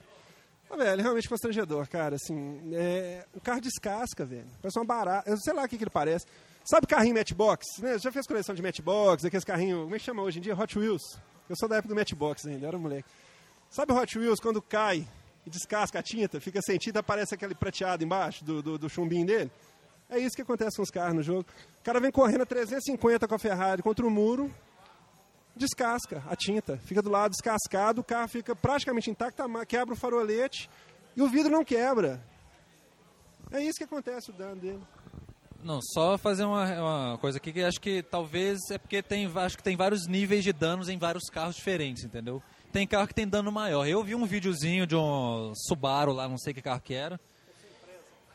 [0.71, 5.37] Ah, velho, realmente constrangedor, cara, assim, é, o carro descasca, velho, parece uma barata, eu
[5.37, 6.25] sei lá o que, que ele parece.
[6.65, 7.67] Sabe carrinho Matchbox?
[7.81, 7.99] Né?
[7.99, 10.59] Já fez coleção de Matchbox, aqueles carrinhos, como é que chama hoje em dia?
[10.59, 11.19] Hot Wheels.
[11.51, 13.07] Eu sou da época do Matchbox ainda, era moleque.
[13.69, 15.07] Sabe Hot Wheels quando cai
[15.45, 19.27] e descasca a tinta, fica sem tinta, aparece aquele prateado embaixo do, do, do chumbinho
[19.27, 19.51] dele?
[20.09, 21.45] É isso que acontece com os carros no jogo.
[21.79, 24.51] O cara vem correndo a 350 com a Ferrari contra o muro,
[25.61, 30.69] descasca a tinta, fica do lado descascado, o carro fica praticamente intacto, quebra o farolete
[31.15, 32.21] e o vidro não quebra.
[33.53, 34.81] É isso que acontece o dano dele.
[35.63, 36.65] Não, só fazer uma,
[37.11, 40.43] uma, coisa aqui que acho que talvez é porque tem, acho que tem vários níveis
[40.43, 42.43] de danos em vários carros diferentes, entendeu?
[42.73, 43.87] Tem carro que tem dano maior.
[43.87, 47.21] Eu vi um videozinho de um Subaru lá, não sei que carro que era,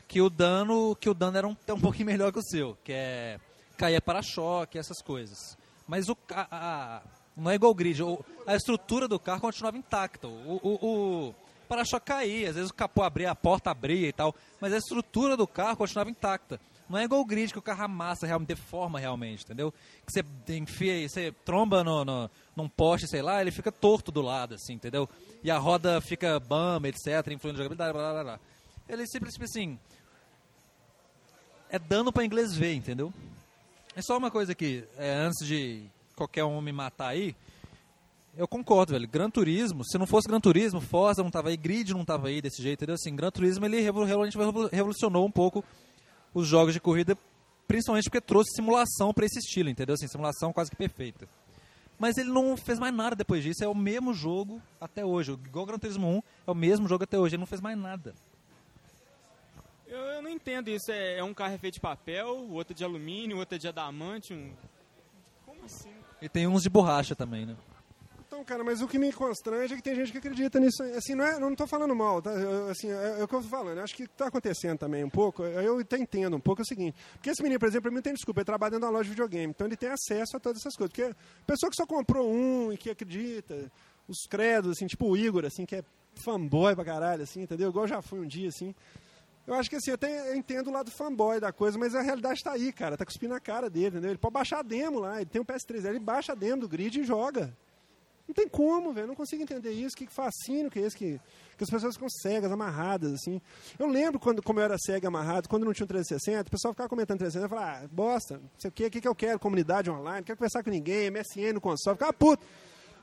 [0.08, 2.92] que o dano, que o dano era um, um pouquinho melhor que o seu, que
[2.92, 3.40] é
[3.76, 5.58] cair para-choque, essas coisas.
[5.88, 7.02] Mas o a, a,
[7.36, 8.00] não é igual o grid,
[8.48, 10.28] a estrutura do carro continuava intacta.
[10.28, 11.36] O, o, o
[11.68, 15.36] para-choque caía, às vezes o capô abria, a porta abria e tal, mas a estrutura
[15.36, 16.60] do carro continuava intacta.
[16.88, 19.74] Não é igual o grid que o carro amassa, realmente deforma realmente, entendeu?
[20.06, 24.22] Que você enfia, você tromba no, no, num poste, sei lá, ele fica torto do
[24.22, 25.10] lado, assim, entendeu?
[25.44, 28.40] E a roda fica bamba, etc, influindo na jogabilidade, blá, blá, blá.
[28.88, 29.80] Ele simplesmente assim,
[31.70, 33.12] é dano para inglês ver, entendeu?
[33.96, 37.36] É só uma coisa aqui, é, antes de qualquer me matar aí,
[38.38, 39.08] eu concordo, velho.
[39.08, 42.42] Gran Turismo, se não fosse Gran Turismo, Forza não tava aí, Grid não tava aí
[42.42, 42.96] desse jeito, entendeu?
[42.96, 44.38] Assim, Gran Turismo ele realmente
[44.72, 45.64] revolucionou um pouco
[46.34, 47.18] os jogos de corrida,
[47.66, 49.94] principalmente porque trouxe simulação para esse estilo, entendeu?
[49.94, 51.28] Assim, simulação quase que perfeita.
[51.98, 55.32] Mas ele não fez mais nada depois disso, é o mesmo jogo até hoje.
[55.32, 58.14] Igual Gran Turismo 1, é o mesmo jogo até hoje, ele não fez mais nada.
[59.88, 62.76] Eu, eu não entendo isso, é, é, um carro feito de papel, o outro é
[62.76, 64.52] de alumínio, o outro é de adamante, um...
[65.46, 65.94] Como assim?
[66.26, 67.56] E tem uns de borracha também, né?
[68.26, 70.82] Então, cara, mas o que me constrange é que tem gente que acredita nisso.
[70.98, 72.32] Assim, não, é, não estou falando mal, tá?
[72.72, 73.78] Assim, é, é, o que eu estou falando.
[73.78, 75.44] Acho que está acontecendo também um pouco.
[75.44, 76.98] Eu até entendo um pouco é o seguinte.
[77.14, 79.04] Porque esse menino, por exemplo, ele não tem desculpa, ele trabalha dentro de uma loja
[79.04, 79.54] de videogame.
[79.56, 80.92] Então ele tem acesso a todas essas coisas.
[80.92, 83.72] Porque a pessoa que só comprou um e que acredita,
[84.08, 85.84] os credos, assim, tipo o Igor, assim, que é
[86.16, 87.70] fanboy pra caralho, assim, entendeu?
[87.70, 88.74] Igual eu já fui um dia, assim.
[89.48, 92.02] Eu acho que assim, eu, tenho, eu entendo o lado fanboy da coisa, mas a
[92.02, 92.98] realidade está aí, cara.
[92.98, 94.10] Tá cuspindo na cara dele, entendeu?
[94.12, 96.68] Ele pode baixar a demo lá, ele tem um PS3, ele baixa a demo do
[96.68, 97.56] grid e joga.
[98.28, 99.08] Não tem como, velho.
[99.08, 99.96] Não consigo entender isso.
[99.96, 101.20] Que fascínio que é esse que,
[101.58, 103.40] que as pessoas ficam cegas, amarradas, assim.
[103.78, 106.74] Eu lembro quando, como eu era cego amarrado, quando não tinha um 360, o pessoal
[106.74, 109.16] ficava comentando 360, eu falava, ah, bosta, não sei o que, o que, que eu
[109.16, 112.44] quero, comunidade online, não quero conversar com ninguém, MSN no console, ficava puto.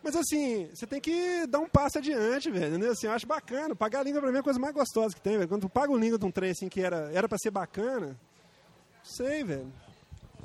[0.03, 2.69] Mas assim, você tem que dar um passo adiante, velho.
[2.69, 2.93] Entendeu?
[2.93, 3.75] Assim, eu acho bacana.
[3.75, 5.49] Pagar a língua pra mim é a coisa mais gostosa que tem, velho.
[5.49, 8.19] Quando tu paga o língua de um trem assim que era, era pra ser bacana,
[9.03, 9.73] sei, velho.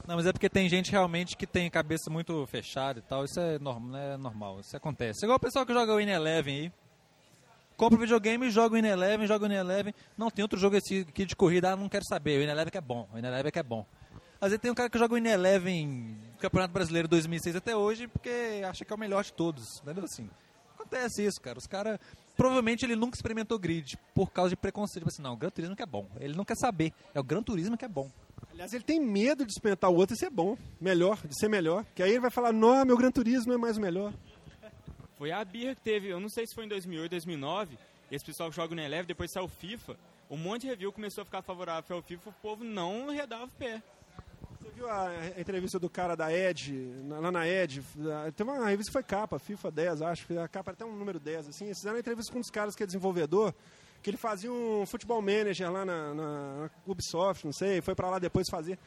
[0.08, 3.26] Não, mas é porque tem gente realmente que tem cabeça muito fechada e tal.
[3.26, 5.26] Isso é, norm é normal, isso acontece.
[5.26, 6.72] Igual o pessoal que joga o In Eleven aí.
[7.76, 9.94] Compra o videogame, joga o In Eleven, joga o In Eleven.
[10.18, 12.40] Não, tem outro jogo aqui de corrida, ah, não quero saber.
[12.40, 13.86] O In Eleven que é bom, o In Eleven que é bom.
[14.40, 18.08] Às vezes tem um cara que joga o In Eleven Campeonato Brasileiro 2006 até hoje
[18.08, 19.80] porque acha que é o melhor de todos.
[19.82, 20.30] Entendeu assim?
[20.76, 21.58] Acontece isso, cara.
[21.58, 22.00] Os caras
[22.36, 25.04] provavelmente ele nunca experimentou grid por causa de preconceito.
[25.04, 26.08] Tipo assim, não, o Gran Turismo que é bom.
[26.20, 26.94] Ele não quer saber.
[27.14, 28.10] É o Gran Turismo que é bom.
[28.52, 31.84] Aliás, ele tem medo de experimentar o outro e ser bom, melhor, de ser melhor.
[31.96, 34.14] Que aí ele vai falar, não, meu Gran Turismo é mais o melhor.
[35.18, 37.78] Foi a birra que teve, eu não sei se foi em 2008, 2009,
[38.12, 39.98] esse pessoal que joga no Eleve, depois saiu o FIFA,
[40.30, 43.50] um monte de review começou a ficar favorável ao FIFA, o povo não redava o
[43.50, 43.82] pé.
[44.68, 46.76] Você viu a, entrevista do cara da Ed,
[47.08, 47.82] lá na Ed?
[48.36, 51.48] Teve uma revista que foi capa, FIFA 10, acho, a capa até um número 10,
[51.48, 51.66] assim.
[51.66, 53.54] Eles fizeram uma entrevista com um dos caras que é desenvolvedor,
[54.04, 58.10] que ele fazia um futebol manager lá na, na, na Ubisoft, não sei, foi para
[58.10, 58.78] lá depois fazer.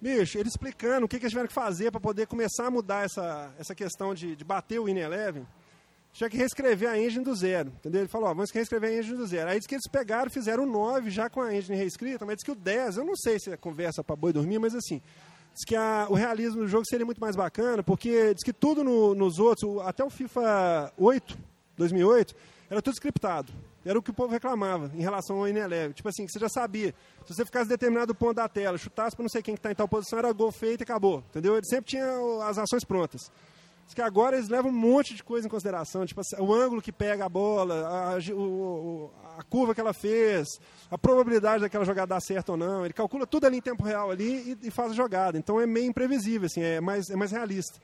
[0.00, 3.04] Bicho, ele explicando o que, que eles tiveram que fazer para poder começar a mudar
[3.04, 5.46] essa, essa questão de, de bater o In Eleven.
[6.12, 8.00] Tinha que reescrever a engine do zero, entendeu?
[8.00, 9.50] Ele falou, ó, vamos reescrever a engine do zero.
[9.50, 12.44] Aí diz que eles pegaram, fizeram o 9 já com a engine reescrita, mas diz
[12.44, 15.00] que o 10, eu não sei se é conversa para boi dormir, mas assim,
[15.54, 18.82] diz que a, o realismo do jogo seria muito mais bacana, porque diz que tudo
[18.82, 21.38] no, nos outros, até o FIFA 8,
[21.76, 22.34] 2008,
[22.70, 23.52] era tudo scriptado.
[23.84, 25.94] Era o que o povo reclamava em relação ao Ineleve.
[25.94, 26.94] Tipo assim, que você já sabia.
[27.24, 29.74] Se você ficasse determinado ponto da tela, chutasse para não sei quem que está em
[29.74, 31.24] tal posição, era gol feito e acabou.
[31.30, 31.54] Entendeu?
[31.54, 32.04] Ele sempre tinha
[32.44, 33.30] as ações prontas.
[33.94, 36.92] Que agora eles levam um monte de coisa em consideração, tipo assim, o ângulo que
[36.92, 38.16] pega a bola, a,
[39.38, 40.46] a curva que ela fez,
[40.90, 42.84] a probabilidade daquela jogada dar certo ou não.
[42.84, 45.38] Ele calcula tudo ali em tempo real ali e, e faz a jogada.
[45.38, 47.80] Então é meio imprevisível, assim, é mais, é mais realista.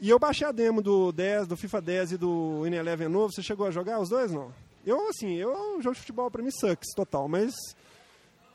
[0.00, 3.32] E eu baixei a demo do 10, do FIFA 10 e do In-11 novo.
[3.32, 4.52] Você chegou a jogar os dois, não?
[4.84, 7.28] Eu, assim, eu, jogo de futebol pra mim sucks, total.
[7.28, 7.54] Mas,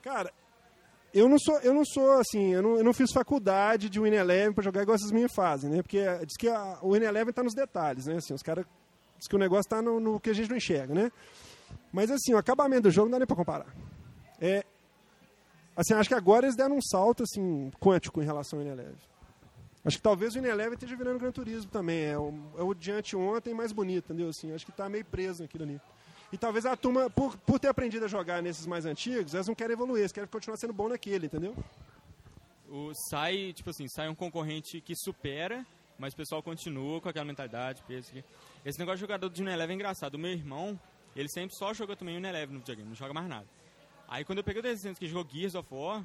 [0.04, 0.34] cara,
[1.18, 4.54] eu não sou, eu não sou assim, eu não, eu não fiz faculdade de Win-Eleven
[4.54, 5.82] pra jogar igual esses meninos fazem, né?
[5.82, 8.18] Porque diz que a- o Win-Eleven tá nos detalhes, né?
[8.18, 8.66] Assim, os caras
[9.18, 11.12] diz que o negócio tá no, no que a gente não enxerga, né?
[11.92, 13.68] Mas assim, o acabamento do jogo não dá nem pra comparar.
[14.40, 14.64] É,
[15.76, 18.96] assim, acho que agora eles deram um salto assim quântico em relação ao Win-Eleven.
[19.86, 22.04] Acho que talvez o Win-Eleven esteja virando Gran Turismo também.
[22.06, 24.30] É o, é o de anteontem mais bonito, entendeu?
[24.30, 25.80] Assim, acho que tá meio preso naquilo ali.
[26.32, 29.56] E talvez a turma, por, por ter aprendido a jogar nesses mais antigos, elas não
[29.56, 31.56] querem evoluir, eles querem continuar sendo bom naquele, entendeu?
[32.70, 35.66] O, sai, tipo assim, sai um concorrente que supera,
[35.98, 38.24] mas o pessoal continua com aquela mentalidade, pensa que...
[38.66, 40.16] Esse negócio de jogador de Uneleven é engraçado.
[40.16, 40.78] O meu irmão,
[41.16, 43.48] ele sempre só joga também Uneleven no videogame, não joga mais nada.
[44.08, 46.04] Aí quando eu peguei o 300 que jogou Gears of War,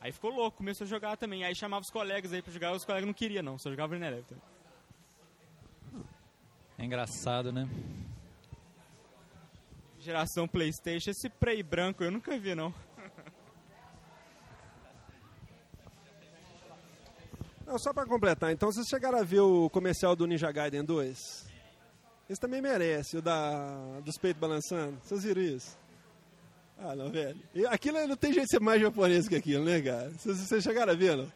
[0.00, 1.44] aí ficou louco, começou a jogar também.
[1.44, 4.24] Aí chamava os colegas aí pra jogar, os colegas não queriam não, só jogava Uneleven.
[4.24, 4.42] também.
[6.78, 7.68] É engraçado, né?
[10.02, 12.74] Geração Playstation, esse Prey branco eu nunca vi não.
[17.64, 21.46] Não, só pra completar, então vocês chegaram a ver o comercial do Ninja Gaiden 2?
[22.28, 24.98] Esse também merece, o da, dos peitos balançando.
[25.02, 25.78] Vocês viram isso?
[26.76, 27.40] Ah, não, velho.
[27.68, 30.10] Aquilo não tem jeito de ser mais japonês que aquilo, né, cara?
[30.18, 31.32] Vocês chegaram a ver, não?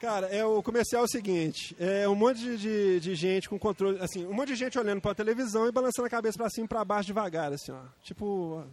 [0.00, 3.58] Cara, é o comercial é o seguinte, é um monte de, de, de gente com
[3.58, 6.68] controle, assim, um monte de gente olhando pra televisão e balançando a cabeça pra cima
[6.70, 7.80] e baixo devagar, assim, ó.
[8.00, 8.64] Tipo,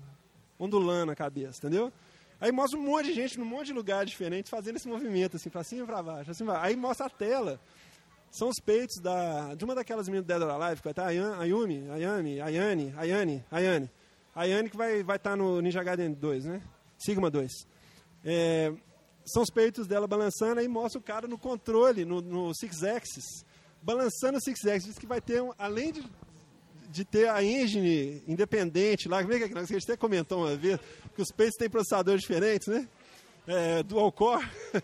[0.59, 1.91] ondulando a cabeça, entendeu?
[2.39, 5.49] Aí mostra um monte de gente num monte de lugar diferente fazendo esse movimento, assim,
[5.49, 6.45] pra cima e pra baixo, assim.
[6.59, 7.59] Aí mostra a tela,
[8.29, 11.05] são os peitos da, de uma daquelas meninas do Dead or Alive, que vai estar
[11.05, 13.91] a Ayumi, Ayami, Ayane, Ayane, Ayane.
[14.35, 16.61] Ayane que vai estar vai tá no Ninja Gaiden 2, né?
[16.99, 17.51] Sigma 2.
[18.23, 18.73] É,
[19.25, 23.25] são os peitos dela balançando, aí mostra o cara no controle, no, no Six Axis,
[23.81, 24.85] balançando o Six Axis.
[24.85, 26.03] Diz que vai ter, um, além de,
[26.89, 30.55] de ter a engine independente lá, é que é que a gente até comentou uma
[30.55, 30.79] vez,
[31.15, 32.87] que os peitos têm processadores diferentes, né?
[33.47, 34.47] É, dual core.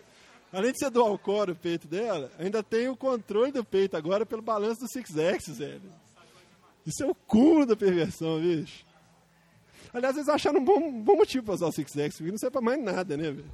[0.52, 4.26] Além de ser dual core o peito dela, ainda tem o controle do peito agora
[4.26, 5.80] pelo balanço do Six Axis, velho.
[6.84, 8.84] Isso é o cúmulo da perversão, bicho.
[9.94, 12.52] Aliás, eles acharam um bom, bom motivo para usar o Six Axis, porque não serve
[12.52, 13.50] pra mais nada, né, velho?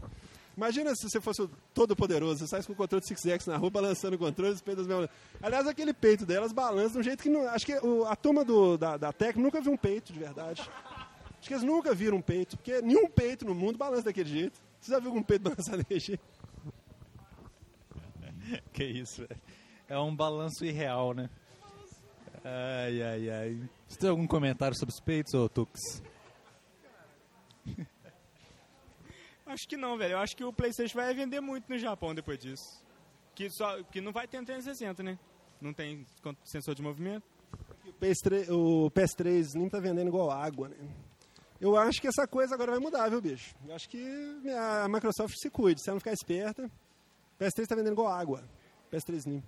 [0.59, 3.47] Imagina se você fosse o todo poderoso, você sai com o controle do Six Axis
[3.47, 5.09] na rua, balançando o controle, os peitos mesmo.
[5.41, 7.49] Aliás, aquele peito delas balança de um jeito que não.
[7.49, 10.69] Acho que o- a turma do, da, da Tec nunca viu um peito de verdade.
[11.39, 14.59] Acho que eles nunca viram um peito, porque nenhum peito no mundo balança daquele jeito.
[14.81, 16.25] Você já viu algum peito balançar daquele jeito?
[18.73, 19.41] Que isso, velho.
[19.89, 21.31] É um balanço irreal, né?
[22.45, 23.71] Ai, ai, ai.
[23.87, 26.03] Você tem algum comentário sobre os peitos, ô Tux?
[29.49, 30.13] Acho que não, velho.
[30.13, 32.85] Eu acho que o PlayStation vai vender muito no Japão depois disso.
[33.35, 35.19] Que, só, que não vai ter um 360, né?
[35.59, 36.07] Não tem
[36.45, 37.25] sensor de movimento.
[37.87, 40.77] O PS3, o PS3 Slim tá vendendo igual água, né?
[41.59, 43.55] Eu acho que essa coisa agora vai mudar, viu, bicho?
[43.67, 43.99] Eu acho que
[44.51, 46.67] a Microsoft se cuide, se ela não ficar esperta.
[46.67, 48.45] O PS3 tá vendendo igual água.
[48.93, 49.43] PS3 Slim.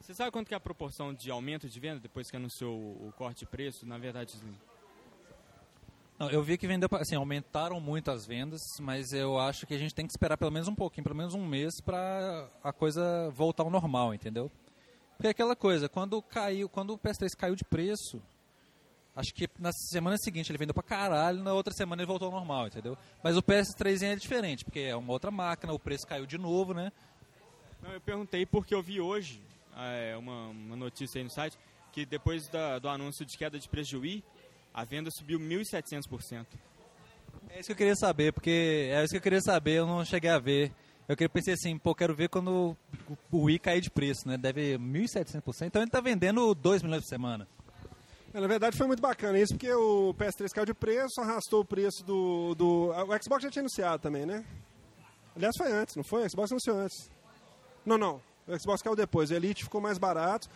[0.00, 3.08] Você sabe quanto que é a proporção de aumento de venda depois que anunciou o,
[3.08, 3.84] o corte de preço?
[3.84, 4.56] Na verdade, Slim?
[6.18, 9.78] Não, eu vi que vendeu, assim, aumentaram muito as vendas, mas eu acho que a
[9.78, 13.30] gente tem que esperar pelo menos um pouquinho, pelo menos um mês pra a coisa
[13.30, 14.50] voltar ao normal, entendeu?
[15.16, 18.20] Porque é aquela coisa, quando caiu, quando o PS3 caiu de preço,
[19.14, 22.34] acho que na semana seguinte ele vendeu pra caralho, na outra semana ele voltou ao
[22.34, 22.98] normal, entendeu?
[23.22, 26.74] Mas o PS3 é diferente, porque é uma outra máquina, o preço caiu de novo,
[26.74, 26.90] né?
[27.80, 29.40] Não, eu perguntei porque eu vi hoje
[29.76, 31.56] é, uma, uma notícia aí no site
[31.92, 34.24] que depois da- do anúncio de queda de preço de Wii,
[34.80, 36.46] a venda subiu 1.700%.
[37.50, 40.04] É isso que eu queria saber, porque é isso que eu queria saber, eu não
[40.04, 40.72] cheguei a ver.
[41.08, 42.76] Eu queria pensei assim, pô, quero ver quando
[43.32, 44.36] o- Wii cair de preço, né?
[44.36, 47.48] Deve 1.700%, então ele tá vendendo 2 milhões por semana.
[48.34, 51.64] É, Na verdade foi muito bacana isso, porque o PS3 caiu de preço, arrastou o
[51.64, 52.90] preço do, do...
[52.90, 54.44] O Xbox já tinha anunciado também, né?
[55.34, 56.26] Aliás, foi antes, não foi?
[56.26, 57.10] O Xbox anunciou antes.
[57.86, 58.20] Não, não.
[58.46, 59.30] O Xbox caiu depois.
[59.30, 60.48] O Elite ficou mais barato.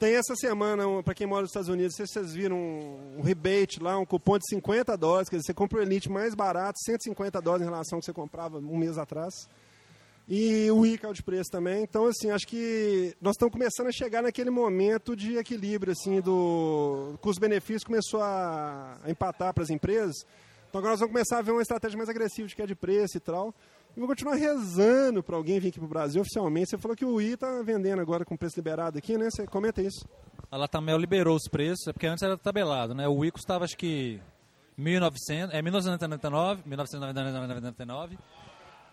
[0.00, 3.98] Tem essa semana, para quem mora nos Estados Unidos, se vocês viram um, rebate lá,
[3.98, 7.66] um cupom de 50 dólares, quer dizer, você compra o Elite mais barato, 150 dólares
[7.66, 9.34] em relação ao que você comprava um mês atrás.
[10.26, 11.82] E o Wii caiu de preço também.
[11.82, 17.18] Então, assim, acho que nós estamos começando a chegar naquele momento de equilíbrio, assim, do
[17.20, 20.16] custo-benefício começou a, empatar para as empresas.
[20.70, 23.18] Então agora nós vamos começar a ver uma estratégia mais agressiva de queda de preço
[23.18, 23.54] e tal.
[23.96, 26.70] Eu vou continuar rezando para alguém vir aqui pro Brasil oficialmente.
[26.70, 29.28] Você falou que o Wii tá vendendo agora com preço liberado aqui, né?
[29.30, 30.06] Você comenta isso.
[30.50, 33.08] A Latamel liberou os preços, é porque antes era tabelado, né?
[33.08, 34.20] O Wii custava acho que
[34.76, 38.18] 1900, é 1999, 1999.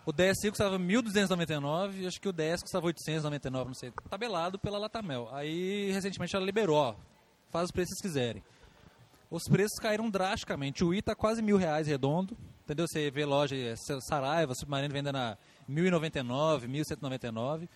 [0.04, 3.92] O DSi custava 1.299 e acho que o DS custava 899, não sei.
[4.08, 5.28] Tabelado pela Latamel.
[5.32, 6.94] Aí, recentemente, ela liberou, ó.
[7.50, 8.42] Faz os preços que quiserem.
[9.30, 10.82] Os preços caíram drasticamente.
[10.82, 12.36] O Wii tá quase mil reais redondo.
[12.68, 12.86] Entendeu?
[12.86, 13.74] Você vê loja é,
[14.06, 15.38] Saraiva, Submarino vendendo a
[15.70, 17.66] 1.099, 1.199.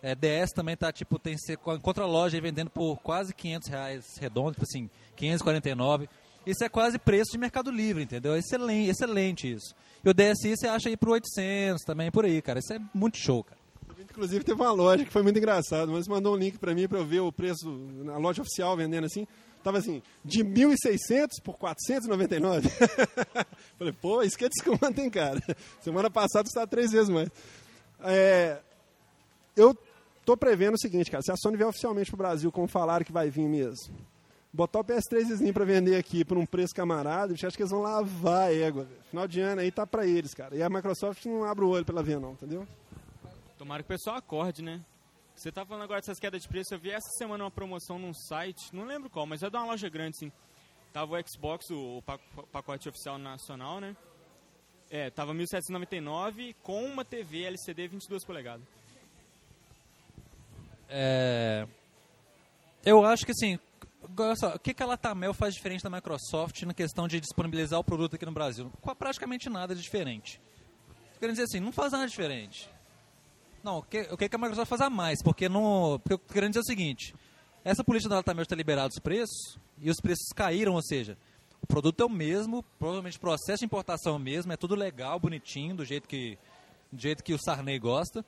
[0.00, 1.34] É, DS também tá, tipo, tem
[1.82, 6.08] contra a loja vendendo por quase 500 reais redondo, tipo assim, 549.
[6.46, 8.36] Isso é quase preço de Mercado Livre, entendeu?
[8.36, 9.74] Excelente, excelente isso.
[10.04, 12.60] E o DSI você acha aí por 800 também, por aí, cara.
[12.60, 13.58] Isso é muito show, cara.
[13.98, 16.98] Inclusive teve uma loja que foi muito engraçado, mas mandou um link para mim para
[16.98, 17.68] eu ver o preço
[18.04, 19.26] na loja oficial vendendo assim.
[19.62, 22.68] Tava assim, de 1.600 por 499.
[23.78, 25.40] Falei, pô, isso que é desconto, hein, cara?
[25.82, 27.28] Semana passada estava três vezes mais.
[28.00, 28.58] É,
[29.54, 29.76] eu
[30.24, 33.12] tô prevendo o seguinte, cara, se a Sony vier oficialmente pro Brasil, como falaram que
[33.12, 33.94] vai vir mesmo,
[34.52, 38.48] botar o PS3zinho para vender aqui por um preço camarada, acho que eles vão lavar
[38.48, 38.86] a égua.
[39.10, 40.56] Final de ano aí tá para eles, cara.
[40.56, 42.66] E a Microsoft não abre o olho pela ver, não, entendeu?
[43.58, 44.80] Tomara que o pessoal acorde, né?
[45.40, 46.74] Você tá falando agora dessas quedas de preço.
[46.74, 49.64] Eu vi essa semana uma promoção num site, não lembro qual, mas é de uma
[49.64, 50.30] loja grande, sim.
[50.92, 52.02] Tava o Xbox, o
[52.52, 53.96] pacote oficial nacional, né?
[54.90, 58.66] É, tava 1.799 com uma TV LCD 22 polegadas.
[60.90, 61.66] É...
[62.84, 63.58] Eu acho que assim,
[64.36, 67.84] só, o que, que a Latamel faz diferente da Microsoft na questão de disponibilizar o
[67.84, 68.70] produto aqui no Brasil?
[68.98, 70.38] Praticamente nada de diferente.
[71.18, 72.68] Querendo dizer assim, não faz nada diferente.
[73.62, 75.22] Não, o que, o que a Microsoft faz a mais?
[75.22, 77.14] Porque, no, porque eu querendo dizer o seguinte:
[77.64, 81.16] essa política da Latamel está liberado os preços e os preços caíram, ou seja,
[81.62, 84.74] o produto é o mesmo, provavelmente o processo de importação é o mesmo, é tudo
[84.74, 86.38] legal, bonitinho, do jeito que,
[86.90, 88.24] do jeito que o Sarney gosta.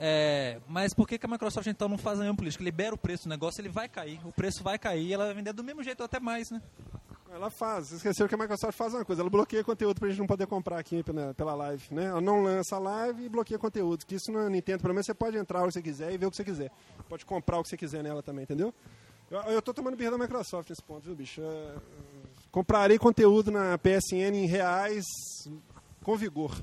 [0.00, 2.62] É, mas por que, que a Microsoft então não faz a mesma política?
[2.62, 5.34] Libera o preço do negócio, ele vai cair, o preço vai cair e ela vai
[5.34, 6.62] vender do mesmo jeito ou até mais, né?
[7.30, 7.92] Ela faz.
[7.92, 9.22] Esqueceram que a Microsoft faz uma coisa.
[9.22, 12.06] Ela bloqueia conteúdo pra gente não poder comprar aqui pela, pela live, né?
[12.06, 14.06] Ela não lança a live e bloqueia conteúdo.
[14.06, 16.26] Que isso na Nintendo, pelo menos, você pode entrar o que você quiser e ver
[16.26, 16.70] o que você quiser.
[17.08, 18.72] Pode comprar o que você quiser nela também, entendeu?
[19.30, 21.42] Eu, eu tô tomando birra da Microsoft nesse ponto, viu, bicho?
[21.42, 21.74] É,
[22.50, 25.04] comprarei conteúdo na PSN em reais
[26.02, 26.58] com vigor.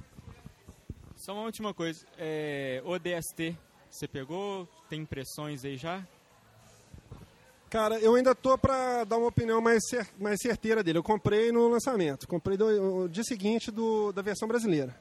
[1.16, 2.04] Só uma última coisa.
[2.18, 3.56] É, o DST,
[3.90, 4.68] você pegou?
[4.90, 6.04] Tem impressões aí já?
[7.76, 10.98] Cara, eu ainda tô para dar uma opinião mais, cer mais certeira dele.
[10.98, 14.96] Eu comprei no lançamento, comprei do, o dia seguinte do, da versão brasileira.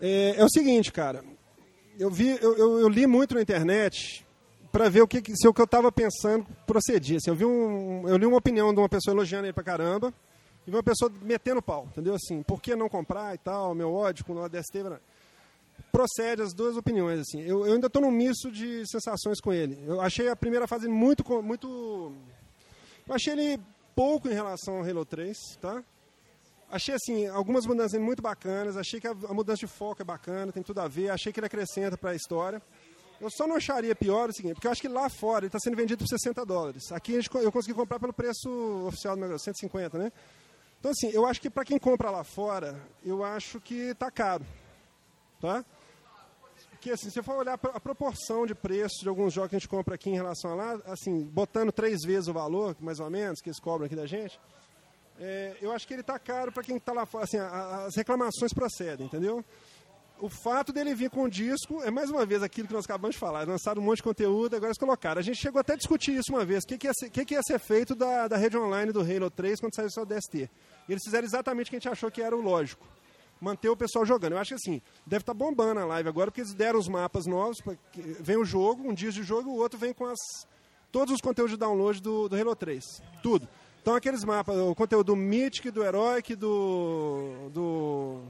[0.00, 1.22] É, é, o seguinte, cara,
[1.96, 4.26] eu vi, eu, eu, eu li muito na internet
[4.72, 7.18] para ver o que se o que eu estava pensando procedia.
[7.18, 10.12] Assim, eu vi um, eu li uma opinião de uma pessoa elogiando ele pra caramba
[10.66, 12.16] e uma pessoa metendo pau, entendeu?
[12.16, 13.72] Assim, por que não comprar e tal?
[13.72, 14.82] Meu ódio com o DST
[15.98, 17.18] procede as duas opiniões.
[17.18, 17.40] Assim.
[17.40, 19.76] Eu, eu ainda estou num misto de sensações com ele.
[19.84, 21.24] Eu achei a primeira fase muito.
[21.42, 22.12] muito
[23.04, 23.60] eu achei ele
[23.96, 25.82] pouco em relação ao Halo 3, tá?
[26.70, 30.52] Achei assim, algumas mudanças muito bacanas, achei que a, a mudança de foco é bacana,
[30.52, 32.62] tem tudo a ver, achei que ele acrescenta para a história.
[33.20, 35.58] Eu só não acharia pior o seguinte, porque eu acho que lá fora ele está
[35.58, 36.92] sendo vendido por 60 dólares.
[36.92, 38.48] Aqui gente, eu consegui comprar pelo preço
[38.86, 40.12] oficial do negócio, 150, né?
[40.78, 44.46] Então assim, eu acho que para quem compra lá fora, eu acho que está caro,
[45.40, 45.64] tá?
[46.78, 49.58] Porque assim, se você for olhar a proporção de preço de alguns jogos que a
[49.58, 53.10] gente compra aqui em relação a lá, assim, botando três vezes o valor, mais ou
[53.10, 54.38] menos, que eles cobram aqui da gente,
[55.18, 57.24] é, eu acho que ele está caro para quem está lá fora.
[57.24, 59.44] Assim, as reclamações procedem, entendeu?
[60.20, 63.16] O fato dele vir com o disco é mais uma vez aquilo que nós acabamos
[63.16, 63.44] de falar.
[63.44, 65.18] Lançaram um monte de conteúdo, agora eles colocaram.
[65.18, 66.62] A gente chegou até a discutir isso uma vez.
[66.62, 69.00] O que, que, ia, ser, que, que ia ser feito da, da rede online do
[69.00, 70.48] Halo 3 quando saiu o seu DST?
[70.88, 72.86] E eles fizeram exatamente o que a gente achou que era o lógico
[73.40, 74.32] manter o pessoal jogando.
[74.32, 76.88] Eu acho que assim, deve estar tá bombando a live agora, porque eles deram os
[76.88, 77.58] mapas novos,
[78.20, 80.18] vem o jogo, um dia de jogo, o outro vem com as,
[80.90, 82.84] todos os conteúdos de download do, do Halo 3.
[83.22, 83.48] Tudo.
[83.80, 88.20] Então aqueles mapas, o conteúdo do Mythic, do Heroic, do, do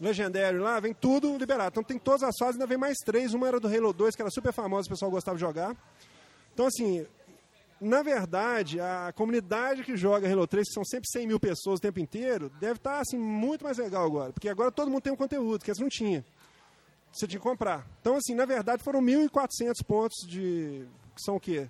[0.00, 1.68] Legendary lá, vem tudo liberado.
[1.68, 3.34] Então tem todas as fases, ainda vem mais três.
[3.34, 5.76] Uma era do Halo 2, que era super famosa, o pessoal gostava de jogar.
[6.52, 7.06] Então assim,
[7.84, 11.82] na verdade, a comunidade que joga Halo 3, que são sempre 100 mil pessoas o
[11.82, 14.32] tempo inteiro, deve estar tá, assim, muito mais legal agora.
[14.32, 16.24] Porque agora todo mundo tem um conteúdo, que antes não tinha.
[17.12, 17.86] Você tinha que comprar.
[18.00, 20.86] Então, assim, na verdade, foram 1.400 pontos de...
[21.14, 21.68] Que são o quê?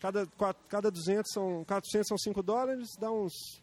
[0.00, 0.26] Cada,
[0.68, 1.64] cada 200 são...
[1.64, 3.62] 400 são 5 dólares, dá uns...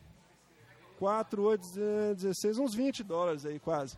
[0.98, 1.68] 4, 8,
[2.16, 3.98] 16, uns 20 dólares aí, quase.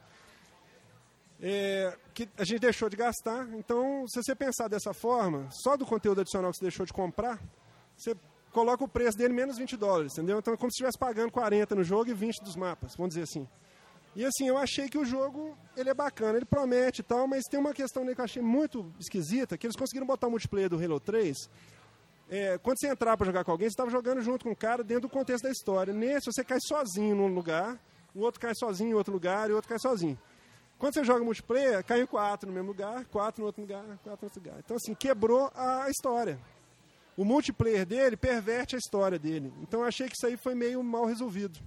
[1.42, 3.46] É, que a gente deixou de gastar.
[3.54, 7.42] Então, se você pensar dessa forma, só do conteúdo adicional que você deixou de comprar,
[7.96, 8.16] você
[8.52, 10.40] coloca o preço dele menos 20 dólares, entendeu?
[10.40, 13.24] Então é como se estivesse pagando 40 no jogo e 20 dos mapas, vamos dizer
[13.24, 13.48] assim.
[14.16, 17.44] E assim, eu achei que o jogo ele é bacana, ele promete e tal, mas
[17.50, 20.78] tem uma questão que eu achei muito esquisita, que eles conseguiram botar o multiplayer do
[20.78, 21.50] Halo 3.
[22.30, 24.84] É, quando você entrar para jogar com alguém, você estava jogando junto com o cara
[24.84, 25.92] dentro do contexto da história.
[25.92, 27.80] Nesse, você cai sozinho num lugar,
[28.14, 30.18] o outro cai sozinho em outro lugar e o outro cai sozinho.
[30.78, 34.26] Quando você joga multiplayer, cai quatro no mesmo lugar, quatro no outro lugar, quatro no
[34.26, 34.56] outro lugar.
[34.60, 36.40] Então, assim, quebrou a história.
[37.16, 39.54] O multiplayer dele perverte a história dele.
[39.62, 41.60] Então, eu achei que isso aí foi meio mal resolvido.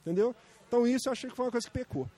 [0.00, 0.34] Entendeu?
[0.66, 2.08] Então, isso eu achei que foi uma coisa que pecou.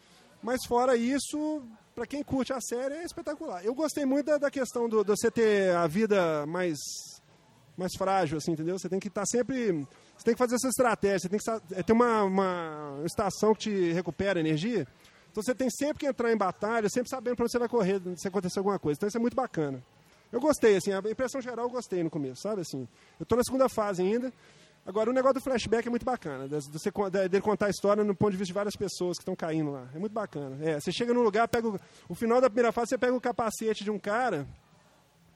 [0.43, 1.63] Mas, fora isso,
[1.95, 3.65] para quem curte a série, é espetacular.
[3.65, 6.79] Eu gostei muito da, da questão do, você ter a vida mais,
[7.77, 8.79] mais frágil, assim, entendeu?
[8.79, 9.87] Você tem que estar tá sempre.
[10.17, 13.93] Você tem que fazer essa estratégia, você tem que ter uma, uma estação que te
[13.93, 14.87] recupera energia.
[15.35, 18.01] Então você tem sempre que entrar em batalha, sempre sabendo para onde você vai correr
[18.17, 18.99] se acontecer alguma coisa.
[18.99, 19.83] Então isso é muito bacana.
[20.35, 22.89] Eu gostei, assim, a impressão geral eu gostei no começo, sabe assim?
[23.21, 24.33] Eu estou na segunda fase ainda.
[24.85, 26.91] Agora, o negócio do flashback é muito bacana, você,
[27.29, 29.89] dele contar a história no ponto de vista de várias pessoas que estão caindo lá.
[29.95, 30.59] É muito bacana.
[30.61, 31.79] É, você chega num lugar, pega o,
[32.09, 34.45] o final da primeira fase, você pega o capacete de um cara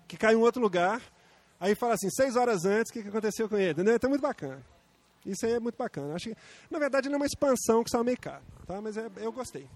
[0.08, 1.00] que cai em outro lugar,
[1.60, 3.70] aí fala assim, seis horas antes, o que, que aconteceu com ele?
[3.70, 3.94] Entendeu?
[3.94, 4.60] Então é muito bacana.
[5.24, 6.12] Isso aí é muito bacana.
[6.16, 6.36] Acho que,
[6.68, 8.80] na verdade, não é uma expansão que saiu meio caro, tá?
[8.80, 9.68] mas é, eu gostei.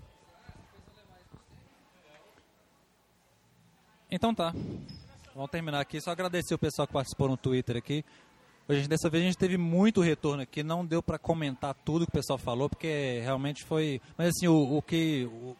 [4.11, 4.53] Então tá.
[5.35, 5.99] Vamos terminar aqui.
[5.99, 8.05] Só agradecer o pessoal que participou no Twitter aqui.
[8.69, 10.63] Hoje, dessa vez a gente teve muito retorno aqui.
[10.63, 13.99] Não deu para comentar tudo que o pessoal falou, porque realmente foi.
[14.17, 15.25] Mas assim, o, o que.
[15.25, 15.57] O...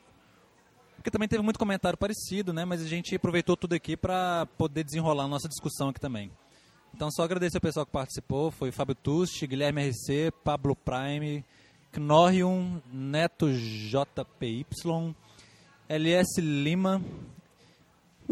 [0.97, 2.67] Porque também teve muito comentário parecido, né?
[2.67, 6.31] Mas a gente aproveitou tudo aqui para poder desenrolar a nossa discussão aqui também.
[6.95, 8.51] Então, só agradecer o pessoal que participou.
[8.51, 11.43] Foi Fábio Tusti, Guilherme RC, Pablo Prime,
[11.93, 14.67] Knorrium, Neto JPY,
[15.89, 17.03] LS Lima,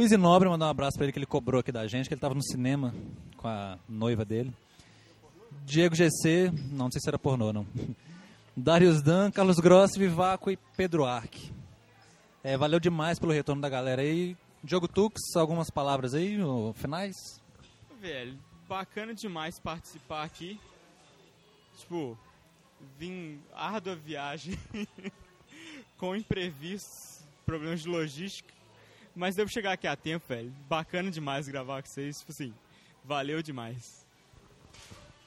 [0.01, 2.19] Luiz Nobre, mandar um abraço para ele que ele cobrou aqui da gente, que ele
[2.19, 2.95] estava no cinema
[3.37, 4.51] com a noiva dele.
[5.67, 7.67] Diego GC, não sei se era pornô, não.
[8.57, 11.53] Darius Dan, Carlos Grossi, Vivaco e Pedro Arque.
[12.43, 14.35] É, valeu demais pelo retorno da galera aí.
[14.65, 16.39] Diogo Tux, algumas palavras aí,
[16.77, 17.15] finais?
[18.01, 20.59] Velho, bacana demais participar aqui.
[21.77, 22.17] Tipo,
[22.99, 24.59] vim árdua viagem
[25.99, 28.60] com imprevistos, problemas de logística.
[29.15, 30.53] Mas devo chegar aqui a tempo, velho.
[30.69, 32.21] Bacana demais gravar com vocês.
[32.21, 32.55] Tipo assim,
[33.05, 34.07] valeu demais.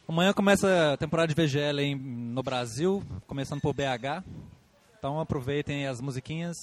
[0.07, 4.23] Amanhã começa a temporada de VGL em, no Brasil, começando por BH.
[4.97, 6.57] Então aproveitem as musiquinhas.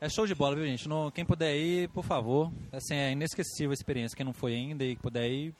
[0.00, 0.88] É show de bola, viu, gente?
[1.14, 2.52] Quem puder ir, por favor.
[2.70, 4.16] Assim, é inesquecível a experiência.
[4.16, 5.54] Quem não foi ainda e puder ir.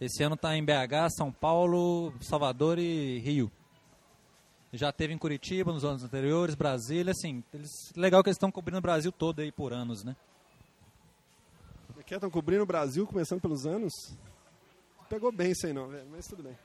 [0.00, 3.50] Esse ano está em BH, São Paulo, Salvador e Rio.
[4.72, 8.78] Já teve em Curitiba nos anos anteriores, Brasília, assim, eles, legal que eles estão cobrindo
[8.78, 10.14] o Brasil todo aí por anos, né?
[11.98, 13.92] Aqui estão cobrindo o Brasil, começando pelos anos.
[15.08, 16.56] Pegou bem isso aí não, mas tudo bem.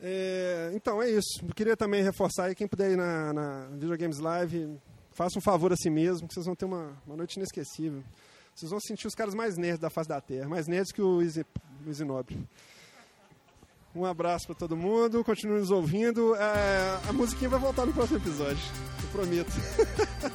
[0.00, 1.40] É, então, é isso.
[1.42, 4.78] Eu queria também reforçar aí, quem puder ir na, na Videogames Live,
[5.12, 8.02] faça um favor a si mesmo, que vocês vão ter uma, uma noite inesquecível.
[8.54, 11.22] Vocês vão sentir os caras mais nerds da face da Terra, mais nerds que o
[11.22, 11.46] Easy,
[11.86, 12.38] Easy Nobre.
[13.94, 16.34] Um abraço para todo mundo, continue nos ouvindo.
[16.34, 18.64] É, a musiquinha vai voltar no próximo episódio,
[19.02, 19.52] eu prometo.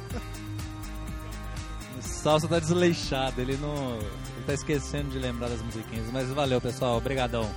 [1.97, 3.95] o Salsa tá desleixado, ele não.
[3.95, 6.05] Ele tá esquecendo de lembrar das musiquinhas.
[6.11, 6.97] Mas valeu, pessoal.
[6.97, 7.49] Obrigadão.